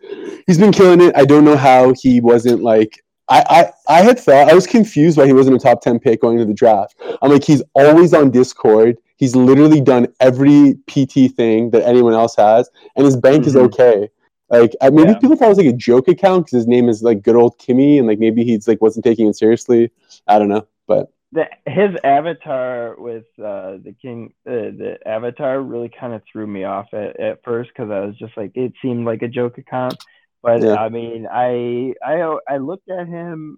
he's 0.45 0.59
been 0.59 0.71
killing 0.71 1.01
it. 1.01 1.15
I 1.15 1.25
don't 1.25 1.43
know 1.43 1.57
how 1.57 1.93
he 1.99 2.21
wasn't 2.21 2.61
like 2.61 3.03
I, 3.31 3.43
I, 3.49 3.99
I 3.99 4.01
had 4.03 4.19
thought 4.19 4.49
I 4.49 4.53
was 4.53 4.67
confused 4.67 5.17
why 5.17 5.25
he 5.25 5.33
wasn't 5.33 5.55
a 5.55 5.59
top 5.59 5.81
10 5.81 5.99
pick 5.99 6.21
going 6.21 6.37
into 6.37 6.45
the 6.45 6.53
draft. 6.53 6.95
I'm 7.21 7.31
like, 7.31 7.43
he's 7.43 7.63
always 7.73 8.13
on 8.13 8.29
Discord. 8.29 8.97
He's 9.15 9.35
literally 9.35 9.79
done 9.79 10.07
every 10.19 10.75
PT 10.87 11.33
thing 11.33 11.69
that 11.71 11.83
anyone 11.85 12.13
else 12.13 12.35
has, 12.35 12.69
and 12.95 13.05
his 13.05 13.15
bank 13.15 13.41
mm-hmm. 13.41 13.49
is 13.49 13.55
okay. 13.55 14.09
Like 14.49 14.75
maybe 14.81 15.11
yeah. 15.11 15.17
people 15.17 15.37
thought 15.37 15.45
it 15.45 15.49
was 15.49 15.57
like 15.59 15.67
a 15.67 15.73
joke 15.73 16.09
account 16.09 16.45
because 16.45 16.57
his 16.57 16.67
name 16.67 16.89
is 16.89 17.03
like 17.03 17.21
good 17.21 17.35
old 17.35 17.57
Kimmy, 17.57 17.97
and 17.99 18.07
like 18.07 18.19
maybe 18.19 18.43
he's 18.43 18.67
like 18.67 18.81
wasn't 18.81 19.05
taking 19.05 19.27
it 19.27 19.37
seriously. 19.37 19.91
I 20.27 20.37
don't 20.37 20.49
know, 20.49 20.67
but 20.87 21.13
the, 21.31 21.45
his 21.65 21.91
avatar 22.03 22.95
with 22.97 23.25
uh, 23.39 23.77
the 23.83 23.95
king, 24.01 24.33
uh, 24.45 24.75
the 24.75 24.97
avatar 25.05 25.61
really 25.61 25.89
kind 25.89 26.13
of 26.13 26.21
threw 26.29 26.45
me 26.45 26.65
off 26.65 26.87
at, 26.93 27.19
at 27.19 27.43
first 27.43 27.69
because 27.69 27.89
I 27.89 28.01
was 28.01 28.17
just 28.17 28.35
like, 28.35 28.51
it 28.55 28.73
seemed 28.81 29.05
like 29.05 29.21
a 29.21 29.27
joke 29.27 29.57
account. 29.57 30.03
But 30.41 30.63
yeah. 30.63 30.75
I 30.75 30.89
mean, 30.89 31.27
I 31.31 31.93
I 32.03 32.37
I 32.47 32.57
looked 32.57 32.89
at 32.89 33.07
him. 33.07 33.57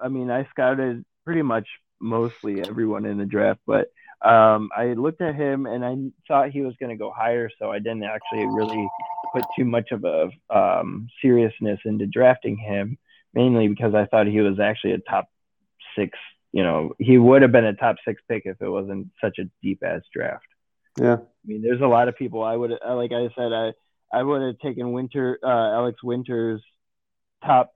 I 0.00 0.08
mean, 0.08 0.30
I 0.30 0.46
scouted 0.50 1.04
pretty 1.24 1.42
much 1.42 1.66
mostly 2.00 2.60
everyone 2.62 3.06
in 3.06 3.18
the 3.18 3.24
draft, 3.24 3.60
but 3.66 3.88
um, 4.22 4.70
I 4.76 4.94
looked 4.94 5.20
at 5.20 5.34
him 5.34 5.66
and 5.66 5.84
I 5.84 5.94
thought 6.26 6.50
he 6.50 6.62
was 6.62 6.74
going 6.80 6.90
to 6.90 6.96
go 6.96 7.12
higher, 7.14 7.50
so 7.58 7.70
I 7.70 7.78
didn't 7.78 8.04
actually 8.04 8.46
really 8.46 8.88
put 9.32 9.44
too 9.56 9.64
much 9.64 9.92
of 9.92 10.04
a 10.04 10.30
um, 10.54 11.08
seriousness 11.20 11.80
into 11.84 12.06
drafting 12.06 12.56
him, 12.56 12.98
mainly 13.34 13.68
because 13.68 13.94
I 13.94 14.06
thought 14.06 14.26
he 14.26 14.40
was 14.40 14.58
actually 14.58 14.92
a 14.92 14.98
top 14.98 15.28
six. 15.96 16.18
You 16.52 16.62
know, 16.62 16.94
he 16.98 17.18
would 17.18 17.42
have 17.42 17.52
been 17.52 17.66
a 17.66 17.74
top 17.74 17.96
six 18.06 18.22
pick 18.28 18.42
if 18.46 18.56
it 18.60 18.68
wasn't 18.68 19.08
such 19.20 19.38
a 19.38 19.50
deep 19.62 19.82
ass 19.84 20.02
draft. 20.14 20.46
Yeah, 20.98 21.16
I 21.16 21.44
mean, 21.44 21.62
there's 21.62 21.82
a 21.82 21.86
lot 21.86 22.08
of 22.08 22.16
people 22.16 22.42
I 22.42 22.56
would 22.56 22.70
like. 22.70 23.12
I 23.12 23.28
said 23.36 23.52
I 23.52 23.72
I 24.12 24.22
would 24.22 24.42
have 24.42 24.58
taken 24.58 24.92
Winter 24.92 25.38
uh, 25.42 25.48
Alex 25.48 26.02
Winters 26.02 26.62
top 27.44 27.72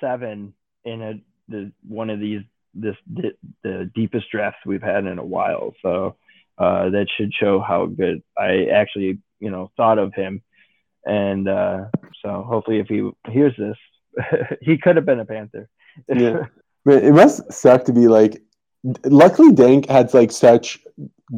seven 0.00 0.54
in 0.84 1.02
a 1.02 1.12
the 1.48 1.72
one 1.86 2.10
of 2.10 2.20
these 2.20 2.42
this 2.74 2.96
the, 3.12 3.32
the 3.62 3.90
deepest 3.94 4.30
drafts 4.30 4.60
we've 4.64 4.82
had 4.82 5.04
in 5.04 5.18
a 5.18 5.24
while. 5.24 5.74
So 5.82 6.16
uh, 6.58 6.90
that 6.90 7.06
should 7.16 7.32
show 7.34 7.60
how 7.60 7.86
good 7.86 8.22
I 8.38 8.66
actually 8.72 9.18
you 9.40 9.50
know 9.50 9.70
thought 9.76 9.98
of 9.98 10.14
him. 10.14 10.42
And 11.04 11.48
uh, 11.48 11.86
so 12.24 12.44
hopefully, 12.46 12.78
if 12.78 12.86
he 12.86 13.10
hears 13.30 13.54
this, 13.58 13.76
he 14.60 14.78
could 14.78 14.96
have 14.96 15.06
been 15.06 15.20
a 15.20 15.24
Panther. 15.24 15.68
yeah, 16.08 16.46
but 16.84 17.02
it 17.02 17.12
must 17.12 17.52
suck 17.52 17.84
to 17.84 17.92
be 17.92 18.08
like. 18.08 18.42
Luckily, 19.04 19.52
Dank 19.52 19.86
had 19.88 20.12
like 20.12 20.32
such 20.32 20.80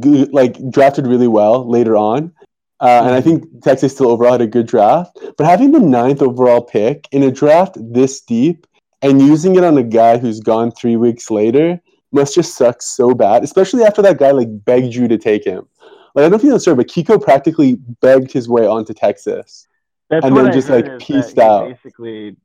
good, 0.00 0.32
like 0.32 0.56
drafted 0.70 1.06
really 1.06 1.28
well 1.28 1.68
later 1.68 1.94
on, 1.94 2.32
uh, 2.80 3.02
and 3.04 3.14
I 3.14 3.20
think 3.20 3.62
Texas 3.62 3.92
still 3.92 4.10
overall 4.10 4.32
had 4.32 4.40
a 4.40 4.46
good 4.46 4.66
draft. 4.66 5.18
But 5.36 5.46
having 5.46 5.72
the 5.72 5.80
ninth 5.80 6.22
overall 6.22 6.62
pick 6.62 7.08
in 7.12 7.22
a 7.22 7.30
draft 7.30 7.76
this 7.78 8.20
deep 8.20 8.66
and 9.02 9.20
using 9.20 9.56
it 9.56 9.64
on 9.64 9.78
a 9.78 9.82
guy 9.82 10.18
who's 10.18 10.40
gone 10.40 10.70
three 10.72 10.96
weeks 10.96 11.30
later 11.30 11.80
must 12.12 12.34
just 12.34 12.56
suck 12.56 12.80
so 12.80 13.14
bad, 13.14 13.42
especially 13.44 13.84
after 13.84 14.02
that 14.02 14.18
guy 14.18 14.30
like 14.30 14.48
begged 14.64 14.94
you 14.94 15.08
to 15.08 15.18
take 15.18 15.44
him. 15.44 15.66
Like 16.14 16.22
I 16.22 16.28
don't 16.28 16.30
know 16.30 16.36
if 16.36 16.44
you 16.44 16.50
know, 16.50 16.58
sir, 16.58 16.74
but 16.74 16.86
Kiko 16.86 17.22
practically 17.22 17.76
begged 18.00 18.32
his 18.32 18.48
way 18.48 18.66
onto 18.66 18.94
Texas, 18.94 19.66
That's 20.10 20.24
and 20.24 20.36
then 20.36 20.52
just 20.52 20.68
like 20.68 20.98
pieced 21.00 21.38
out. 21.38 21.68
Basically, 21.68 22.36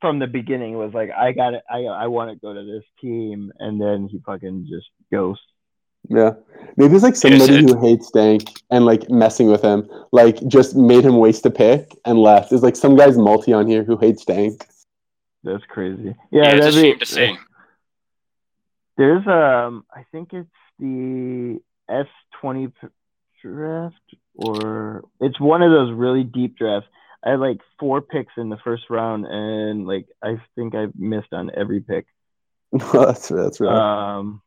from 0.00 0.18
the 0.18 0.26
beginning 0.26 0.78
was 0.78 0.94
like, 0.94 1.10
I 1.10 1.32
got 1.32 1.54
it, 1.54 1.62
I 1.70 1.80
I 1.84 2.06
want 2.06 2.30
to 2.30 2.36
go 2.36 2.54
to 2.54 2.64
this 2.64 2.84
team, 3.00 3.52
and 3.58 3.80
then 3.80 4.08
he 4.10 4.18
fucking 4.24 4.66
just 4.68 4.88
ghosts. 5.12 5.44
Yeah. 6.08 6.34
Maybe 6.76 6.94
it's 6.94 7.02
like 7.02 7.16
somebody 7.16 7.62
who 7.62 7.80
hates 7.80 8.10
Dank 8.10 8.60
and 8.70 8.84
like 8.84 9.08
messing 9.08 9.50
with 9.50 9.62
him, 9.62 9.88
like 10.12 10.46
just 10.46 10.76
made 10.76 11.04
him 11.04 11.16
waste 11.18 11.46
a 11.46 11.50
pick 11.50 11.96
and 12.04 12.18
left. 12.18 12.50
There's 12.50 12.62
like 12.62 12.76
some 12.76 12.96
guy's 12.96 13.16
multi 13.16 13.52
on 13.52 13.66
here 13.66 13.82
who 13.82 13.96
hates 13.96 14.24
Dank. 14.24 14.66
That's 15.42 15.64
crazy. 15.68 16.14
Yeah, 16.30 16.42
yeah 16.42 16.54
it's 16.56 16.66
a 16.66 16.72
shame 16.72 16.98
to 16.98 17.06
see. 17.06 17.38
There's 18.98 19.26
um 19.26 19.84
I 19.94 20.04
think 20.12 20.32
it's 20.34 20.48
the 20.78 21.60
S 21.88 22.06
twenty 22.40 22.70
draft 23.42 23.94
or 24.34 25.04
it's 25.20 25.40
one 25.40 25.62
of 25.62 25.70
those 25.70 25.92
really 25.92 26.24
deep 26.24 26.58
drafts. 26.58 26.88
I 27.24 27.30
had 27.30 27.40
like 27.40 27.60
four 27.78 28.02
picks 28.02 28.32
in 28.36 28.50
the 28.50 28.58
first 28.58 28.84
round 28.90 29.24
and 29.26 29.86
like 29.86 30.08
I 30.22 30.40
think 30.56 30.74
I 30.74 30.88
missed 30.94 31.32
on 31.32 31.50
every 31.56 31.80
pick. 31.80 32.06
that's 32.72 33.28
that's 33.28 33.60
right. 33.60 34.18
Um 34.18 34.42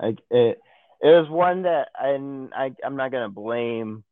like 0.00 0.18
it, 0.30 0.58
it 1.00 1.06
was 1.06 1.28
one 1.28 1.62
that 1.62 1.88
and 1.98 2.52
I 2.54 2.72
I'm 2.84 2.96
not 2.96 3.12
gonna 3.12 3.28
blame 3.28 4.04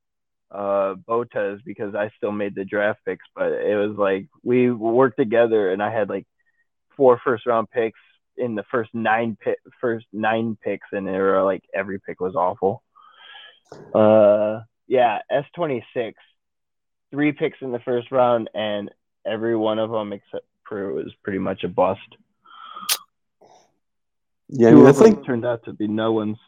uh 0.51 0.95
Botas 1.09 1.62
because 1.64 1.95
I 1.95 2.11
still 2.16 2.32
made 2.32 2.55
the 2.55 2.64
draft 2.64 3.01
picks, 3.05 3.24
but 3.34 3.53
it 3.53 3.76
was 3.76 3.97
like 3.97 4.28
we 4.43 4.70
worked 4.70 5.18
together 5.18 5.70
and 5.70 5.82
I 5.82 5.93
had 5.93 6.09
like 6.09 6.26
four 6.97 7.20
first 7.22 7.47
round 7.47 7.70
picks 7.70 8.01
in 8.36 8.55
the 8.55 8.64
first 8.70 8.91
nine 8.95 9.36
pick, 9.41 9.59
first 9.80 10.07
nine 10.12 10.57
picks 10.62 10.86
and 10.93 11.07
they 11.07 11.12
were 11.12 11.43
like 11.43 11.64
every 11.74 12.01
pick 12.01 12.20
was 12.20 12.34
awful. 12.34 12.82
Uh 13.95 14.61
yeah, 14.86 15.18
S 15.30 15.45
twenty 15.55 15.84
six, 15.93 16.18
three 17.11 17.32
picks 17.32 17.59
in 17.61 17.72
the 17.72 17.80
first 17.80 18.11
round 18.11 18.49
and 18.55 18.91
every 19.26 19.57
one 19.57 19.78
of 19.78 19.91
them 19.91 20.12
except 20.12 20.47
for 20.66 20.93
was 20.93 21.12
pretty 21.22 21.39
much 21.39 21.64
a 21.64 21.68
bust. 21.68 22.01
Yeah, 24.51 24.68
I 24.68 24.72
mean, 24.72 24.84
that's 24.84 25.01
like 25.01 25.24
turned 25.24 25.44
out 25.44 25.64
to 25.64 25.72
be 25.72 25.86
no 25.86 26.12
one's. 26.12 26.38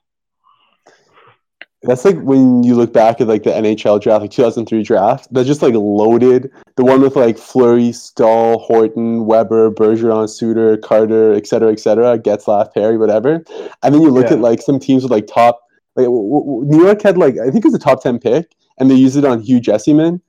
That's 1.83 2.05
like 2.05 2.19
when 2.21 2.63
you 2.63 2.75
look 2.75 2.93
back 2.93 3.23
at 3.23 3.27
like 3.27 3.43
the 3.43 3.51
NHL 3.51 4.03
draft, 4.03 4.21
like 4.21 4.31
2003 4.31 4.83
draft. 4.83 5.29
That's 5.33 5.47
just 5.47 5.63
like 5.63 5.75
loaded. 5.75 6.51
The 6.77 6.85
one 6.85 7.01
with 7.01 7.17
like 7.17 7.39
Fleury, 7.39 7.93
Staal, 7.93 8.59
Horton, 8.59 9.25
Weber, 9.25 9.71
Bergeron, 9.71 10.29
Suter, 10.29 10.77
Carter, 10.77 11.33
et 11.33 11.47
cetera, 11.47 11.73
et 11.73 11.81
cetera, 11.81 12.19
Getzlaf, 12.19 12.75
Perry, 12.75 12.99
whatever. 12.99 13.43
And 13.83 13.95
then 13.95 14.03
you 14.03 14.11
look 14.11 14.27
yeah. 14.27 14.35
at 14.35 14.41
like 14.41 14.61
some 14.61 14.79
teams 14.79 15.03
with 15.03 15.13
like 15.13 15.27
top, 15.27 15.61
like 15.97 16.05
w- 16.05 16.29
w- 16.29 16.65
New 16.67 16.85
York 16.85 17.01
had 17.01 17.17
like 17.17 17.39
I 17.39 17.51
think 17.51 17.65
it 17.65 17.69
was 17.69 17.75
a 17.75 17.79
top 17.79 18.03
10 18.03 18.19
pick, 18.19 18.55
and 18.79 18.91
they 18.91 18.95
used 18.95 19.17
it 19.17 19.25
on 19.25 19.41
Hugh 19.41 19.61
Jessiman. 19.61 20.21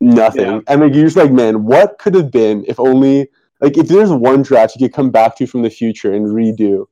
Nothing. 0.00 0.46
Yeah. 0.46 0.60
And 0.68 0.80
like 0.80 0.94
you're 0.94 1.04
just 1.04 1.16
like, 1.16 1.32
man, 1.32 1.64
what 1.64 1.98
could 1.98 2.14
have 2.14 2.30
been 2.30 2.64
if 2.68 2.78
only 2.78 3.28
like 3.60 3.76
if 3.76 3.88
there's 3.88 4.10
one 4.10 4.42
draft 4.42 4.76
you 4.76 4.88
could 4.88 4.94
come 4.94 5.10
back 5.10 5.36
to 5.36 5.46
from 5.46 5.62
the 5.62 5.70
future 5.70 6.12
and 6.12 6.26
redo 6.26 6.86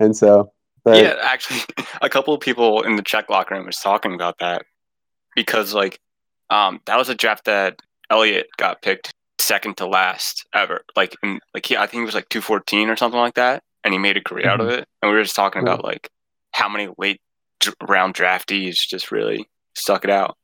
and 0.00 0.16
so, 0.16 0.52
but, 0.84 0.96
yeah, 0.96 1.14
actually, 1.22 1.60
a 2.02 2.08
couple 2.08 2.34
of 2.34 2.40
people 2.40 2.82
in 2.82 2.96
the 2.96 3.02
Czech 3.02 3.30
locker 3.30 3.54
room 3.54 3.66
was 3.66 3.76
talking 3.76 4.14
about 4.14 4.38
that 4.38 4.64
because, 5.36 5.74
like, 5.74 6.00
um, 6.48 6.80
that 6.86 6.96
was 6.96 7.08
a 7.08 7.14
draft 7.14 7.44
that 7.44 7.78
Elliot 8.10 8.48
got 8.56 8.82
picked 8.82 9.12
second 9.38 9.76
to 9.76 9.86
last 9.86 10.46
ever. 10.52 10.82
Like, 10.96 11.14
in, 11.22 11.38
like 11.54 11.66
he, 11.66 11.76
I 11.76 11.86
think 11.86 12.00
he 12.00 12.06
was 12.06 12.14
like 12.14 12.28
214 12.30 12.88
or 12.88 12.96
something 12.96 13.20
like 13.20 13.34
that, 13.34 13.62
and 13.84 13.94
he 13.94 13.98
made 13.98 14.16
a 14.16 14.22
career 14.22 14.46
mm-hmm. 14.46 14.52
out 14.52 14.60
of 14.60 14.66
mm-hmm. 14.66 14.78
it. 14.80 14.88
And 15.02 15.10
we 15.10 15.16
were 15.16 15.22
just 15.22 15.36
talking 15.36 15.62
about 15.62 15.84
like 15.84 16.10
how 16.52 16.68
many 16.68 16.88
late 16.98 17.20
round 17.86 18.14
draftees 18.14 18.76
just 18.88 19.12
really 19.12 19.48
stuck 19.74 20.04
it 20.04 20.10
out. 20.10 20.36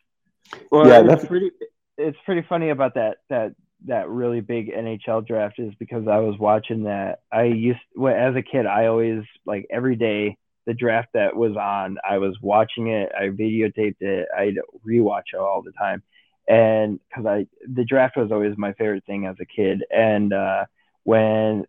Well, 0.71 0.87
yeah, 0.87 1.03
that's 1.03 1.27
pretty. 1.27 1.51
It's 1.99 2.19
pretty 2.25 2.43
funny 2.43 2.69
about 2.69 2.95
that 2.95 3.19
that 3.31 3.53
that 3.87 4.09
really 4.09 4.41
big 4.41 4.73
NHL 4.73 5.27
draft 5.27 5.59
is 5.59 5.73
because 5.79 6.07
I 6.09 6.19
was 6.19 6.39
watching 6.39 6.85
that. 6.85 7.21
I 7.33 7.45
used 7.45 7.81
as 8.09 8.35
a 8.35 8.43
kid, 8.43 8.67
I 8.67 8.87
always 8.87 9.23
like 9.45 9.67
every 9.71 9.97
day 9.97 10.37
the 10.67 10.75
draft 10.75 11.09
that 11.15 11.37
was 11.37 11.57
on, 11.57 11.99
I 12.09 12.19
was 12.19 12.37
watching 12.41 12.89
it, 12.89 13.13
I 13.17 13.29
videotaped 13.29 14.01
it, 14.01 14.29
I'd 14.37 14.59
rewatch 14.87 15.33
it 15.33 15.39
all 15.39 15.63
the 15.63 15.73
time. 15.73 16.03
And 16.49 17.01
because 17.09 17.27
I 17.27 17.47
the 17.69 17.85
draft 17.85 18.17
was 18.17 18.31
always 18.31 18.57
my 18.57 18.73
favorite 18.75 19.05
thing 19.05 19.27
as 19.27 19.37
a 19.41 19.47
kid. 19.47 19.83
And 19.91 20.33
uh, 20.33 20.67
when 21.05 21.65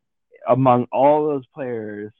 among 0.47 0.88
all 0.91 1.28
those 1.28 1.45
players, 1.53 2.11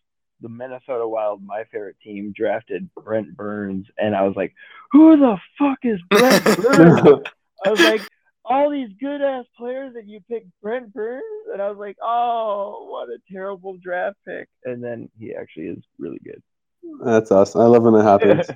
the 0.42 0.50
Minnesota 0.50 1.08
Wild, 1.08 1.44
my 1.44 1.64
favorite 1.72 1.98
team, 2.04 2.34
drafted 2.36 2.90
Brent 2.96 3.36
Burns, 3.36 3.88
and 3.98 4.16
I 4.16 4.24
was 4.24 4.36
like, 4.36 4.54
"Who 4.92 5.18
the 5.18 5.38
fuck 5.58 5.80
is 5.84 6.00
Brent 6.10 6.44
Burns?" 6.62 7.28
I 7.66 7.70
was 7.70 7.80
like, 7.80 8.02
all 8.50 8.70
these 8.70 8.90
good 9.00 9.22
ass 9.22 9.46
players 9.58 9.94
and 9.96 10.10
you 10.10 10.20
picked 10.30 10.48
Brent 10.62 10.94
Burns 10.94 11.24
and 11.52 11.62
I 11.62 11.70
was 11.70 11.78
like, 11.78 11.98
oh, 12.02 12.88
what 12.90 13.10
a 13.10 13.18
terrible 13.32 13.78
draft 13.84 14.18
pick. 14.26 14.48
And 14.64 14.84
then 14.84 15.10
he 15.20 15.36
actually 15.36 15.68
is 15.68 15.84
really 16.00 16.20
good. 16.24 16.42
That's 17.04 17.32
awesome. 17.32 17.62
I 17.62 17.66
love 17.66 17.84
when 17.84 17.94
that 17.94 18.04
happens. 18.04 18.48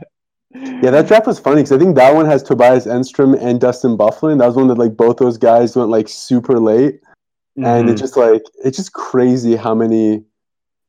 yeah, 0.83 0.91
that 0.91 1.07
draft 1.07 1.27
was 1.27 1.39
funny 1.39 1.57
because 1.57 1.73
I 1.73 1.77
think 1.77 1.95
that 1.95 2.13
one 2.13 2.25
has 2.25 2.43
Tobias 2.43 2.85
Enstrom 2.85 3.37
and 3.41 3.59
Dustin 3.59 3.97
Byfuglien. 3.97 4.39
That 4.39 4.47
was 4.47 4.55
one 4.55 4.67
that 4.69 4.77
like 4.77 4.95
both 4.95 5.17
those 5.17 5.37
guys 5.37 5.75
went 5.75 5.89
like 5.89 6.07
super 6.07 6.59
late, 6.59 7.01
mm-hmm. 7.57 7.65
and 7.65 7.89
it's 7.89 8.01
just 8.01 8.17
like 8.17 8.41
it's 8.63 8.77
just 8.77 8.93
crazy 8.93 9.55
how 9.55 9.75
many. 9.75 10.23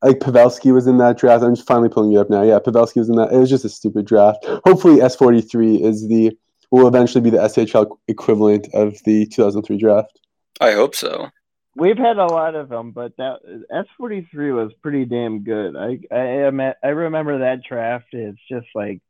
Like 0.03 0.19
Pavelski 0.19 0.75
was 0.75 0.89
in 0.89 0.99
that 0.99 1.17
draft. 1.17 1.45
I'm 1.45 1.55
just 1.55 1.67
finally 1.67 1.89
pulling 1.89 2.11
you 2.11 2.19
up 2.19 2.29
now. 2.29 2.43
Yeah, 2.43 2.59
Pavelski 2.59 2.97
was 2.97 3.09
in 3.09 3.15
that. 3.17 3.33
It 3.33 3.39
was 3.39 3.49
just 3.49 3.65
a 3.65 3.69
stupid 3.69 4.05
draft. 4.05 4.45
Hopefully, 4.65 4.97
S43 4.97 5.81
is 5.81 6.09
the 6.09 6.37
will 6.73 6.89
eventually 6.89 7.21
be 7.21 7.31
the 7.31 7.37
SHL 7.37 7.99
equivalent 8.09 8.67
of 8.75 8.97
the 9.05 9.27
2003 9.27 9.77
draft. 9.77 10.19
I 10.61 10.73
hope 10.73 10.97
so. 10.97 11.29
We've 11.77 11.99
had 11.99 12.17
a 12.17 12.27
lot 12.27 12.55
of 12.55 12.69
them, 12.69 12.91
but 12.93 13.17
that 13.19 13.41
S43 13.71 14.55
was 14.55 14.73
pretty 14.83 15.05
damn 15.05 15.45
good. 15.45 15.77
I 15.77 16.01
I 16.15 16.75
I 16.83 16.89
remember 16.89 17.39
that 17.39 17.63
draft. 17.63 18.07
It's 18.13 18.39
just 18.51 18.67
like 18.75 19.01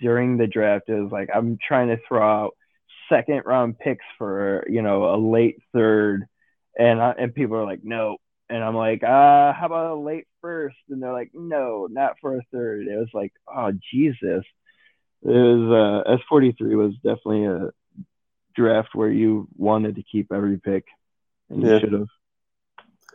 during 0.00 0.36
the 0.36 0.46
draft, 0.46 0.88
it 0.88 1.00
was 1.00 1.10
like 1.10 1.30
I'm 1.34 1.58
trying 1.66 1.88
to 1.88 1.98
throw 2.06 2.22
out 2.22 2.56
second 3.08 3.42
round 3.44 3.78
picks 3.78 4.04
for 4.18 4.64
you 4.68 4.82
know 4.82 5.14
a 5.14 5.16
late 5.16 5.58
third, 5.72 6.26
and 6.78 7.00
I, 7.00 7.14
and 7.18 7.34
people 7.34 7.56
are 7.56 7.66
like 7.66 7.80
no, 7.82 8.18
and 8.48 8.62
I'm 8.62 8.76
like 8.76 9.02
uh 9.02 9.52
how 9.52 9.66
about 9.66 9.90
a 9.90 10.00
late 10.00 10.26
first, 10.40 10.76
and 10.88 11.02
they're 11.02 11.12
like 11.12 11.30
no, 11.34 11.88
not 11.90 12.14
for 12.20 12.36
a 12.36 12.42
third. 12.52 12.86
It 12.86 12.96
was 12.96 13.10
like 13.12 13.32
oh 13.48 13.72
Jesus 13.92 14.44
it 15.24 15.28
was 15.28 16.04
uh, 16.06 16.18
S43 16.30 16.76
was 16.76 16.94
definitely 16.96 17.46
a 17.46 17.70
draft 18.54 18.94
where 18.94 19.10
you 19.10 19.48
wanted 19.56 19.96
to 19.96 20.02
keep 20.02 20.32
every 20.32 20.58
pick, 20.58 20.84
and 21.50 21.62
you 21.62 21.70
yeah. 21.70 21.78
should 21.78 21.92
have. 21.92 22.08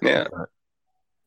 Yeah. 0.01 0.27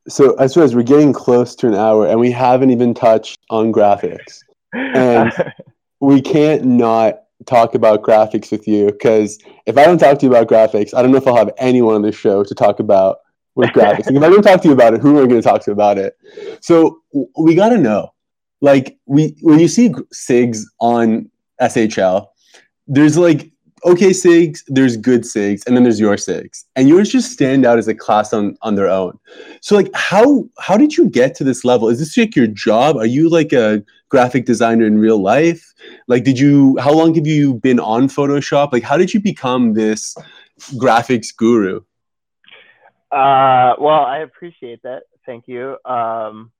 So 0.09 0.37
I 0.39 0.49
suppose 0.49 0.75
we're 0.75 0.83
getting 0.83 1.13
close 1.13 1.55
to 1.57 1.69
an 1.69 1.75
hour, 1.75 2.07
and 2.09 2.19
we 2.19 2.31
haven't 2.31 2.71
even 2.71 2.95
touched 2.95 3.41
on 3.51 3.73
graphics, 3.73 4.41
and 4.73 5.33
we 6.01 6.21
can't 6.21 6.65
not 6.65 7.23
talk 7.47 7.75
about 7.75 8.03
graphics 8.03 8.51
with 8.51 8.67
you 8.67 8.87
because 8.87 9.39
if 9.67 9.79
I 9.79 9.85
don't 9.85 9.99
talk 9.99 10.19
to 10.19 10.27
you 10.27 10.33
about 10.33 10.49
graphics, 10.49 10.95
I 10.95 11.03
don't 11.03 11.13
know 11.13 11.19
if 11.19 11.27
I'll 11.27 11.37
have 11.37 11.53
anyone 11.59 11.95
on 11.95 12.03
the 12.03 12.13
show 12.13 12.43
to 12.43 12.55
talk 12.55 12.81
about 12.81 13.19
with 13.55 13.71
graphics. 13.75 14.11
if 14.11 14.23
I 14.23 14.29
don't 14.29 14.43
talk 14.43 14.63
to 14.63 14.69
you 14.69 14.75
about 14.75 14.95
it, 14.95 15.01
who 15.01 15.19
are 15.19 15.23
we 15.23 15.29
going 15.29 15.41
to 15.41 15.49
talk 15.49 15.63
to 15.63 15.71
about 15.71 15.99
it? 15.99 16.17
So 16.61 17.03
we 17.39 17.55
got 17.55 17.71
to 17.71 17.79
know 17.79 18.13
like 18.63 18.97
we 19.07 19.37
when 19.43 19.59
you 19.59 19.69
see 19.69 19.91
SIGs 19.91 20.63
on 20.81 21.29
SHL, 21.61 22.29
there's 22.87 23.19
like 23.19 23.51
okay 23.85 24.11
SIGs, 24.11 24.61
there's 24.69 24.97
good 24.97 25.23
SIGs, 25.23 25.67
and 25.67 25.77
then 25.77 25.83
there's 25.83 25.99
your 25.99 26.15
SIGs. 26.15 26.65
And 26.77 26.89
yours 26.89 27.11
just 27.11 27.33
stand 27.33 27.67
out 27.67 27.79
as 27.79 27.89
a 27.89 27.95
class 27.95 28.33
on 28.33 28.57
on 28.63 28.77
their 28.77 28.89
own. 28.89 29.19
So 29.61 29.75
like 29.75 29.91
how 29.95 30.49
how 30.61 30.77
did 30.77 30.97
you 30.97 31.11
get 31.11 31.35
to 31.37 31.45
this 31.45 31.65
level? 31.65 31.89
Is 31.89 31.99
this 31.99 32.17
like 32.17 32.37
your 32.37 32.47
job? 32.47 32.97
Are 32.97 33.07
you 33.07 33.29
like 33.29 33.53
a 33.53 33.83
graphic 34.09 34.47
designer 34.47 34.87
in 34.87 34.99
real 34.99 35.21
life? 35.21 35.75
Like 36.07 36.23
did 36.23 36.39
you 36.39 36.79
how 36.79 36.93
long 36.93 37.15
have 37.17 37.27
you 37.27 37.55
been 37.55 37.81
on 37.81 38.09
Photoshop? 38.09 38.73
Like 38.73 38.85
how 38.85 38.97
did 38.97 39.13
you 39.13 39.21
become 39.21 39.75
this 39.75 40.17
graphics 40.75 41.37
guru? 41.37 41.81
Uh 43.11 43.75
well 43.81 44.05
I 44.05 44.19
appreciate 44.19 44.83
that. 44.85 45.03
Thank 45.27 45.49
you. 45.49 45.77
Um 45.85 46.53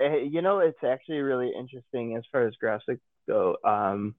you 0.00 0.42
know, 0.42 0.60
it's 0.60 0.82
actually 0.84 1.18
really 1.18 1.52
interesting 1.58 2.16
as 2.16 2.24
far 2.30 2.46
as 2.46 2.54
graphics 2.62 3.00
go. 3.26 3.56
Um, 3.64 4.14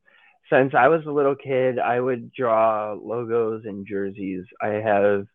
since 0.49 0.73
I 0.73 0.87
was 0.87 1.05
a 1.05 1.11
little 1.11 1.35
kid, 1.35 1.79
I 1.79 1.99
would 1.99 2.33
draw 2.33 2.93
logos 2.93 3.63
and 3.65 3.85
jerseys. 3.87 4.45
I 4.61 4.67
have 4.67 5.25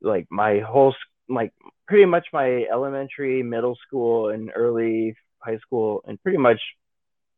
like 0.00 0.26
my 0.30 0.60
whole 0.60 0.94
like 1.28 1.52
pretty 1.86 2.06
much 2.06 2.26
my 2.32 2.64
elementary, 2.70 3.42
middle 3.42 3.76
school, 3.86 4.30
and 4.30 4.50
early 4.54 5.16
high 5.40 5.58
school, 5.58 6.02
and 6.06 6.22
pretty 6.22 6.38
much 6.38 6.60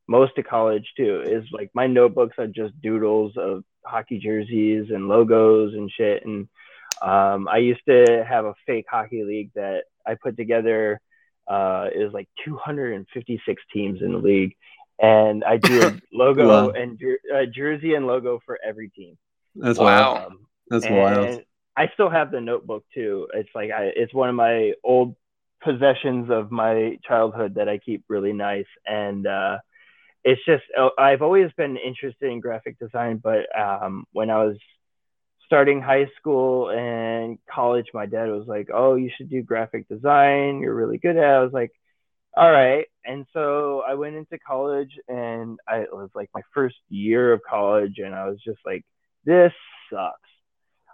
most 0.06 0.36
of 0.38 0.44
college 0.44 0.92
too. 0.96 1.22
Is 1.26 1.44
like 1.52 1.70
my 1.74 1.86
notebooks 1.86 2.36
are 2.38 2.46
just 2.46 2.80
doodles 2.82 3.32
of 3.36 3.64
hockey 3.84 4.18
jerseys 4.18 4.90
and 4.90 5.08
logos 5.08 5.72
and 5.74 5.90
shit. 5.90 6.24
And 6.24 6.48
um, 7.02 7.48
I 7.48 7.58
used 7.58 7.84
to 7.88 8.24
have 8.28 8.44
a 8.44 8.54
fake 8.66 8.86
hockey 8.90 9.24
league 9.24 9.52
that 9.54 9.84
I 10.06 10.14
put 10.14 10.36
together 10.36 11.00
uh, 11.50 11.88
is 11.94 12.12
like 12.12 12.28
256 12.44 13.62
teams 13.72 14.00
in 14.02 14.12
the 14.12 14.18
league, 14.18 14.54
and 15.00 15.42
I 15.42 15.56
do 15.56 15.82
a 15.82 16.00
logo 16.12 16.48
wow. 16.48 16.70
and 16.70 16.98
jer- 16.98 17.46
jersey 17.46 17.94
and 17.94 18.06
logo 18.06 18.38
for 18.46 18.58
every 18.64 18.88
team. 18.90 19.18
That's 19.56 19.78
wow. 19.78 20.26
Um, 20.26 20.46
That's 20.68 20.88
wild. 20.88 21.42
I 21.76 21.88
still 21.94 22.10
have 22.10 22.30
the 22.30 22.40
notebook 22.40 22.84
too. 22.94 23.26
It's 23.34 23.48
like 23.54 23.70
I, 23.70 23.90
it's 23.96 24.14
one 24.14 24.28
of 24.28 24.34
my 24.34 24.74
old 24.84 25.16
possessions 25.62 26.30
of 26.30 26.50
my 26.52 26.98
childhood 27.06 27.54
that 27.56 27.68
I 27.68 27.78
keep 27.78 28.04
really 28.08 28.32
nice, 28.32 28.66
and 28.86 29.26
uh, 29.26 29.58
it's 30.22 30.40
just 30.46 30.62
oh, 30.78 30.90
I've 30.98 31.22
always 31.22 31.50
been 31.56 31.76
interested 31.76 32.30
in 32.30 32.40
graphic 32.40 32.78
design, 32.78 33.20
but 33.22 33.46
um, 33.58 34.04
when 34.12 34.30
I 34.30 34.44
was 34.44 34.56
starting 35.50 35.82
high 35.82 36.06
school 36.16 36.70
and 36.70 37.36
college, 37.52 37.86
my 37.92 38.06
dad 38.06 38.28
was 38.30 38.46
like, 38.46 38.68
"Oh, 38.72 38.94
you 38.94 39.10
should 39.16 39.28
do 39.28 39.42
graphic 39.42 39.88
design. 39.88 40.60
You're 40.60 40.76
really 40.76 40.98
good 40.98 41.16
at." 41.16 41.24
it. 41.24 41.26
I 41.26 41.42
was 41.42 41.52
like, 41.52 41.72
"All 42.36 42.50
right." 42.50 42.86
And 43.04 43.26
so 43.32 43.82
I 43.86 43.94
went 43.94 44.14
into 44.14 44.38
college, 44.38 44.92
and 45.08 45.58
I 45.66 45.78
it 45.80 45.92
was 45.92 46.10
like 46.14 46.30
my 46.34 46.42
first 46.54 46.76
year 46.88 47.32
of 47.32 47.40
college, 47.48 47.98
and 47.98 48.14
I 48.14 48.28
was 48.28 48.38
just 48.44 48.60
like, 48.64 48.84
"This 49.24 49.52
sucks." 49.92 50.30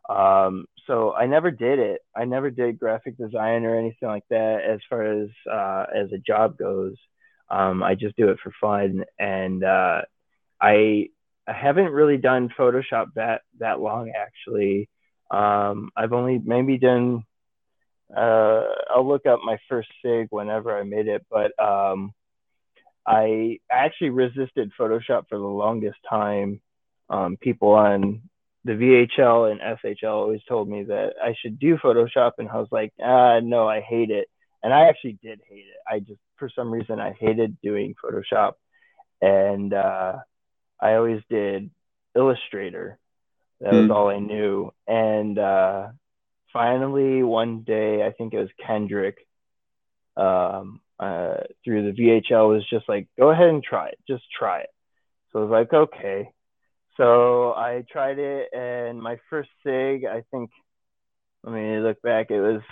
Um, 0.08 0.66
so 0.86 1.12
I 1.12 1.26
never 1.26 1.50
did 1.50 1.78
it. 1.78 2.00
I 2.16 2.24
never 2.24 2.50
did 2.50 2.78
graphic 2.78 3.18
design 3.18 3.64
or 3.66 3.76
anything 3.78 4.08
like 4.08 4.24
that. 4.30 4.60
As 4.66 4.80
far 4.88 5.02
as 5.02 5.28
uh, 5.52 5.84
as 5.94 6.12
a 6.12 6.18
job 6.18 6.56
goes, 6.56 6.94
um, 7.50 7.82
I 7.82 7.94
just 7.94 8.16
do 8.16 8.30
it 8.30 8.38
for 8.42 8.52
fun, 8.58 9.04
and 9.18 9.62
uh, 9.64 10.02
I 10.62 11.08
I 11.48 11.52
haven't 11.52 11.92
really 11.92 12.16
done 12.16 12.50
Photoshop 12.58 13.14
that 13.14 13.42
that 13.58 13.80
long 13.80 14.12
actually. 14.16 14.88
Um, 15.30 15.90
I've 15.96 16.12
only 16.12 16.40
maybe 16.42 16.78
done. 16.78 17.24
Uh, 18.14 18.62
I'll 18.90 19.06
look 19.06 19.26
up 19.26 19.40
my 19.44 19.58
first 19.68 19.88
sig 20.02 20.28
whenever 20.30 20.76
I 20.76 20.84
made 20.84 21.08
it, 21.08 21.26
but 21.30 21.52
um, 21.62 22.12
I 23.06 23.58
actually 23.70 24.10
resisted 24.10 24.72
Photoshop 24.78 25.28
for 25.28 25.38
the 25.38 25.44
longest 25.44 25.98
time. 26.08 26.60
Um, 27.08 27.36
people 27.36 27.72
on 27.72 28.22
the 28.64 28.72
VHL 28.72 29.50
and 29.50 29.60
SHL 29.60 30.10
always 30.10 30.40
told 30.48 30.68
me 30.68 30.84
that 30.84 31.14
I 31.22 31.34
should 31.40 31.58
do 31.58 31.76
Photoshop, 31.78 32.32
and 32.38 32.48
I 32.48 32.56
was 32.56 32.68
like, 32.72 32.92
ah, 33.00 33.38
no, 33.40 33.68
I 33.68 33.80
hate 33.80 34.10
it. 34.10 34.28
And 34.62 34.74
I 34.74 34.88
actually 34.88 35.18
did 35.22 35.40
hate 35.48 35.66
it. 35.66 35.76
I 35.88 36.00
just, 36.00 36.20
for 36.36 36.50
some 36.54 36.70
reason, 36.70 36.98
I 36.98 37.12
hated 37.12 37.60
doing 37.62 37.94
Photoshop, 38.04 38.54
and 39.20 39.72
uh, 39.72 40.14
I 40.80 40.94
always 40.94 41.22
did 41.30 41.70
Illustrator. 42.14 42.98
That 43.60 43.72
was 43.72 43.86
mm. 43.86 43.94
all 43.94 44.08
I 44.08 44.18
knew. 44.18 44.72
And 44.86 45.38
uh, 45.38 45.88
finally, 46.52 47.22
one 47.22 47.62
day, 47.62 48.04
I 48.04 48.12
think 48.12 48.34
it 48.34 48.38
was 48.38 48.50
Kendrick 48.66 49.26
um, 50.16 50.80
uh, 50.98 51.38
through 51.64 51.92
the 51.92 52.02
VHL 52.02 52.48
was 52.48 52.68
just 52.68 52.88
like, 52.88 53.08
go 53.18 53.30
ahead 53.30 53.48
and 53.48 53.62
try 53.62 53.88
it. 53.88 53.98
Just 54.08 54.24
try 54.36 54.60
it. 54.60 54.70
So 55.32 55.40
I 55.40 55.42
was 55.42 55.50
like, 55.50 55.72
okay. 55.72 56.30
So 56.96 57.52
I 57.52 57.84
tried 57.90 58.18
it, 58.18 58.48
and 58.54 59.02
my 59.02 59.18
first 59.28 59.50
SIG, 59.62 60.06
I 60.06 60.22
think, 60.30 60.50
let 61.44 61.52
me 61.52 61.78
look 61.78 62.00
back, 62.00 62.30
it 62.30 62.40
was 62.40 62.62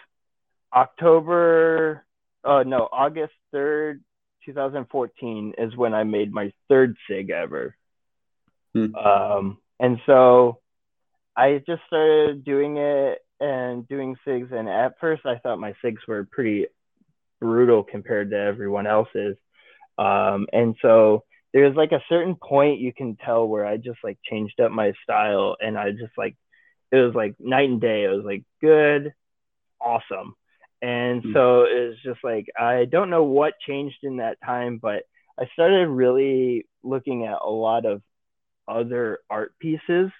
October, 0.72 2.05
oh 2.42 2.62
no, 2.62 2.88
August 2.90 3.34
3rd, 3.55 4.00
2014 4.46 5.55
is 5.59 5.76
when 5.76 5.92
I 5.92 6.05
made 6.05 6.32
my 6.32 6.52
third 6.68 6.96
SIG 7.07 7.30
ever. 7.30 7.76
Hmm. 8.75 8.95
Um, 8.95 9.59
and 9.81 9.99
so 10.07 10.61
I 11.37 11.62
just 11.66 11.83
started 11.87 12.45
doing 12.45 12.77
it 12.77 13.18
and 13.41 13.87
doing 13.89 14.16
SIGs. 14.27 14.53
And 14.53 14.68
at 14.68 14.99
first, 15.01 15.27
I 15.27 15.39
thought 15.39 15.59
my 15.59 15.75
SIGs 15.85 16.07
were 16.07 16.27
pretty 16.31 16.66
brutal 17.41 17.83
compared 17.83 18.31
to 18.31 18.37
everyone 18.37 18.87
else's. 18.87 19.37
Um, 19.99 20.47
and 20.53 20.77
so 20.83 21.25
there's 21.53 21.77
like 21.77 21.93
a 21.93 22.03
certain 22.09 22.35
point 22.37 22.81
you 22.81 22.93
can 22.93 23.16
tell 23.16 23.47
where 23.47 23.66
I 23.66 23.77
just 23.77 23.99
like 24.03 24.18
changed 24.29 24.61
up 24.61 24.72
my 24.72 24.93
style 25.03 25.57
and 25.61 25.79
I 25.79 25.91
just 25.91 26.12
like, 26.16 26.37
it 26.91 26.97
was 26.97 27.14
like 27.14 27.35
night 27.39 27.68
and 27.68 27.81
day. 27.81 28.05
It 28.05 28.09
was 28.09 28.25
like 28.25 28.45
good, 28.61 29.12
awesome. 29.81 30.35
And 30.83 31.22
mm-hmm. 31.22 31.33
so 31.33 31.62
it 31.62 31.89
was 31.89 31.97
just 32.05 32.20
like, 32.22 32.47
I 32.59 32.85
don't 32.85 33.11
know 33.11 33.25
what 33.25 33.55
changed 33.66 33.99
in 34.03 34.16
that 34.16 34.39
time, 34.45 34.79
but 34.79 35.05
I 35.39 35.47
started 35.53 35.89
really 35.89 36.66
looking 36.83 37.25
at 37.25 37.39
a 37.45 37.51
lot 37.51 37.87
of 37.87 38.03
other 38.68 39.20
art 39.30 39.54
pieces, 39.58 40.10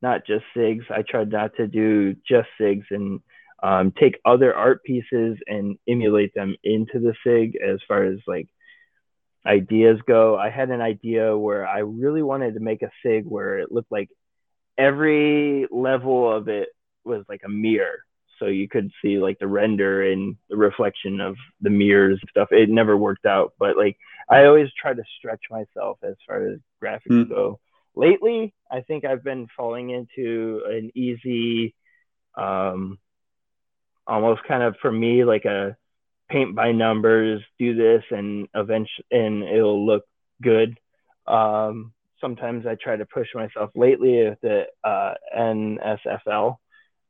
not 0.00 0.26
just 0.26 0.44
SIGs. 0.56 0.90
I 0.90 1.02
tried 1.02 1.30
not 1.30 1.56
to 1.56 1.66
do 1.66 2.14
just 2.28 2.48
SIGs 2.60 2.84
and 2.90 3.20
um, 3.62 3.92
take 3.92 4.18
other 4.24 4.54
art 4.54 4.82
pieces 4.82 5.38
and 5.46 5.78
emulate 5.88 6.34
them 6.34 6.56
into 6.64 6.98
the 6.98 7.14
SIG 7.24 7.56
as 7.56 7.78
far 7.86 8.04
as 8.04 8.18
like 8.26 8.48
ideas 9.46 9.98
go. 10.06 10.36
I 10.36 10.50
had 10.50 10.70
an 10.70 10.80
idea 10.80 11.36
where 11.36 11.66
I 11.66 11.78
really 11.78 12.22
wanted 12.22 12.54
to 12.54 12.60
make 12.60 12.82
a 12.82 12.90
SIG 13.04 13.24
where 13.26 13.58
it 13.58 13.70
looked 13.70 13.92
like 13.92 14.08
every 14.76 15.66
level 15.70 16.32
of 16.34 16.48
it 16.48 16.68
was 17.04 17.24
like 17.28 17.42
a 17.44 17.48
mirror. 17.48 17.98
So 18.38 18.46
you 18.46 18.68
could 18.68 18.90
see 19.00 19.18
like 19.18 19.38
the 19.38 19.46
render 19.46 20.02
and 20.10 20.36
the 20.50 20.56
reflection 20.56 21.20
of 21.20 21.36
the 21.60 21.70
mirrors 21.70 22.18
and 22.20 22.30
stuff. 22.30 22.48
It 22.50 22.68
never 22.68 22.96
worked 22.96 23.26
out, 23.26 23.52
but 23.58 23.76
like 23.76 23.96
I 24.28 24.46
always 24.46 24.68
try 24.80 24.94
to 24.94 25.02
stretch 25.18 25.42
myself 25.50 25.98
as 26.02 26.14
far 26.26 26.48
as 26.48 26.58
graphics 26.82 27.00
mm. 27.10 27.28
go. 27.28 27.60
Lately, 27.94 28.54
I 28.70 28.80
think 28.80 29.04
I've 29.04 29.24
been 29.24 29.48
falling 29.56 29.90
into 29.90 30.62
an 30.66 30.90
easy, 30.94 31.74
um, 32.36 32.98
almost 34.06 34.42
kind 34.48 34.62
of 34.62 34.76
for 34.80 34.90
me 34.90 35.24
like 35.24 35.44
a 35.44 35.76
paint 36.30 36.56
by 36.56 36.72
numbers, 36.72 37.42
do 37.58 37.74
this, 37.74 38.02
and 38.10 38.48
eventually, 38.54 39.06
and 39.10 39.42
it'll 39.42 39.84
look 39.84 40.04
good. 40.42 40.78
Um, 41.26 41.92
sometimes 42.20 42.66
I 42.66 42.76
try 42.76 42.96
to 42.96 43.04
push 43.04 43.28
myself. 43.34 43.70
Lately, 43.74 44.24
with 44.24 44.40
the 44.40 44.64
uh, 44.82 45.14
NSFL, 45.38 46.56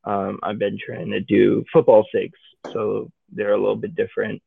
um, 0.03 0.39
I've 0.43 0.59
been 0.59 0.77
trying 0.85 1.11
to 1.11 1.21
do 1.21 1.63
football 1.71 2.05
SIGs, 2.13 2.73
so 2.73 3.09
they're 3.31 3.53
a 3.53 3.59
little 3.59 3.77
bit 3.77 3.95
different. 3.95 4.41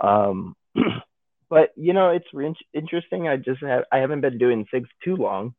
Um, 0.00 0.56
but 1.48 1.70
you 1.76 1.92
know, 1.92 2.10
it's 2.10 2.26
re- 2.32 2.54
interesting. 2.74 3.28
I 3.28 3.36
just 3.36 3.62
have 3.62 3.84
I 3.92 3.98
haven't 3.98 4.22
been 4.22 4.38
doing 4.38 4.66
SIGs 4.72 4.88
too 5.04 5.14
long, 5.14 5.54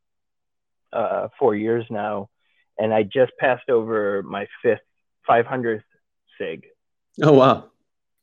uh, 0.94 1.28
four 1.40 1.56
years 1.56 1.86
now, 1.90 2.30
and 2.78 2.94
I 2.94 3.04
just 3.04 3.32
passed 3.40 3.70
over 3.70 4.24
my 4.24 4.48
fifth 4.62 4.80
500th 5.30 5.84
SIG. 6.40 6.66
Oh 7.22 7.34
wow! 7.34 7.70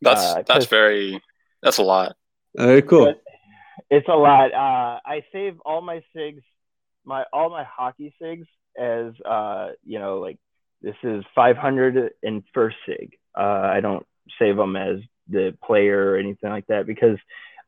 That's 0.00 0.22
uh, 0.22 0.42
that's 0.46 0.66
very 0.66 1.20
that's 1.62 1.78
a 1.78 1.82
lot. 1.82 2.16
Very 2.56 2.82
cool. 2.82 3.14
It's 3.90 4.08
a 4.08 4.12
lot. 4.12 4.52
Uh, 4.52 5.00
I 5.04 5.24
save 5.32 5.58
all 5.64 5.80
my 5.80 6.02
SIGs, 6.16 6.42
my 7.04 7.24
all 7.32 7.50
my 7.50 7.64
hockey 7.64 8.14
SIGs 8.22 8.46
as 8.78 9.12
uh, 9.24 9.70
you 9.84 9.98
know, 9.98 10.18
like 10.18 10.38
this 10.82 10.96
is 11.02 11.24
500 11.34 12.12
in 12.22 12.44
first 12.52 12.76
SIG. 12.86 13.18
Uh, 13.36 13.40
I 13.40 13.80
don't 13.80 14.06
save 14.38 14.56
them 14.56 14.76
as 14.76 15.00
the 15.28 15.56
player 15.64 16.12
or 16.12 16.16
anything 16.16 16.50
like 16.50 16.66
that 16.68 16.86
because 16.86 17.18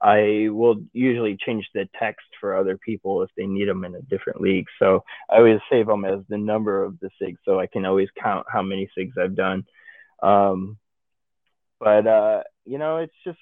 I 0.00 0.48
will 0.50 0.76
usually 0.92 1.36
change 1.44 1.66
the 1.74 1.88
text 1.98 2.26
for 2.40 2.56
other 2.56 2.76
people 2.76 3.22
if 3.22 3.30
they 3.36 3.46
need 3.46 3.68
them 3.68 3.84
in 3.84 3.94
a 3.94 4.02
different 4.02 4.40
league. 4.40 4.66
So 4.78 5.02
I 5.30 5.36
always 5.36 5.60
save 5.70 5.86
them 5.86 6.04
as 6.04 6.20
the 6.28 6.38
number 6.38 6.84
of 6.84 6.98
the 7.00 7.10
SIGs 7.20 7.38
so 7.44 7.58
I 7.58 7.66
can 7.66 7.86
always 7.86 8.08
count 8.22 8.46
how 8.52 8.62
many 8.62 8.90
SIGs 8.96 9.18
I've 9.18 9.36
done. 9.36 9.64
Um, 10.22 10.76
but 11.80 12.06
uh, 12.06 12.42
you 12.64 12.78
know, 12.78 12.98
it's 12.98 13.14
just 13.24 13.38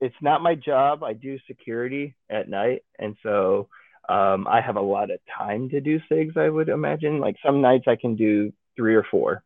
it's 0.00 0.16
not 0.20 0.42
my 0.42 0.56
job. 0.56 1.04
I 1.04 1.12
do 1.12 1.38
security 1.46 2.16
at 2.28 2.48
night, 2.48 2.82
and 2.98 3.16
so 3.22 3.68
um, 4.08 4.48
I 4.48 4.60
have 4.60 4.76
a 4.76 4.80
lot 4.80 5.10
of 5.10 5.20
time 5.38 5.68
to 5.70 5.80
do 5.80 6.00
SIGs. 6.10 6.36
I 6.36 6.48
would 6.48 6.68
imagine. 6.68 7.20
Like 7.20 7.36
some 7.44 7.60
nights 7.60 7.84
I 7.86 7.96
can 7.96 8.16
do 8.16 8.52
three 8.76 8.96
or 8.96 9.04
four. 9.08 9.44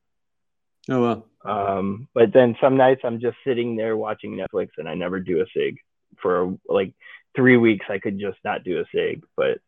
Oh 0.91 1.03
well. 1.03 1.26
Um, 1.45 2.09
but 2.14 2.32
then 2.32 2.57
some 2.61 2.76
nights 2.76 3.03
I'm 3.05 3.20
just 3.20 3.37
sitting 3.47 3.76
there 3.76 3.97
watching 3.97 4.37
Netflix 4.37 4.70
and 4.78 4.89
I 4.89 4.95
never 4.95 5.20
do 5.20 5.41
a 5.41 5.47
SIG 5.57 5.76
for 6.20 6.57
like 6.68 6.93
three 7.34 7.57
weeks. 7.57 7.87
I 7.89 7.99
could 7.99 8.18
just 8.18 8.39
not 8.45 8.64
do 8.64 8.80
a 8.80 8.84
SIG, 8.93 9.22
but 9.37 9.59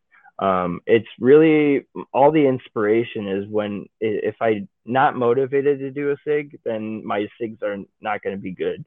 um, 0.43 0.81
it's 0.85 1.07
really 1.19 1.85
all 2.13 2.31
the 2.31 2.47
inspiration 2.47 3.27
is 3.27 3.47
when 3.49 3.87
if 3.99 4.35
I 4.41 4.67
not 4.85 5.15
motivated 5.15 5.79
to 5.79 5.91
do 5.91 6.11
a 6.11 6.15
sig, 6.25 6.57
then 6.63 7.05
my 7.05 7.27
sigs 7.39 7.61
are 7.61 7.77
not 8.01 8.21
going 8.21 8.35
to 8.35 8.41
be 8.41 8.53
good, 8.53 8.85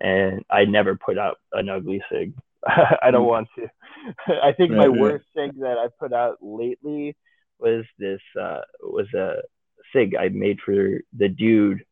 and 0.00 0.44
I 0.48 0.64
never 0.64 0.96
put 0.96 1.18
out 1.18 1.38
an 1.52 1.68
ugly 1.68 2.02
sig. 2.10 2.34
I 2.66 3.10
don't 3.10 3.26
want 3.26 3.48
to. 3.56 3.68
I 4.42 4.52
think 4.52 4.70
right, 4.70 4.78
my 4.78 4.86
right. 4.86 5.00
worst 5.00 5.26
sig 5.34 5.58
that 5.60 5.76
I 5.78 5.88
put 5.98 6.12
out 6.12 6.38
lately 6.40 7.16
was 7.58 7.84
this 7.98 8.20
uh, 8.40 8.60
was 8.80 9.12
a 9.14 9.42
sig 9.92 10.14
I 10.16 10.28
made 10.28 10.60
for 10.60 11.00
the 11.16 11.28
dude, 11.28 11.84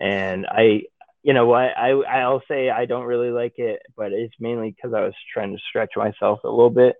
and 0.00 0.46
I 0.46 0.84
you 1.22 1.32
know 1.32 1.46
what 1.46 1.76
I 1.76 1.90
I'll 1.90 2.42
say 2.48 2.70
I 2.70 2.86
don't 2.86 3.04
really 3.04 3.30
like 3.30 3.58
it, 3.58 3.80
but 3.96 4.12
it's 4.12 4.34
mainly 4.38 4.70
because 4.70 4.94
I 4.94 5.02
was 5.02 5.14
trying 5.32 5.52
to 5.52 5.62
stretch 5.68 5.92
myself 5.96 6.40
a 6.44 6.48
little 6.48 6.70
bit. 6.70 6.96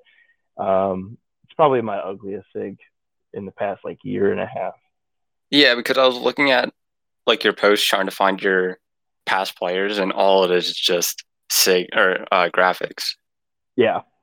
Um, 0.57 1.18
it's 1.45 1.55
probably 1.55 1.82
my 1.82 1.99
ugliest 1.99 2.47
sig 2.53 2.78
in 3.32 3.45
the 3.45 3.53
past 3.53 3.84
like 3.84 3.99
year 4.03 4.32
and 4.32 4.40
a 4.40 4.47
half. 4.47 4.74
Yeah, 5.51 5.74
because 5.74 5.99
I 5.99 6.07
was 6.07 6.18
looking 6.18 6.51
at 6.51 6.72
like 7.26 7.45
your 7.45 7.53
post 7.53 7.86
trying 7.86 8.07
to 8.07 8.12
find 8.12 8.42
your 8.42 8.78
past 9.26 9.59
players, 9.59 9.99
and 9.99 10.12
all 10.12 10.45
it 10.45 10.51
is 10.51 10.74
just 10.74 11.24
sig 11.51 11.88
or 11.95 12.24
uh, 12.32 12.49
graphics. 12.49 13.14
Yeah, 13.76 14.01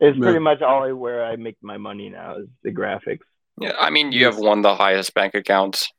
it's 0.00 0.18
pretty 0.18 0.38
much 0.38 0.62
all 0.62 0.92
where 0.94 1.24
I 1.24 1.36
make 1.36 1.56
my 1.62 1.76
money 1.76 2.10
now 2.10 2.36
is 2.36 2.48
the 2.62 2.72
graphics. 2.72 3.20
Yeah, 3.60 3.72
I 3.78 3.90
mean 3.90 4.12
you 4.12 4.24
have 4.26 4.38
one 4.38 4.58
of 4.58 4.62
the 4.62 4.74
highest 4.74 5.14
bank 5.14 5.34
accounts 5.34 5.92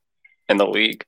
in 0.48 0.58
the 0.58 0.68
league. 0.68 1.06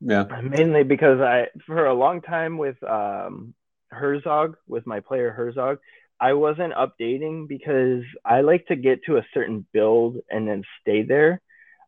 Yeah, 0.00 0.24
mainly 0.42 0.82
because 0.82 1.20
I 1.20 1.46
for 1.66 1.86
a 1.86 1.94
long 1.94 2.22
time 2.22 2.58
with 2.58 2.82
um, 2.82 3.54
Herzog 3.90 4.56
with 4.66 4.86
my 4.86 5.00
player 5.00 5.30
Herzog, 5.30 5.78
I 6.22 6.32
wasn't 6.34 6.72
updating 6.74 7.48
because 7.48 8.02
I 8.24 8.40
like 8.40 8.66
to 8.66 8.76
get 8.76 9.04
to 9.04 9.16
a 9.16 9.26
certain 9.34 9.66
build 9.72 10.18
and 10.30 10.46
then 10.48 10.62
stay 10.80 11.02
there. 11.02 11.40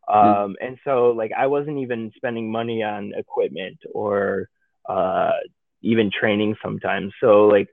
Hmm. 0.07 0.17
Um. 0.17 0.55
And 0.61 0.77
so, 0.83 1.11
like, 1.11 1.31
I 1.35 1.47
wasn't 1.47 1.79
even 1.79 2.11
spending 2.15 2.51
money 2.51 2.83
on 2.83 3.13
equipment 3.17 3.79
or 3.93 4.49
uh, 4.87 5.31
even 5.81 6.11
training 6.11 6.55
sometimes. 6.63 7.13
So, 7.21 7.47
like, 7.47 7.69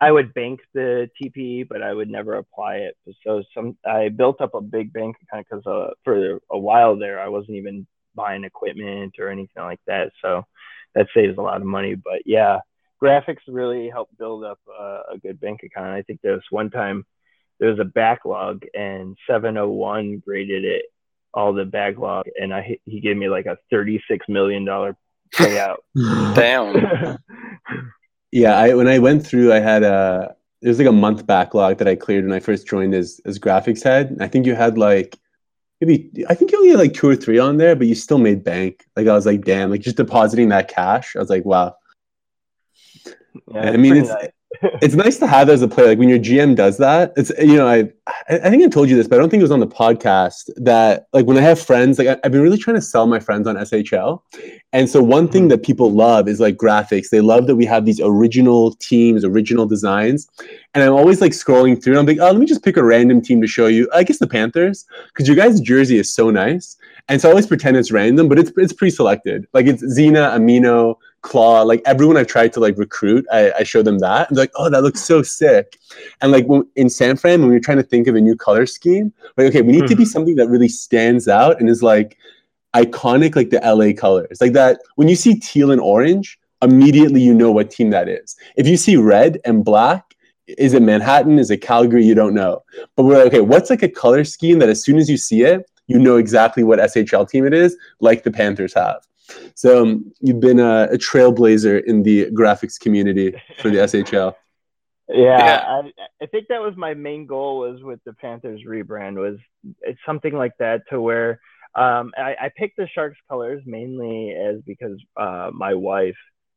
I 0.00 0.12
would 0.12 0.32
bank 0.32 0.60
the 0.74 1.10
TPE, 1.20 1.68
but 1.68 1.82
I 1.82 1.92
would 1.92 2.08
never 2.08 2.34
apply 2.34 2.76
it. 2.76 2.96
So, 3.26 3.42
some 3.54 3.76
I 3.84 4.08
built 4.08 4.40
up 4.40 4.54
a 4.54 4.60
big 4.60 4.92
bank 4.92 5.16
account 5.22 5.46
because 5.50 5.66
uh, 5.66 5.94
for 6.04 6.40
a 6.50 6.58
while 6.58 6.96
there, 6.96 7.20
I 7.20 7.28
wasn't 7.28 7.56
even 7.56 7.86
buying 8.14 8.44
equipment 8.44 9.14
or 9.18 9.28
anything 9.28 9.62
like 9.62 9.80
that. 9.86 10.12
So, 10.22 10.44
that 10.94 11.06
saves 11.14 11.38
a 11.38 11.42
lot 11.42 11.60
of 11.60 11.66
money. 11.66 11.94
But 11.94 12.22
yeah, 12.26 12.58
graphics 13.02 13.38
really 13.46 13.88
helped 13.88 14.16
build 14.18 14.44
up 14.44 14.58
uh, 14.68 15.00
a 15.14 15.18
good 15.18 15.40
bank 15.40 15.60
account. 15.64 15.88
I 15.88 16.02
think 16.02 16.20
there 16.22 16.32
was 16.32 16.42
one 16.50 16.70
time 16.70 17.04
there 17.60 17.70
was 17.70 17.78
a 17.80 17.84
backlog 17.84 18.64
and 18.74 19.16
701 19.28 20.18
graded 20.24 20.64
it 20.64 20.84
all 21.34 21.52
the 21.52 21.64
backlog 21.64 22.26
and 22.40 22.54
I 22.54 22.78
he 22.84 23.00
gave 23.00 23.16
me 23.16 23.28
like 23.28 23.46
a 23.46 23.58
36 23.70 24.26
million 24.28 24.64
dollar 24.64 24.96
payout. 25.34 25.78
Damn. 26.34 27.18
yeah, 28.30 28.56
I 28.56 28.74
when 28.74 28.88
I 28.88 28.98
went 28.98 29.26
through 29.26 29.52
I 29.52 29.60
had 29.60 29.82
a 29.82 30.34
it 30.60 30.68
was 30.68 30.78
like 30.78 30.88
a 30.88 30.92
month 30.92 31.26
backlog 31.26 31.78
that 31.78 31.88
I 31.88 31.94
cleared 31.94 32.24
when 32.24 32.32
I 32.32 32.40
first 32.40 32.66
joined 32.66 32.94
as 32.94 33.20
as 33.24 33.38
graphics 33.38 33.82
head. 33.82 34.16
I 34.20 34.28
think 34.28 34.46
you 34.46 34.54
had 34.54 34.76
like 34.78 35.18
maybe 35.80 36.10
I 36.28 36.34
think 36.34 36.52
you 36.52 36.58
only 36.58 36.70
had 36.70 36.78
like 36.78 36.94
two 36.94 37.08
or 37.08 37.16
three 37.16 37.38
on 37.38 37.56
there, 37.56 37.76
but 37.76 37.86
you 37.86 37.94
still 37.94 38.18
made 38.18 38.44
bank. 38.44 38.86
Like 38.96 39.06
I 39.06 39.14
was 39.14 39.26
like, 39.26 39.44
damn, 39.44 39.70
like 39.70 39.80
just 39.80 39.96
depositing 39.96 40.48
that 40.50 40.68
cash. 40.68 41.16
I 41.16 41.20
was 41.20 41.30
like, 41.30 41.44
wow, 41.44 41.76
yeah, 43.52 43.70
I 43.70 43.76
mean, 43.76 43.96
it's 43.96 44.08
nice. 44.08 44.28
it's 44.80 44.94
nice 44.94 45.18
to 45.18 45.26
have 45.26 45.50
as 45.50 45.60
a 45.60 45.68
player. 45.68 45.88
Like 45.88 45.98
when 45.98 46.08
your 46.08 46.18
GM 46.18 46.56
does 46.56 46.78
that, 46.78 47.12
it's 47.16 47.30
you 47.38 47.56
know, 47.56 47.68
I 47.68 47.90
I 48.28 48.50
think 48.50 48.64
I 48.64 48.68
told 48.68 48.88
you 48.88 48.96
this, 48.96 49.06
but 49.06 49.16
I 49.16 49.18
don't 49.18 49.28
think 49.28 49.40
it 49.40 49.44
was 49.44 49.50
on 49.50 49.60
the 49.60 49.66
podcast. 49.66 50.50
That 50.56 51.06
like 51.12 51.26
when 51.26 51.36
I 51.36 51.42
have 51.42 51.60
friends, 51.60 51.98
like 51.98 52.08
I, 52.08 52.18
have 52.22 52.32
been 52.32 52.40
really 52.40 52.56
trying 52.56 52.76
to 52.76 52.82
sell 52.82 53.06
my 53.06 53.20
friends 53.20 53.46
on 53.46 53.56
SHL, 53.56 54.22
and 54.72 54.88
so 54.88 55.02
one 55.02 55.28
thing 55.28 55.42
mm-hmm. 55.42 55.48
that 55.50 55.62
people 55.62 55.90
love 55.90 56.28
is 56.28 56.40
like 56.40 56.56
graphics. 56.56 57.10
They 57.10 57.20
love 57.20 57.46
that 57.46 57.56
we 57.56 57.66
have 57.66 57.84
these 57.84 58.00
original 58.02 58.74
teams, 58.76 59.22
original 59.22 59.66
designs, 59.66 60.28
and 60.72 60.82
I'm 60.82 60.94
always 60.94 61.20
like 61.20 61.32
scrolling 61.32 61.82
through. 61.82 61.98
and 61.98 62.00
I'm 62.00 62.06
like, 62.06 62.18
oh, 62.18 62.30
let 62.32 62.40
me 62.40 62.46
just 62.46 62.64
pick 62.64 62.78
a 62.78 62.84
random 62.84 63.20
team 63.20 63.42
to 63.42 63.46
show 63.46 63.66
you. 63.66 63.88
I 63.92 64.02
guess 64.02 64.18
the 64.18 64.26
Panthers, 64.26 64.86
because 65.08 65.28
your 65.28 65.36
guys' 65.36 65.60
jersey 65.60 65.98
is 65.98 66.12
so 66.12 66.30
nice, 66.30 66.76
and 67.08 67.20
so 67.20 67.28
I 67.28 67.32
always 67.32 67.46
pretend 67.46 67.76
it's 67.76 67.92
random, 67.92 68.28
but 68.28 68.38
it's 68.38 68.50
it's 68.56 68.72
pre-selected. 68.72 69.46
Like 69.52 69.66
it's 69.66 69.84
Zina, 69.86 70.30
Amino, 70.30 70.96
claw. 71.22 71.62
Like 71.62 71.82
everyone 71.86 72.16
I've 72.16 72.26
tried 72.26 72.52
to 72.54 72.60
like 72.60 72.76
recruit, 72.78 73.26
I, 73.32 73.52
I 73.52 73.62
show 73.62 73.82
them 73.82 73.98
that. 74.00 74.28
And 74.28 74.36
they're 74.36 74.44
like, 74.44 74.52
oh, 74.56 74.70
that 74.70 74.82
looks 74.82 75.00
so 75.00 75.22
sick. 75.22 75.78
And 76.20 76.32
like 76.32 76.46
when, 76.46 76.66
in 76.76 76.88
San 76.88 77.16
Fran, 77.16 77.40
when 77.40 77.50
we 77.50 77.56
are 77.56 77.60
trying 77.60 77.78
to 77.78 77.82
think 77.82 78.06
of 78.06 78.14
a 78.14 78.20
new 78.20 78.36
color 78.36 78.66
scheme, 78.66 79.12
like 79.36 79.48
okay, 79.48 79.62
we 79.62 79.72
need 79.72 79.78
mm-hmm. 79.78 79.88
to 79.88 79.96
be 79.96 80.02
mm-hmm. 80.04 80.10
something 80.10 80.36
that 80.36 80.48
really 80.48 80.68
stands 80.68 81.28
out 81.28 81.60
and 81.60 81.68
is 81.68 81.82
like 81.82 82.16
iconic, 82.74 83.36
like 83.36 83.50
the 83.50 83.60
LA 83.64 83.92
colors, 83.98 84.40
like 84.40 84.52
that. 84.52 84.80
When 84.96 85.08
you 85.08 85.16
see 85.16 85.34
teal 85.34 85.70
and 85.70 85.80
orange, 85.80 86.38
immediately 86.62 87.22
you 87.22 87.34
know 87.34 87.50
what 87.50 87.70
team 87.70 87.90
that 87.90 88.08
is. 88.08 88.36
If 88.56 88.66
you 88.66 88.76
see 88.76 88.96
red 88.96 89.38
and 89.44 89.64
black, 89.64 90.16
is 90.46 90.72
it 90.72 90.82
Manhattan? 90.82 91.38
Is 91.38 91.50
it 91.50 91.58
Calgary? 91.58 92.04
You 92.04 92.14
don't 92.14 92.34
know. 92.34 92.62
But 92.96 93.04
we're 93.04 93.18
like, 93.18 93.26
okay, 93.26 93.40
what's 93.40 93.70
like 93.70 93.82
a 93.82 93.88
color 93.88 94.24
scheme 94.24 94.58
that 94.60 94.68
as 94.68 94.82
soon 94.82 94.96
as 94.96 95.10
you 95.10 95.16
see 95.16 95.42
it, 95.42 95.68
you 95.88 95.98
know 95.98 96.16
exactly 96.16 96.64
what 96.64 96.78
SHL 96.78 97.28
team 97.28 97.46
it 97.46 97.54
is, 97.54 97.76
like 98.00 98.22
the 98.22 98.30
Panthers 98.30 98.74
have. 98.74 99.07
So 99.54 99.82
um, 99.82 100.12
you've 100.20 100.40
been 100.40 100.60
a, 100.60 100.88
a, 100.92 100.98
trailblazer 100.98 101.82
in 101.84 102.02
the 102.02 102.26
graphics 102.30 102.78
community 102.78 103.34
for 103.60 103.70
the 103.70 103.78
SHL. 103.78 104.34
Yeah, 105.10 105.38
yeah. 105.38 105.64
I, 105.66 106.24
I, 106.24 106.26
think 106.26 106.48
that 106.48 106.60
was 106.60 106.74
my 106.76 106.92
main 106.92 107.24
goal 107.24 107.60
was 107.60 107.82
with 107.82 107.98
the 108.04 108.12
Panthers 108.12 108.60
rebrand 108.68 109.14
was 109.14 109.38
it's 109.80 109.98
something 110.04 110.34
like 110.34 110.52
that 110.58 110.82
to 110.90 111.00
where 111.00 111.40
um, 111.74 112.12
I, 112.18 112.36
I, 112.38 112.50
picked 112.54 112.76
the 112.76 112.86
Sharks 112.94 113.16
colors 113.26 113.62
mainly 113.64 114.32
as 114.32 114.56
because 114.66 114.98
uh, 115.16 115.50
my 115.50 115.72
wife 115.72 116.16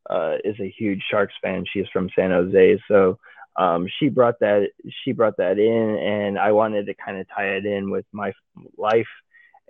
uh, 0.10 0.36
is 0.44 0.60
a 0.60 0.74
huge 0.78 1.02
Sharks 1.10 1.34
fan. 1.42 1.64
She's 1.72 1.88
from 1.94 2.10
San 2.14 2.32
Jose, 2.32 2.82
so 2.90 3.20
um, 3.56 3.88
she 4.00 4.10
brought 4.10 4.40
that 4.40 4.70
she 5.04 5.12
brought 5.12 5.38
that 5.38 5.60
in, 5.60 5.98
and 5.98 6.40
I 6.40 6.52
wanted 6.52 6.86
to 6.88 6.94
kind 6.94 7.20
of 7.20 7.28
tie 7.30 7.56
it 7.56 7.66
in 7.66 7.90
with 7.90 8.06
my 8.12 8.34
life. 8.78 9.08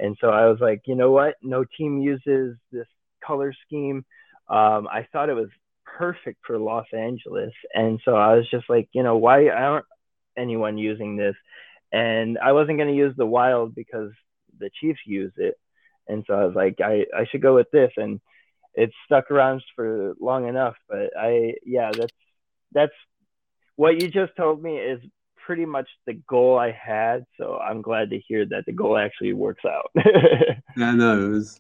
And 0.02 0.18
so 0.20 0.30
I 0.30 0.48
was 0.48 0.58
like, 0.60 0.82
you 0.86 0.96
know 0.96 1.12
what? 1.12 1.36
No 1.44 1.64
team 1.64 2.00
uses 2.02 2.58
this 2.72 2.88
color 3.26 3.54
scheme. 3.66 4.04
Um, 4.50 4.88
I 4.92 5.08
thought 5.12 5.30
it 5.30 5.36
was 5.36 5.50
perfect 5.86 6.40
for 6.46 6.58
Los 6.58 6.88
Angeles, 6.92 7.54
and 7.74 8.02
so 8.04 8.16
I 8.16 8.36
was 8.36 8.50
just 8.50 8.68
like, 8.68 8.90
you 8.94 9.04
know, 9.04 9.18
why 9.18 9.50
aren't 9.50 9.86
anyone 10.36 10.78
using 10.78 11.18
this? 11.18 11.36
And 11.92 12.40
I 12.40 12.54
wasn't 12.54 12.80
going 12.80 12.90
to 12.90 12.96
use 12.96 13.14
the 13.16 13.26
wild 13.26 13.76
because 13.76 14.12
the 14.60 14.72
Chiefs 14.80 15.02
use 15.06 15.34
it, 15.38 15.56
and 16.08 16.24
so 16.26 16.34
I 16.34 16.46
was 16.46 16.56
like, 16.56 16.80
I 16.84 17.06
I 17.16 17.26
should 17.30 17.44
go 17.44 17.56
with 17.56 17.70
this, 17.72 17.92
and 17.96 18.20
it 18.74 18.92
stuck 19.06 19.30
around 19.30 19.64
for 19.76 20.16
long 20.20 20.48
enough. 20.48 20.76
But 20.90 21.12
I, 21.18 21.54
yeah, 21.64 21.92
that's 21.92 22.14
that's 22.72 22.94
what 23.76 24.02
you 24.02 24.10
just 24.10 24.36
told 24.36 24.64
me 24.64 24.78
is 24.78 25.00
pretty 25.46 25.66
much 25.66 25.88
the 26.06 26.14
goal 26.14 26.58
I 26.58 26.72
had. 26.72 27.26
So 27.38 27.58
I'm 27.58 27.82
glad 27.82 28.10
to 28.12 28.20
hear 28.20 28.46
that 28.48 28.66
the 28.66 28.72
goal 28.72 28.98
actually 28.98 29.34
works 29.34 29.64
out. 29.66 29.92
yeah, 29.96 30.92
no, 30.92 31.26
it 31.26 31.30
was 31.30 31.60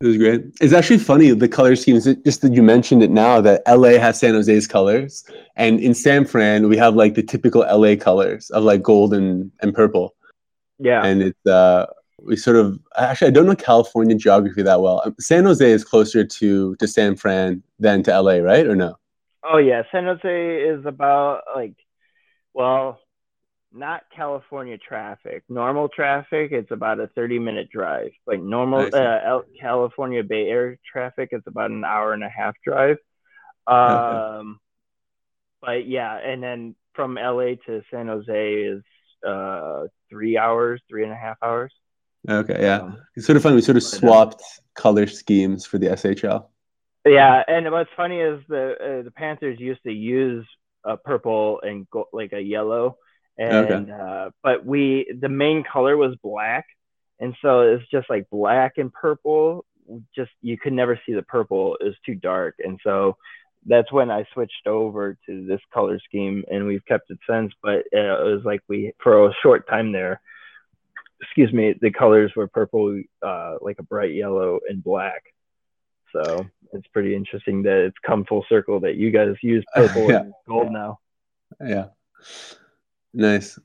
it 0.00 0.06
was 0.06 0.16
great. 0.16 0.44
It's 0.60 0.72
actually 0.72 0.98
funny 0.98 1.30
the 1.32 1.48
color 1.48 1.76
schemes. 1.76 2.04
Just 2.24 2.42
that 2.42 2.52
you 2.52 2.62
mentioned 2.62 3.02
it 3.02 3.10
now 3.10 3.40
that 3.42 3.62
LA 3.68 3.98
has 3.98 4.18
San 4.18 4.34
Jose's 4.34 4.66
colors, 4.66 5.24
and 5.56 5.80
in 5.80 5.94
San 5.94 6.24
Fran 6.24 6.68
we 6.68 6.76
have 6.76 6.94
like 6.94 7.14
the 7.14 7.22
typical 7.22 7.62
LA 7.62 7.96
colors 7.96 8.50
of 8.50 8.64
like 8.64 8.82
gold 8.82 9.12
and, 9.12 9.50
and 9.60 9.74
purple. 9.74 10.14
Yeah, 10.78 11.04
and 11.04 11.22
it's 11.22 11.46
uh 11.46 11.86
we 12.22 12.36
sort 12.36 12.56
of 12.56 12.78
actually 12.96 13.28
I 13.28 13.30
don't 13.30 13.46
know 13.46 13.56
California 13.56 14.16
geography 14.16 14.62
that 14.62 14.80
well. 14.80 15.02
San 15.20 15.44
Jose 15.44 15.70
is 15.70 15.84
closer 15.84 16.24
to 16.24 16.76
to 16.76 16.88
San 16.88 17.16
Fran 17.16 17.62
than 17.78 18.02
to 18.04 18.20
LA, 18.20 18.36
right? 18.36 18.66
Or 18.66 18.76
no? 18.76 18.96
Oh 19.42 19.58
yeah, 19.58 19.82
San 19.90 20.04
Jose 20.04 20.62
is 20.62 20.84
about 20.84 21.42
like, 21.54 21.74
well, 22.54 23.00
not 23.72 24.02
California 24.14 24.78
traffic. 24.78 25.44
Normal 25.48 25.88
traffic, 25.88 26.52
it's 26.52 26.70
about 26.70 27.00
a 27.00 27.06
thirty-minute 27.08 27.70
drive. 27.70 28.10
Like 28.26 28.40
normal 28.40 28.88
uh, 28.92 29.40
California 29.60 30.24
Bay 30.24 30.48
Area 30.48 30.76
traffic, 30.90 31.30
it's 31.32 31.46
about 31.46 31.70
an 31.70 31.84
hour 31.84 32.12
and 32.12 32.24
a 32.24 32.28
half 32.28 32.54
drive. 32.64 32.96
Um, 33.66 33.76
okay. 33.76 34.58
but 35.62 35.86
yeah, 35.86 36.16
and 36.16 36.42
then 36.42 36.74
from 36.94 37.14
LA 37.14 37.54
to 37.66 37.82
San 37.90 38.08
Jose 38.08 38.54
is 38.54 38.82
uh 39.26 39.84
three 40.08 40.36
hours, 40.36 40.80
three 40.88 41.04
and 41.04 41.12
a 41.12 41.16
half 41.16 41.36
hours. 41.42 41.72
Okay, 42.28 42.58
yeah, 42.60 42.80
um, 42.80 42.98
it's 43.16 43.26
sort 43.26 43.36
of 43.36 43.42
fun. 43.42 43.54
We 43.54 43.62
sort 43.62 43.76
of 43.76 43.82
swapped 43.82 44.42
color 44.74 45.06
schemes 45.06 45.64
for 45.64 45.78
the 45.78 45.88
SHL. 45.88 46.46
Yeah, 47.06 47.42
and 47.48 47.70
what's 47.70 47.90
funny 47.96 48.20
is 48.20 48.42
the 48.48 48.72
uh, 48.72 49.02
the 49.04 49.10
Panthers 49.10 49.58
used 49.58 49.82
to 49.84 49.92
use 49.92 50.46
a 50.84 50.96
purple 50.96 51.60
and 51.62 51.88
go, 51.90 52.06
like 52.12 52.32
a 52.32 52.40
yellow, 52.40 52.96
and 53.38 53.90
okay. 53.90 53.92
uh, 53.92 54.30
but 54.42 54.64
we 54.64 55.12
the 55.20 55.28
main 55.28 55.64
color 55.64 55.96
was 55.96 56.16
black, 56.22 56.66
and 57.18 57.34
so 57.42 57.60
it's 57.60 57.88
just 57.90 58.08
like 58.10 58.28
black 58.30 58.78
and 58.78 58.92
purple. 58.92 59.64
Just 60.14 60.30
you 60.40 60.56
could 60.56 60.72
never 60.72 61.00
see 61.06 61.12
the 61.12 61.22
purple; 61.22 61.76
it 61.80 61.84
was 61.84 61.96
too 62.04 62.14
dark, 62.14 62.56
and 62.58 62.78
so 62.82 63.16
that's 63.66 63.92
when 63.92 64.10
I 64.10 64.24
switched 64.32 64.66
over 64.66 65.18
to 65.26 65.46
this 65.46 65.60
color 65.72 66.00
scheme, 66.06 66.44
and 66.50 66.66
we've 66.66 66.84
kept 66.86 67.10
it 67.10 67.18
since. 67.28 67.52
But 67.62 67.80
uh, 67.94 68.24
it 68.24 68.34
was 68.34 68.42
like 68.44 68.60
we 68.68 68.92
for 69.02 69.26
a 69.26 69.34
short 69.42 69.68
time 69.68 69.92
there. 69.92 70.20
Excuse 71.22 71.52
me, 71.52 71.74
the 71.78 71.90
colors 71.90 72.32
were 72.34 72.48
purple, 72.48 73.02
uh, 73.22 73.56
like 73.60 73.78
a 73.78 73.82
bright 73.82 74.14
yellow 74.14 74.60
and 74.66 74.82
black 74.82 75.22
so 76.12 76.46
it's 76.72 76.86
pretty 76.88 77.14
interesting 77.14 77.62
that 77.62 77.78
it's 77.78 77.96
come 78.04 78.24
full 78.24 78.44
circle 78.48 78.80
that 78.80 78.96
you 78.96 79.10
guys 79.10 79.34
use 79.42 79.64
purple 79.74 80.08
yeah. 80.08 80.20
and 80.20 80.32
gold 80.48 80.70
now. 80.70 80.98
Yeah. 81.64 81.86
Nice. 83.12 83.58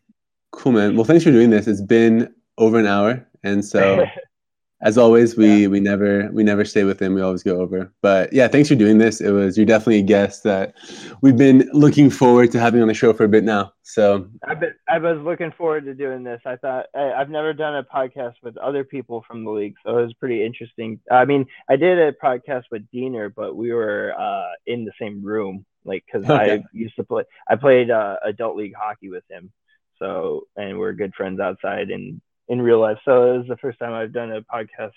Cool, 0.52 0.72
man. 0.72 0.96
Well, 0.96 1.06
thanks 1.06 1.24
for 1.24 1.32
doing 1.32 1.50
this. 1.50 1.68
It's 1.68 1.82
been 1.82 2.34
over 2.58 2.80
an 2.80 2.88
hour. 2.88 3.28
And 3.44 3.64
so 3.64 4.06
as 4.82 4.98
always, 4.98 5.38
we 5.38 5.64
yeah. 5.64 5.68
we 5.68 5.80
never 5.80 6.30
we 6.34 6.44
never 6.44 6.66
stay 6.66 6.84
within. 6.84 7.14
We 7.14 7.22
always 7.22 7.44
go 7.44 7.62
over. 7.62 7.94
But 8.02 8.34
yeah, 8.34 8.48
thanks 8.48 8.68
for 8.68 8.76
doing 8.76 8.98
this. 8.98 9.22
It 9.22 9.32
was 9.32 9.58
you're 9.58 9.66
definitely 9.66 10.00
a 10.00 10.04
guest 10.04 10.44
that 10.44 10.76
we've 11.22 11.38
been 11.38 11.70
looking 11.72 12.10
forward 12.10 12.52
to 12.52 12.60
having 12.60 12.82
on 12.82 12.90
the 12.90 12.94
show 12.94 13.14
for 13.14 13.24
a 13.24 13.30
bit 13.30 13.46
now. 13.46 13.72
So 13.84 14.28
I've 14.46 14.60
been 14.60 14.74
I 14.90 14.98
was 14.98 15.18
looking 15.22 15.54
forward 15.54 15.86
to 15.86 15.94
doing 15.94 16.24
this. 16.24 16.42
I 16.46 16.58
thought 16.58 16.88
I, 16.94 17.18
have 17.18 17.30
never 17.30 17.54
done 17.54 17.76
a 17.76 17.84
podcast 17.84 18.34
with 18.44 18.58
other 18.58 18.84
people 18.84 19.24
from 19.26 19.46
the 19.46 19.52
league, 19.52 19.76
so 19.86 19.98
it 19.98 20.02
was 20.02 20.14
pretty 20.16 20.46
interesting. 20.46 21.00
I 21.10 21.24
mean, 21.24 21.46
I 21.70 21.78
did 21.78 21.98
a 21.98 22.12
podcast 22.12 22.64
with 22.70 22.90
Diener, 22.92 23.30
but 23.30 23.56
we 23.56 23.72
were 23.72 24.14
uh, 24.18 24.52
in 24.68 24.84
the 24.84 24.92
same 25.00 25.24
room, 25.24 25.66
like 25.86 26.04
because 26.06 26.30
okay. 26.30 26.54
I 26.56 26.64
used 26.74 26.98
to 26.98 27.06
play. 27.06 27.24
I 27.50 27.56
played 27.56 27.92
uh, 27.92 28.18
adult 28.26 28.58
league 28.58 28.76
hockey 28.78 29.10
with 29.10 29.24
him, 29.30 29.54
so 30.00 30.48
and 30.58 30.78
we're 30.78 30.94
good 30.94 31.14
friends 31.16 31.40
outside 31.40 31.92
and 31.92 32.20
in 32.48 32.62
real 32.62 32.80
life. 32.80 32.98
So 33.06 33.34
it 33.34 33.38
was 33.40 33.48
the 33.48 33.58
first 33.58 33.80
time 33.80 33.94
I've 33.94 34.14
done 34.14 34.32
a 34.32 34.42
podcast 34.42 34.92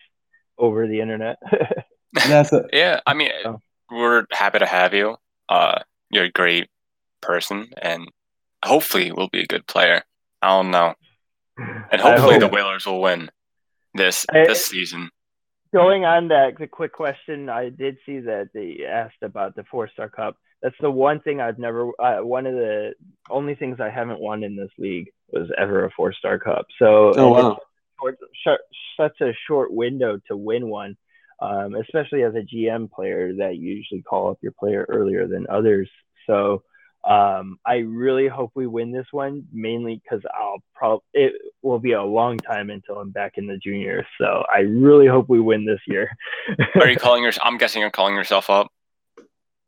over 0.58 0.86
the 0.86 1.00
internet. 1.00 1.38
That's 2.28 2.52
a- 2.52 2.68
yeah, 2.72 3.00
I 3.06 3.14
mean, 3.14 3.30
oh. 3.44 3.60
we're 3.90 4.24
happy 4.30 4.58
to 4.60 4.66
have 4.66 4.94
you. 4.94 5.16
Uh, 5.48 5.80
you're 6.10 6.24
a 6.24 6.32
great 6.32 6.68
person, 7.20 7.68
and 7.80 8.08
hopefully, 8.64 9.12
we'll 9.12 9.28
be 9.28 9.42
a 9.42 9.46
good 9.46 9.66
player. 9.66 10.02
I 10.40 10.48
don't 10.48 10.70
know, 10.70 10.94
and 11.58 12.00
hopefully, 12.00 12.38
the 12.38 12.48
Whalers 12.48 12.86
will 12.86 13.02
win 13.02 13.30
this 13.94 14.24
I, 14.32 14.46
this 14.46 14.64
season. 14.66 15.10
Going 15.72 16.06
on 16.06 16.28
that, 16.28 16.58
the 16.58 16.66
quick 16.66 16.92
question, 16.92 17.50
I 17.50 17.68
did 17.68 17.98
see 18.06 18.20
that 18.20 18.50
they 18.54 18.86
asked 18.88 19.22
about 19.22 19.54
the 19.54 19.64
four 19.64 19.88
star 19.88 20.08
cup. 20.08 20.36
That's 20.62 20.76
the 20.80 20.90
one 20.90 21.20
thing 21.20 21.40
I've 21.40 21.58
never. 21.58 21.90
Uh, 22.00 22.24
one 22.24 22.46
of 22.46 22.54
the 22.54 22.94
only 23.30 23.54
things 23.54 23.78
I 23.80 23.90
haven't 23.90 24.20
won 24.20 24.42
in 24.42 24.56
this 24.56 24.70
league 24.78 25.10
was 25.30 25.50
ever 25.56 25.84
a 25.84 25.90
four 25.90 26.12
star 26.12 26.38
cup. 26.38 26.66
So 26.78 27.12
oh, 27.16 27.28
wow. 27.28 27.58
short, 28.00 28.18
short, 28.44 28.60
such 28.98 29.20
a 29.20 29.32
short 29.46 29.72
window 29.72 30.18
to 30.28 30.36
win 30.36 30.68
one, 30.68 30.96
um, 31.40 31.74
especially 31.76 32.22
as 32.22 32.34
a 32.34 32.42
GM 32.42 32.90
player 32.90 33.34
that 33.34 33.56
you 33.56 33.74
usually 33.74 34.02
call 34.02 34.30
up 34.30 34.38
your 34.42 34.52
player 34.58 34.84
earlier 34.88 35.28
than 35.28 35.46
others. 35.48 35.88
So 36.26 36.62
um, 37.04 37.58
I 37.64 37.76
really 37.76 38.28
hope 38.28 38.52
we 38.54 38.66
win 38.66 38.90
this 38.90 39.06
one, 39.12 39.46
mainly 39.52 40.02
because 40.02 40.22
I'll 40.38 40.62
probably 40.74 41.04
it 41.14 41.32
will 41.62 41.78
be 41.78 41.92
a 41.92 42.02
long 42.02 42.38
time 42.38 42.70
until 42.70 42.98
I'm 42.98 43.10
back 43.10 43.34
in 43.36 43.46
the 43.46 43.56
juniors. 43.58 44.06
So 44.20 44.44
I 44.52 44.60
really 44.60 45.06
hope 45.06 45.28
we 45.28 45.40
win 45.40 45.64
this 45.64 45.80
year. 45.86 46.10
Are 46.74 46.90
you 46.90 46.96
calling 46.98 47.22
yourself? 47.22 47.46
I'm 47.46 47.58
guessing 47.58 47.80
you're 47.80 47.90
calling 47.90 48.14
yourself 48.14 48.50
up. 48.50 48.72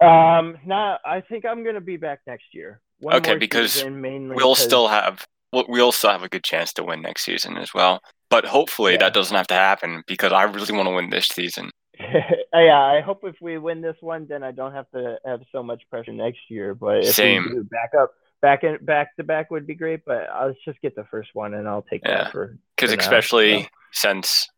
Um, 0.00 0.58
not. 0.64 1.00
I 1.04 1.20
think 1.20 1.44
I'm 1.44 1.64
gonna 1.64 1.80
be 1.80 1.96
back 1.96 2.20
next 2.26 2.46
year. 2.52 2.80
One 3.00 3.16
okay, 3.16 3.36
because 3.36 3.84
we'll 3.84 4.54
still 4.54 4.88
have 4.88 5.26
we'll 5.52 5.66
we'll 5.68 5.92
still 5.92 6.10
have 6.10 6.22
a 6.22 6.28
good 6.28 6.44
chance 6.44 6.72
to 6.74 6.84
win 6.84 7.02
next 7.02 7.24
season 7.24 7.56
as 7.56 7.74
well. 7.74 8.00
But 8.30 8.44
hopefully 8.44 8.92
yeah. 8.92 8.98
that 8.98 9.14
doesn't 9.14 9.36
have 9.36 9.48
to 9.48 9.54
happen 9.54 10.02
because 10.06 10.32
I 10.32 10.44
really 10.44 10.72
want 10.72 10.86
to 10.86 10.94
win 10.94 11.10
this 11.10 11.26
season. 11.26 11.70
yeah, 11.98 12.80
I 12.80 13.00
hope 13.00 13.20
if 13.24 13.36
we 13.40 13.58
win 13.58 13.82
this 13.82 13.96
one, 14.00 14.26
then 14.28 14.42
I 14.42 14.52
don't 14.52 14.72
have 14.72 14.90
to 14.92 15.18
have 15.26 15.40
so 15.52 15.62
much 15.62 15.82
pressure 15.90 16.12
next 16.12 16.40
year. 16.48 16.74
But 16.74 17.04
if 17.04 17.14
Same. 17.14 17.44
we 17.44 17.50
do 17.56 17.64
back 17.64 17.90
up, 18.00 18.12
back 18.40 18.64
in 18.64 18.78
back 18.82 19.16
to 19.16 19.24
back 19.24 19.50
would 19.50 19.66
be 19.66 19.74
great. 19.74 20.04
But 20.06 20.30
I'll 20.30 20.54
just 20.64 20.80
get 20.80 20.94
the 20.96 21.04
first 21.10 21.30
one 21.34 21.54
and 21.54 21.68
I'll 21.68 21.82
take 21.82 22.02
yeah. 22.04 22.24
that 22.24 22.32
for 22.32 22.56
because 22.76 22.92
especially 22.92 23.68
since 23.92 24.48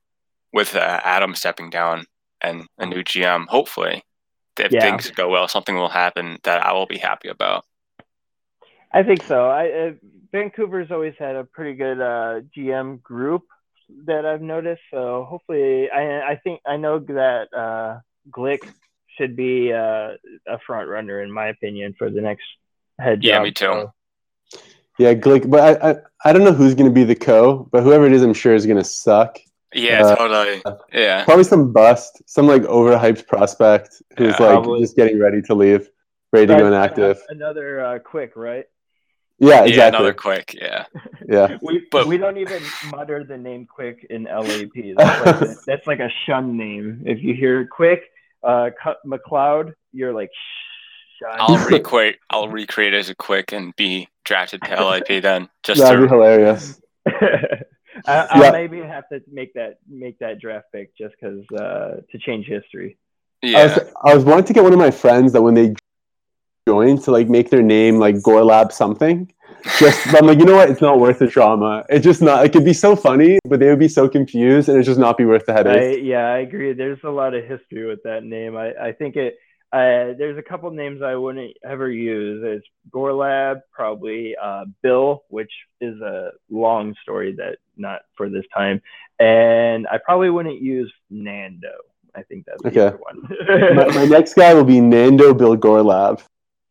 with 0.53 0.77
uh, 0.77 1.01
Adam 1.03 1.35
stepping 1.35 1.71
down 1.71 2.05
and 2.41 2.67
a 2.79 2.87
new 2.87 3.03
GM, 3.03 3.47
hopefully 3.49 4.03
if 4.59 4.73
yeah. 4.73 4.81
things 4.81 5.11
go 5.11 5.29
well, 5.29 5.49
something 5.49 5.75
will 5.77 5.89
happen 5.89 6.39
that 6.45 6.65
I 6.65 6.73
will 6.73 6.87
be 6.87 6.99
happy 6.99 7.29
about. 7.29 7.65
I 8.93 9.03
think 9.03 9.23
so. 9.23 9.49
I 9.49 9.71
uh, 9.71 9.91
Vancouver's 10.33 10.91
always 10.91 11.15
had 11.19 11.37
a 11.37 11.45
pretty 11.45 11.75
good 11.75 12.01
uh, 12.01 12.41
GM 12.57 13.03
group 13.03 13.43
that 14.07 14.25
I've 14.27 14.43
noticed. 14.43 14.83
So 14.91 15.27
hopefully, 15.29 15.91
I 15.91 16.33
I 16.33 16.37
think 16.43 16.61
I 16.67 16.77
know 16.77 16.99
that 16.99 17.49
uh, 17.55 18.01
Glick 18.31 18.61
should 19.19 19.37
be 19.37 19.73
uh, 19.73 20.13
a 20.47 20.59
front 20.67 20.89
runner 20.89 21.23
in 21.23 21.31
my 21.31 21.49
opinion 21.49 21.95
for 21.99 22.11
the 22.11 22.21
next 22.21 22.45
head 22.99 23.23
Yeah, 23.23 23.39
job. 23.39 23.43
me 23.43 23.51
too. 23.53 23.65
So, 23.65 23.93
Yeah, 24.99 25.15
Glick, 25.15 25.49
but 25.49 25.61
I, 25.83 25.91
I 25.91 25.97
I 26.25 26.33
don't 26.33 26.45
know 26.45 26.53
who's 26.53 26.75
gonna 26.75 26.91
be 26.91 27.05
the 27.05 27.15
co, 27.15 27.69
but 27.73 27.83
whoever 27.83 28.07
it 28.07 28.13
is, 28.13 28.23
I'm 28.23 28.35
sure 28.35 28.55
is 28.55 28.67
gonna 28.67 28.85
suck. 28.85 29.39
Yeah, 29.75 30.05
Uh, 30.05 30.17
totally. 30.17 30.63
Yeah. 30.93 31.25
Probably 31.25 31.45
some 31.45 31.73
bust, 31.73 32.23
some 32.27 32.47
like 32.47 32.63
overhyped 32.63 33.27
prospect 33.27 34.03
who's 34.19 34.29
Yeah. 34.39 34.47
like 34.47 34.53
Probably. 34.55 34.81
just 34.81 34.97
getting 34.97 35.19
ready 35.19 35.41
to 35.43 35.55
leave, 35.55 35.89
ready 36.33 36.47
to 36.47 36.57
go 36.57 36.67
inactive. 36.67 37.21
another 37.29 37.85
uh, 37.85 37.99
quick, 37.99 38.33
right? 38.37 38.67
Yeah, 39.39 39.49
Yeah, 39.49 39.65
exactly. 39.65 39.97
another 39.99 40.13
quick. 40.15 40.55
Yeah. 40.55 40.85
Yeah, 41.29 41.57
We 41.63 41.87
But- 41.91 42.07
we 42.07 42.17
don't 42.19 42.37
even 42.37 42.63
mutter 42.91 43.25
the 43.25 43.37
name 43.39 43.67
Quick 43.67 44.07
in 44.11 44.25
LAP. 44.25 44.71
That's 44.97 45.27
like, 45.27 45.41
a, 45.51 45.57
that's 45.67 45.87
like 45.87 46.01
a 46.01 46.11
shun 46.27 46.57
name. 46.57 47.03
If 47.07 47.23
you 47.23 47.35
hear 47.35 47.67
Quick, 47.67 48.03
uh, 48.45 48.71
Cut 48.83 48.99
McLeod, 49.07 49.75
you're 49.93 50.13
like 50.13 50.31
shun. 51.19 51.37
I'll 51.41 51.57
recreate. 51.71 52.19
I'll 52.31 52.49
recreate 52.49 52.95
as 52.95 53.09
a 53.09 53.15
quick 53.15 53.53
and 53.53 53.75
be 53.77 54.09
drafted 54.25 54.63
to 54.63 54.75
LAP 54.85 55.23
then. 55.23 55.49
Just 55.63 55.81
that'd 55.81 56.01
be 56.01 56.09
hilarious. 56.09 56.81
I, 58.07 58.27
I'll 58.31 58.43
Yeah. 58.43 58.51
maybe 58.51 58.81
have 58.81 59.09
to 59.11 59.21
make 59.31 59.55
that 59.55 59.79
make 59.89 60.19
that 60.19 60.41
draft 60.41 60.67
pick 60.73 60.97
just 60.97 61.15
because 61.21 61.45
uh, 61.59 62.01
to 62.11 62.19
change 62.19 62.47
history. 62.47 62.99
I 63.45 63.47
yeah. 63.47 63.65
was, 63.65 63.93
I 64.05 64.15
was 64.15 64.25
wanting 64.25 64.45
to 64.47 64.53
get 64.53 64.63
one 64.63 64.73
of 64.73 64.79
my 64.79 64.91
friends 64.91 65.33
that 65.33 65.43
when 65.43 65.55
they 65.55 65.75
join 66.69 66.99
to 67.03 67.11
like 67.11 67.29
make 67.29 67.51
their 67.51 67.63
name 67.63 67.99
like 67.99 68.17
Gorlab 68.17 68.73
something. 68.73 69.33
Just 69.79 70.13
I'm 70.15 70.27
like, 70.27 70.39
you 70.39 70.45
know 70.45 70.57
what? 70.57 70.71
It's 70.71 70.81
not 70.81 70.99
worth 70.99 71.21
the 71.21 71.27
drama. 71.27 71.85
It's 71.89 72.05
just 72.05 72.21
not. 72.23 72.45
It 72.45 72.53
could 72.53 72.65
be 72.65 72.73
so 72.73 72.97
funny, 72.97 73.39
but 73.45 73.61
they 73.61 73.69
would 73.69 73.79
be 73.79 73.89
so 73.89 74.09
confused, 74.09 74.69
and 74.69 74.79
it 74.79 74.83
just 74.83 74.99
not 74.99 75.17
be 75.17 75.25
worth 75.25 75.47
the 75.47 75.53
I, 75.53 75.57
headache. 75.57 76.01
yeah, 76.03 76.27
I 76.27 76.39
agree. 76.39 76.73
There's 76.73 76.99
a 77.05 77.11
lot 77.11 77.35
of 77.35 77.45
history 77.45 77.87
with 77.87 78.03
that 78.05 78.25
name. 78.25 78.57
I, 78.57 78.73
I 78.75 78.93
think 78.93 79.17
it. 79.17 79.39
Uh, 79.73 80.13
there's 80.19 80.37
a 80.37 80.43
couple 80.43 80.71
names 80.71 81.01
I 81.03 81.15
wouldn't 81.15 81.57
ever 81.65 81.91
use. 81.91 82.43
There's 82.43 82.63
Gorlab, 82.91 83.63
probably 83.73 84.37
uh, 84.41 84.67
Bill, 84.83 85.25
which 85.29 85.51
is 85.81 85.99
a 86.03 86.33
long 86.51 86.95
story 87.03 87.33
that 87.37 87.57
not 87.79 88.01
for 88.17 88.29
this 88.29 88.45
time, 88.55 88.83
and 89.19 89.87
I 89.89 89.97
probably 90.05 90.29
wouldn't 90.29 90.61
use 90.61 90.93
Nando. 91.11 91.73
I 92.15 92.23
think 92.23 92.45
that's 92.45 92.63
Okay. 92.67 92.81
other 92.89 92.99
one. 92.99 93.77
my, 93.77 93.87
my 93.95 94.05
next 94.05 94.35
guy 94.35 94.53
will 94.53 94.65
be 94.65 94.81
Nando 94.81 95.33
Bill 95.33 95.57
Gorlab. 95.57 96.23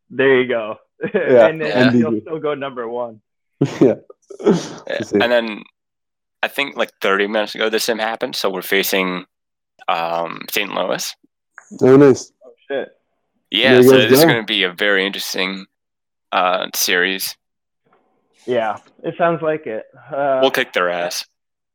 there 0.08 0.40
you 0.40 0.46
go. 0.46 0.76
Yeah, 1.12 1.46
and 1.48 1.60
then 1.60 1.68
Yeah. 1.68 1.90
he'll 1.90 2.20
still 2.20 2.38
go 2.38 2.54
number 2.54 2.88
one. 2.88 3.20
yeah. 3.80 3.94
Yeah. 4.40 4.70
Let's. 4.88 5.10
And 5.12 5.22
then 5.32 5.62
I 6.44 6.46
think 6.48 6.76
like 6.76 6.90
30 7.00 7.26
minutes 7.26 7.56
ago 7.56 7.68
this 7.68 7.82
sim 7.84 7.98
happened. 7.98 8.36
So 8.36 8.48
we're 8.50 8.62
facing 8.62 9.24
um, 9.88 10.42
St. 10.50 10.72
Louis. 10.72 11.12
Oh, 11.82 11.96
nice. 11.96 12.32
Shit. 12.72 12.96
Yeah, 13.50 13.82
so 13.82 13.90
goes 13.90 14.10
this 14.10 14.18
is 14.20 14.24
going 14.24 14.42
to 14.42 14.46
be 14.46 14.62
a 14.62 14.72
very 14.72 15.04
interesting 15.04 15.66
uh, 16.32 16.68
series. 16.74 17.36
Yeah, 18.46 18.78
it 19.02 19.14
sounds 19.18 19.42
like 19.42 19.66
it. 19.66 19.84
Uh, 20.10 20.38
We'll 20.40 20.50
kick 20.50 20.72
their 20.72 20.88
ass. 20.88 21.26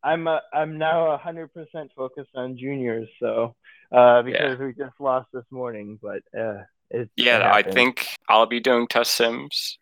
I'm 0.03 0.27
uh, 0.27 0.39
I'm 0.53 0.77
now 0.77 1.15
hundred 1.17 1.53
percent 1.53 1.91
focused 1.95 2.31
on 2.35 2.57
juniors, 2.57 3.07
so 3.19 3.55
uh, 3.91 4.21
because 4.23 4.59
we 4.59 4.73
just 4.73 4.99
lost 4.99 5.27
this 5.33 5.45
morning, 5.51 5.99
but 6.01 6.21
uh, 6.37 6.63
it, 6.89 7.09
Yeah, 7.15 7.57
it 7.57 7.67
I 7.67 7.71
think 7.71 8.07
I'll 8.27 8.45
be 8.45 8.59
doing 8.59 8.87
test 8.87 9.13
sims 9.13 9.77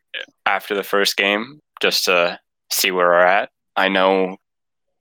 after 0.46 0.76
the 0.76 0.84
first 0.84 1.16
game 1.16 1.60
just 1.82 2.06
to 2.06 2.40
see 2.72 2.92
where 2.92 3.08
we're 3.08 3.20
at. 3.20 3.50
I 3.76 3.90
know 3.90 4.38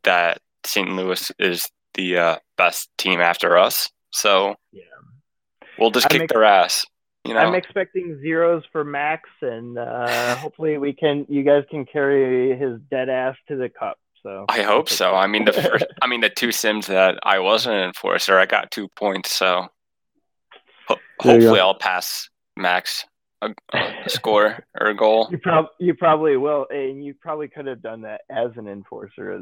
that 0.04 0.38
St. 0.64 0.90
Louis 0.90 1.32
is 1.38 1.70
the 1.94 2.18
uh, 2.18 2.36
best 2.56 2.88
team 2.98 3.20
after 3.20 3.56
us, 3.56 3.90
so 4.10 4.54
Yeah. 4.72 4.82
We'll 5.78 5.90
just 5.90 6.06
I'm 6.06 6.10
kick 6.10 6.22
ex- 6.22 6.32
their 6.32 6.44
ass. 6.44 6.86
You 7.24 7.32
know, 7.32 7.40
I'm 7.40 7.54
expecting 7.54 8.20
zeros 8.20 8.64
for 8.70 8.84
Max, 8.84 9.28
and 9.40 9.78
uh, 9.78 10.36
hopefully 10.36 10.76
we 10.78 10.92
can. 10.92 11.26
You 11.28 11.42
guys 11.42 11.64
can 11.70 11.86
carry 11.86 12.56
his 12.56 12.80
dead 12.90 13.08
ass 13.08 13.36
to 13.48 13.56
the 13.56 13.68
cup. 13.68 13.98
So 14.22 14.46
I 14.48 14.62
hope 14.62 14.88
so. 14.88 15.14
I 15.14 15.26
mean, 15.26 15.44
the 15.44 15.52
first, 15.52 15.84
I 16.02 16.06
mean, 16.06 16.20
the 16.20 16.30
two 16.30 16.52
sims 16.52 16.86
that 16.86 17.18
I 17.22 17.38
wasn't 17.38 17.76
an 17.76 17.84
enforcer, 17.84 18.38
I 18.38 18.46
got 18.46 18.70
two 18.70 18.88
points. 18.88 19.30
So 19.32 19.66
ho- 20.86 20.96
There 21.22 21.34
you 21.36 21.40
go. 21.40 21.46
hopefully, 21.46 21.60
I'll 21.60 21.74
pass 21.74 22.28
Max 22.56 23.04
a, 23.42 23.50
a 23.72 24.08
score 24.08 24.64
or 24.80 24.88
a 24.88 24.94
goal. 24.94 25.28
You 25.30 25.38
prob 25.38 25.66
you 25.78 25.94
probably 25.94 26.36
will, 26.36 26.66
and 26.70 27.04
you 27.04 27.14
probably 27.20 27.48
could 27.48 27.66
have 27.66 27.82
done 27.82 28.02
that 28.02 28.22
as 28.30 28.50
an 28.56 28.68
enforcer 28.68 29.32
as 29.32 29.40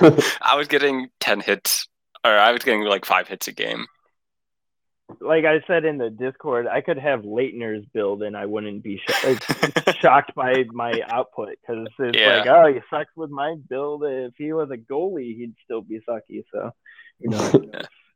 well. 0.00 0.18
I 0.42 0.56
was 0.56 0.68
getting 0.68 1.08
ten 1.20 1.40
hits, 1.40 1.88
or 2.24 2.32
I 2.32 2.52
was 2.52 2.62
getting 2.62 2.82
like 2.82 3.04
five 3.04 3.28
hits 3.28 3.48
a 3.48 3.52
game. 3.52 3.86
Like 5.20 5.44
I 5.44 5.62
said 5.66 5.84
in 5.84 5.98
the 5.98 6.10
Discord, 6.10 6.66
I 6.66 6.80
could 6.80 6.98
have 6.98 7.22
Leitner's 7.22 7.84
build 7.94 8.22
and 8.22 8.36
I 8.36 8.46
wouldn't 8.46 8.82
be 8.82 8.98
sh- 8.98 9.36
shocked 10.00 10.34
by 10.34 10.64
my 10.72 11.00
output 11.08 11.50
because 11.60 11.88
it's 11.98 12.18
Yeah. 12.18 12.36
like, 12.38 12.46
oh, 12.48 12.72
he 12.72 12.80
sucks 12.90 13.10
with 13.16 13.30
my 13.30 13.56
build. 13.68 14.04
If 14.04 14.34
he 14.36 14.52
was 14.52 14.70
a 14.70 14.76
goalie, 14.76 15.36
he'd 15.36 15.54
still 15.64 15.80
be 15.82 16.00
sucky. 16.08 16.44
So, 16.52 16.72
you 17.18 17.30
know, 17.30 17.70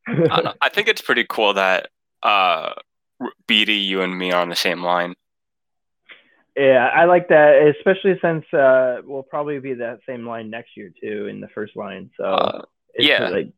I, 0.60 0.68
think 0.68 0.88
it's 0.88 1.00
pretty 1.00 1.24
cool 1.28 1.54
that 1.54 1.88
uh, 2.22 2.74
BD, 3.48 3.82
you 3.82 4.02
and 4.02 4.16
me 4.16 4.32
are 4.32 4.42
on 4.42 4.50
the 4.50 4.56
same 4.56 4.82
line. 4.82 5.14
yeah, 6.56 6.90
I 6.94 7.06
like 7.06 7.28
that, 7.28 7.74
especially 7.78 8.18
since 8.20 8.44
uh, 8.52 9.00
we'll 9.04 9.22
probably 9.22 9.58
be 9.60 9.74
that 9.74 10.00
same 10.06 10.26
line 10.26 10.50
next 10.50 10.76
year 10.76 10.92
too 11.02 11.26
in 11.26 11.40
the 11.40 11.48
first 11.48 11.74
line. 11.74 12.10
So, 12.18 12.24
Uh, 12.24 12.62
it's 12.94 13.08
yeah. 13.08 13.28
like 13.30 13.48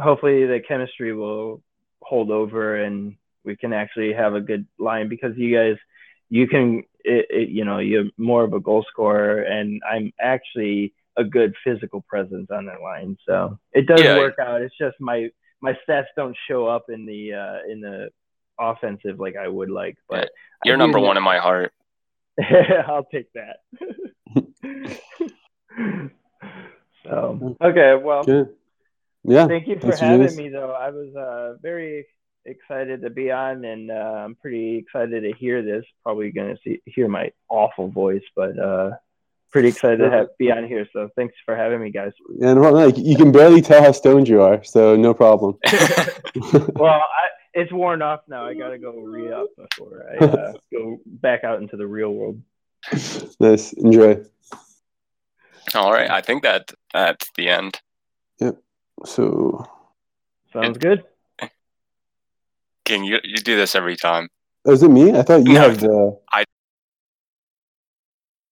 hopefully 0.00 0.46
the 0.46 0.60
chemistry 0.66 1.12
will 1.12 1.62
hold 2.02 2.30
over 2.30 2.76
and 2.76 3.16
we 3.44 3.56
can 3.56 3.72
actually 3.72 4.12
have 4.12 4.34
a 4.34 4.40
good 4.40 4.66
line 4.78 5.08
because 5.08 5.36
you 5.36 5.54
guys 5.54 5.76
you 6.30 6.46
can 6.46 6.82
it, 7.04 7.26
it, 7.30 7.48
you 7.48 7.64
know 7.64 7.78
you're 7.78 8.04
more 8.16 8.44
of 8.44 8.52
a 8.52 8.60
goal 8.60 8.84
scorer 8.90 9.42
and 9.42 9.80
i'm 9.90 10.12
actually 10.20 10.92
a 11.16 11.24
good 11.24 11.54
physical 11.64 12.00
presence 12.08 12.48
on 12.50 12.66
that 12.66 12.80
line 12.82 13.16
so 13.26 13.58
it 13.72 13.86
does 13.86 14.00
Yeah. 14.02 14.16
work 14.18 14.38
out 14.38 14.60
it's 14.62 14.76
just 14.78 14.96
my 15.00 15.28
my 15.60 15.76
stats 15.88 16.06
don't 16.16 16.36
show 16.48 16.66
up 16.66 16.86
in 16.88 17.06
the 17.06 17.32
uh 17.34 17.58
in 17.70 17.80
the 17.80 18.10
offensive 18.60 19.18
like 19.18 19.36
i 19.36 19.48
would 19.48 19.70
like 19.70 19.96
but 20.08 20.30
You're 20.64 20.76
I 20.76 20.78
number 20.78 20.98
do- 20.98 21.04
one 21.04 21.16
in 21.16 21.22
my 21.22 21.38
heart. 21.38 21.72
I'll 22.88 23.04
take 23.12 23.28
that. 23.34 23.56
so 27.04 27.56
okay, 27.62 27.94
well, 28.02 28.24
Good. 28.24 28.48
Yeah. 29.28 29.46
thank 29.46 29.68
you 29.68 29.76
for 29.76 29.82
Thanks 29.82 30.00
for 30.00 30.04
having 30.06 30.36
me. 30.36 30.48
Though 30.48 30.72
I 30.72 30.90
was 30.90 31.14
uh, 31.14 31.58
very 31.62 32.06
excited 32.44 33.02
to 33.02 33.10
be 33.10 33.30
on, 33.30 33.64
and 33.64 33.90
uh, 33.90 33.94
I'm 33.94 34.34
pretty 34.34 34.76
excited 34.76 35.22
to 35.22 35.32
hear 35.38 35.62
this. 35.62 35.84
Probably 36.02 36.30
going 36.30 36.54
to 36.54 36.60
see 36.62 36.80
hear 36.86 37.08
my 37.08 37.32
awful 37.48 37.88
voice, 37.88 38.22
but 38.34 38.58
uh, 38.58 38.90
pretty 39.50 39.68
excited 39.68 39.98
to 39.98 40.10
have, 40.10 40.26
be 40.38 40.50
on 40.50 40.66
here. 40.66 40.86
So 40.92 41.08
thanks 41.16 41.34
for 41.44 41.56
having 41.56 41.80
me, 41.80 41.90
guys. 41.90 42.12
Yeah, 42.38 42.54
no 42.54 42.60
problem. 42.62 42.84
Like, 42.84 42.98
you 42.98 43.16
can 43.16 43.32
barely 43.32 43.62
tell 43.62 43.82
how 43.82 43.92
stoned 43.92 44.28
you 44.28 44.42
are, 44.42 44.62
so 44.64 44.96
no 44.96 45.14
problem. 45.14 45.58
Well, 46.74 46.92
I, 46.92 47.28
it's 47.54 47.72
worn 47.72 48.02
off 48.02 48.20
now. 48.28 48.46
I 48.46 48.54
got 48.54 48.68
to 48.68 48.78
go 48.78 48.92
re 48.92 49.32
up 49.32 49.48
before 49.56 50.06
I 50.12 50.24
uh, 50.24 50.52
go 50.72 50.98
back 51.06 51.42
out 51.44 51.60
into 51.60 51.76
the 51.76 51.86
real 51.86 52.12
world. 52.12 52.40
nice. 53.40 53.72
Enjoy. 53.72 54.22
All 55.74 55.92
right, 55.92 56.08
I 56.08 56.20
think 56.20 56.44
that 56.44 56.70
that's 56.92 57.30
the 57.36 57.48
end. 57.48 57.80
So, 59.04 59.66
Sounds 60.52 60.78
good. 60.78 61.04
King, 62.84 63.04
you 63.04 63.18
you 63.22 63.36
do 63.36 63.54
this 63.56 63.74
every 63.74 63.96
time. 63.96 64.28
Oh, 64.64 64.72
is 64.72 64.82
it 64.82 64.90
me? 64.90 65.12
I 65.12 65.22
thought 65.22 65.46
you 65.46 65.52
No. 65.54 65.60
have 65.60 65.78
the. 65.80 66.18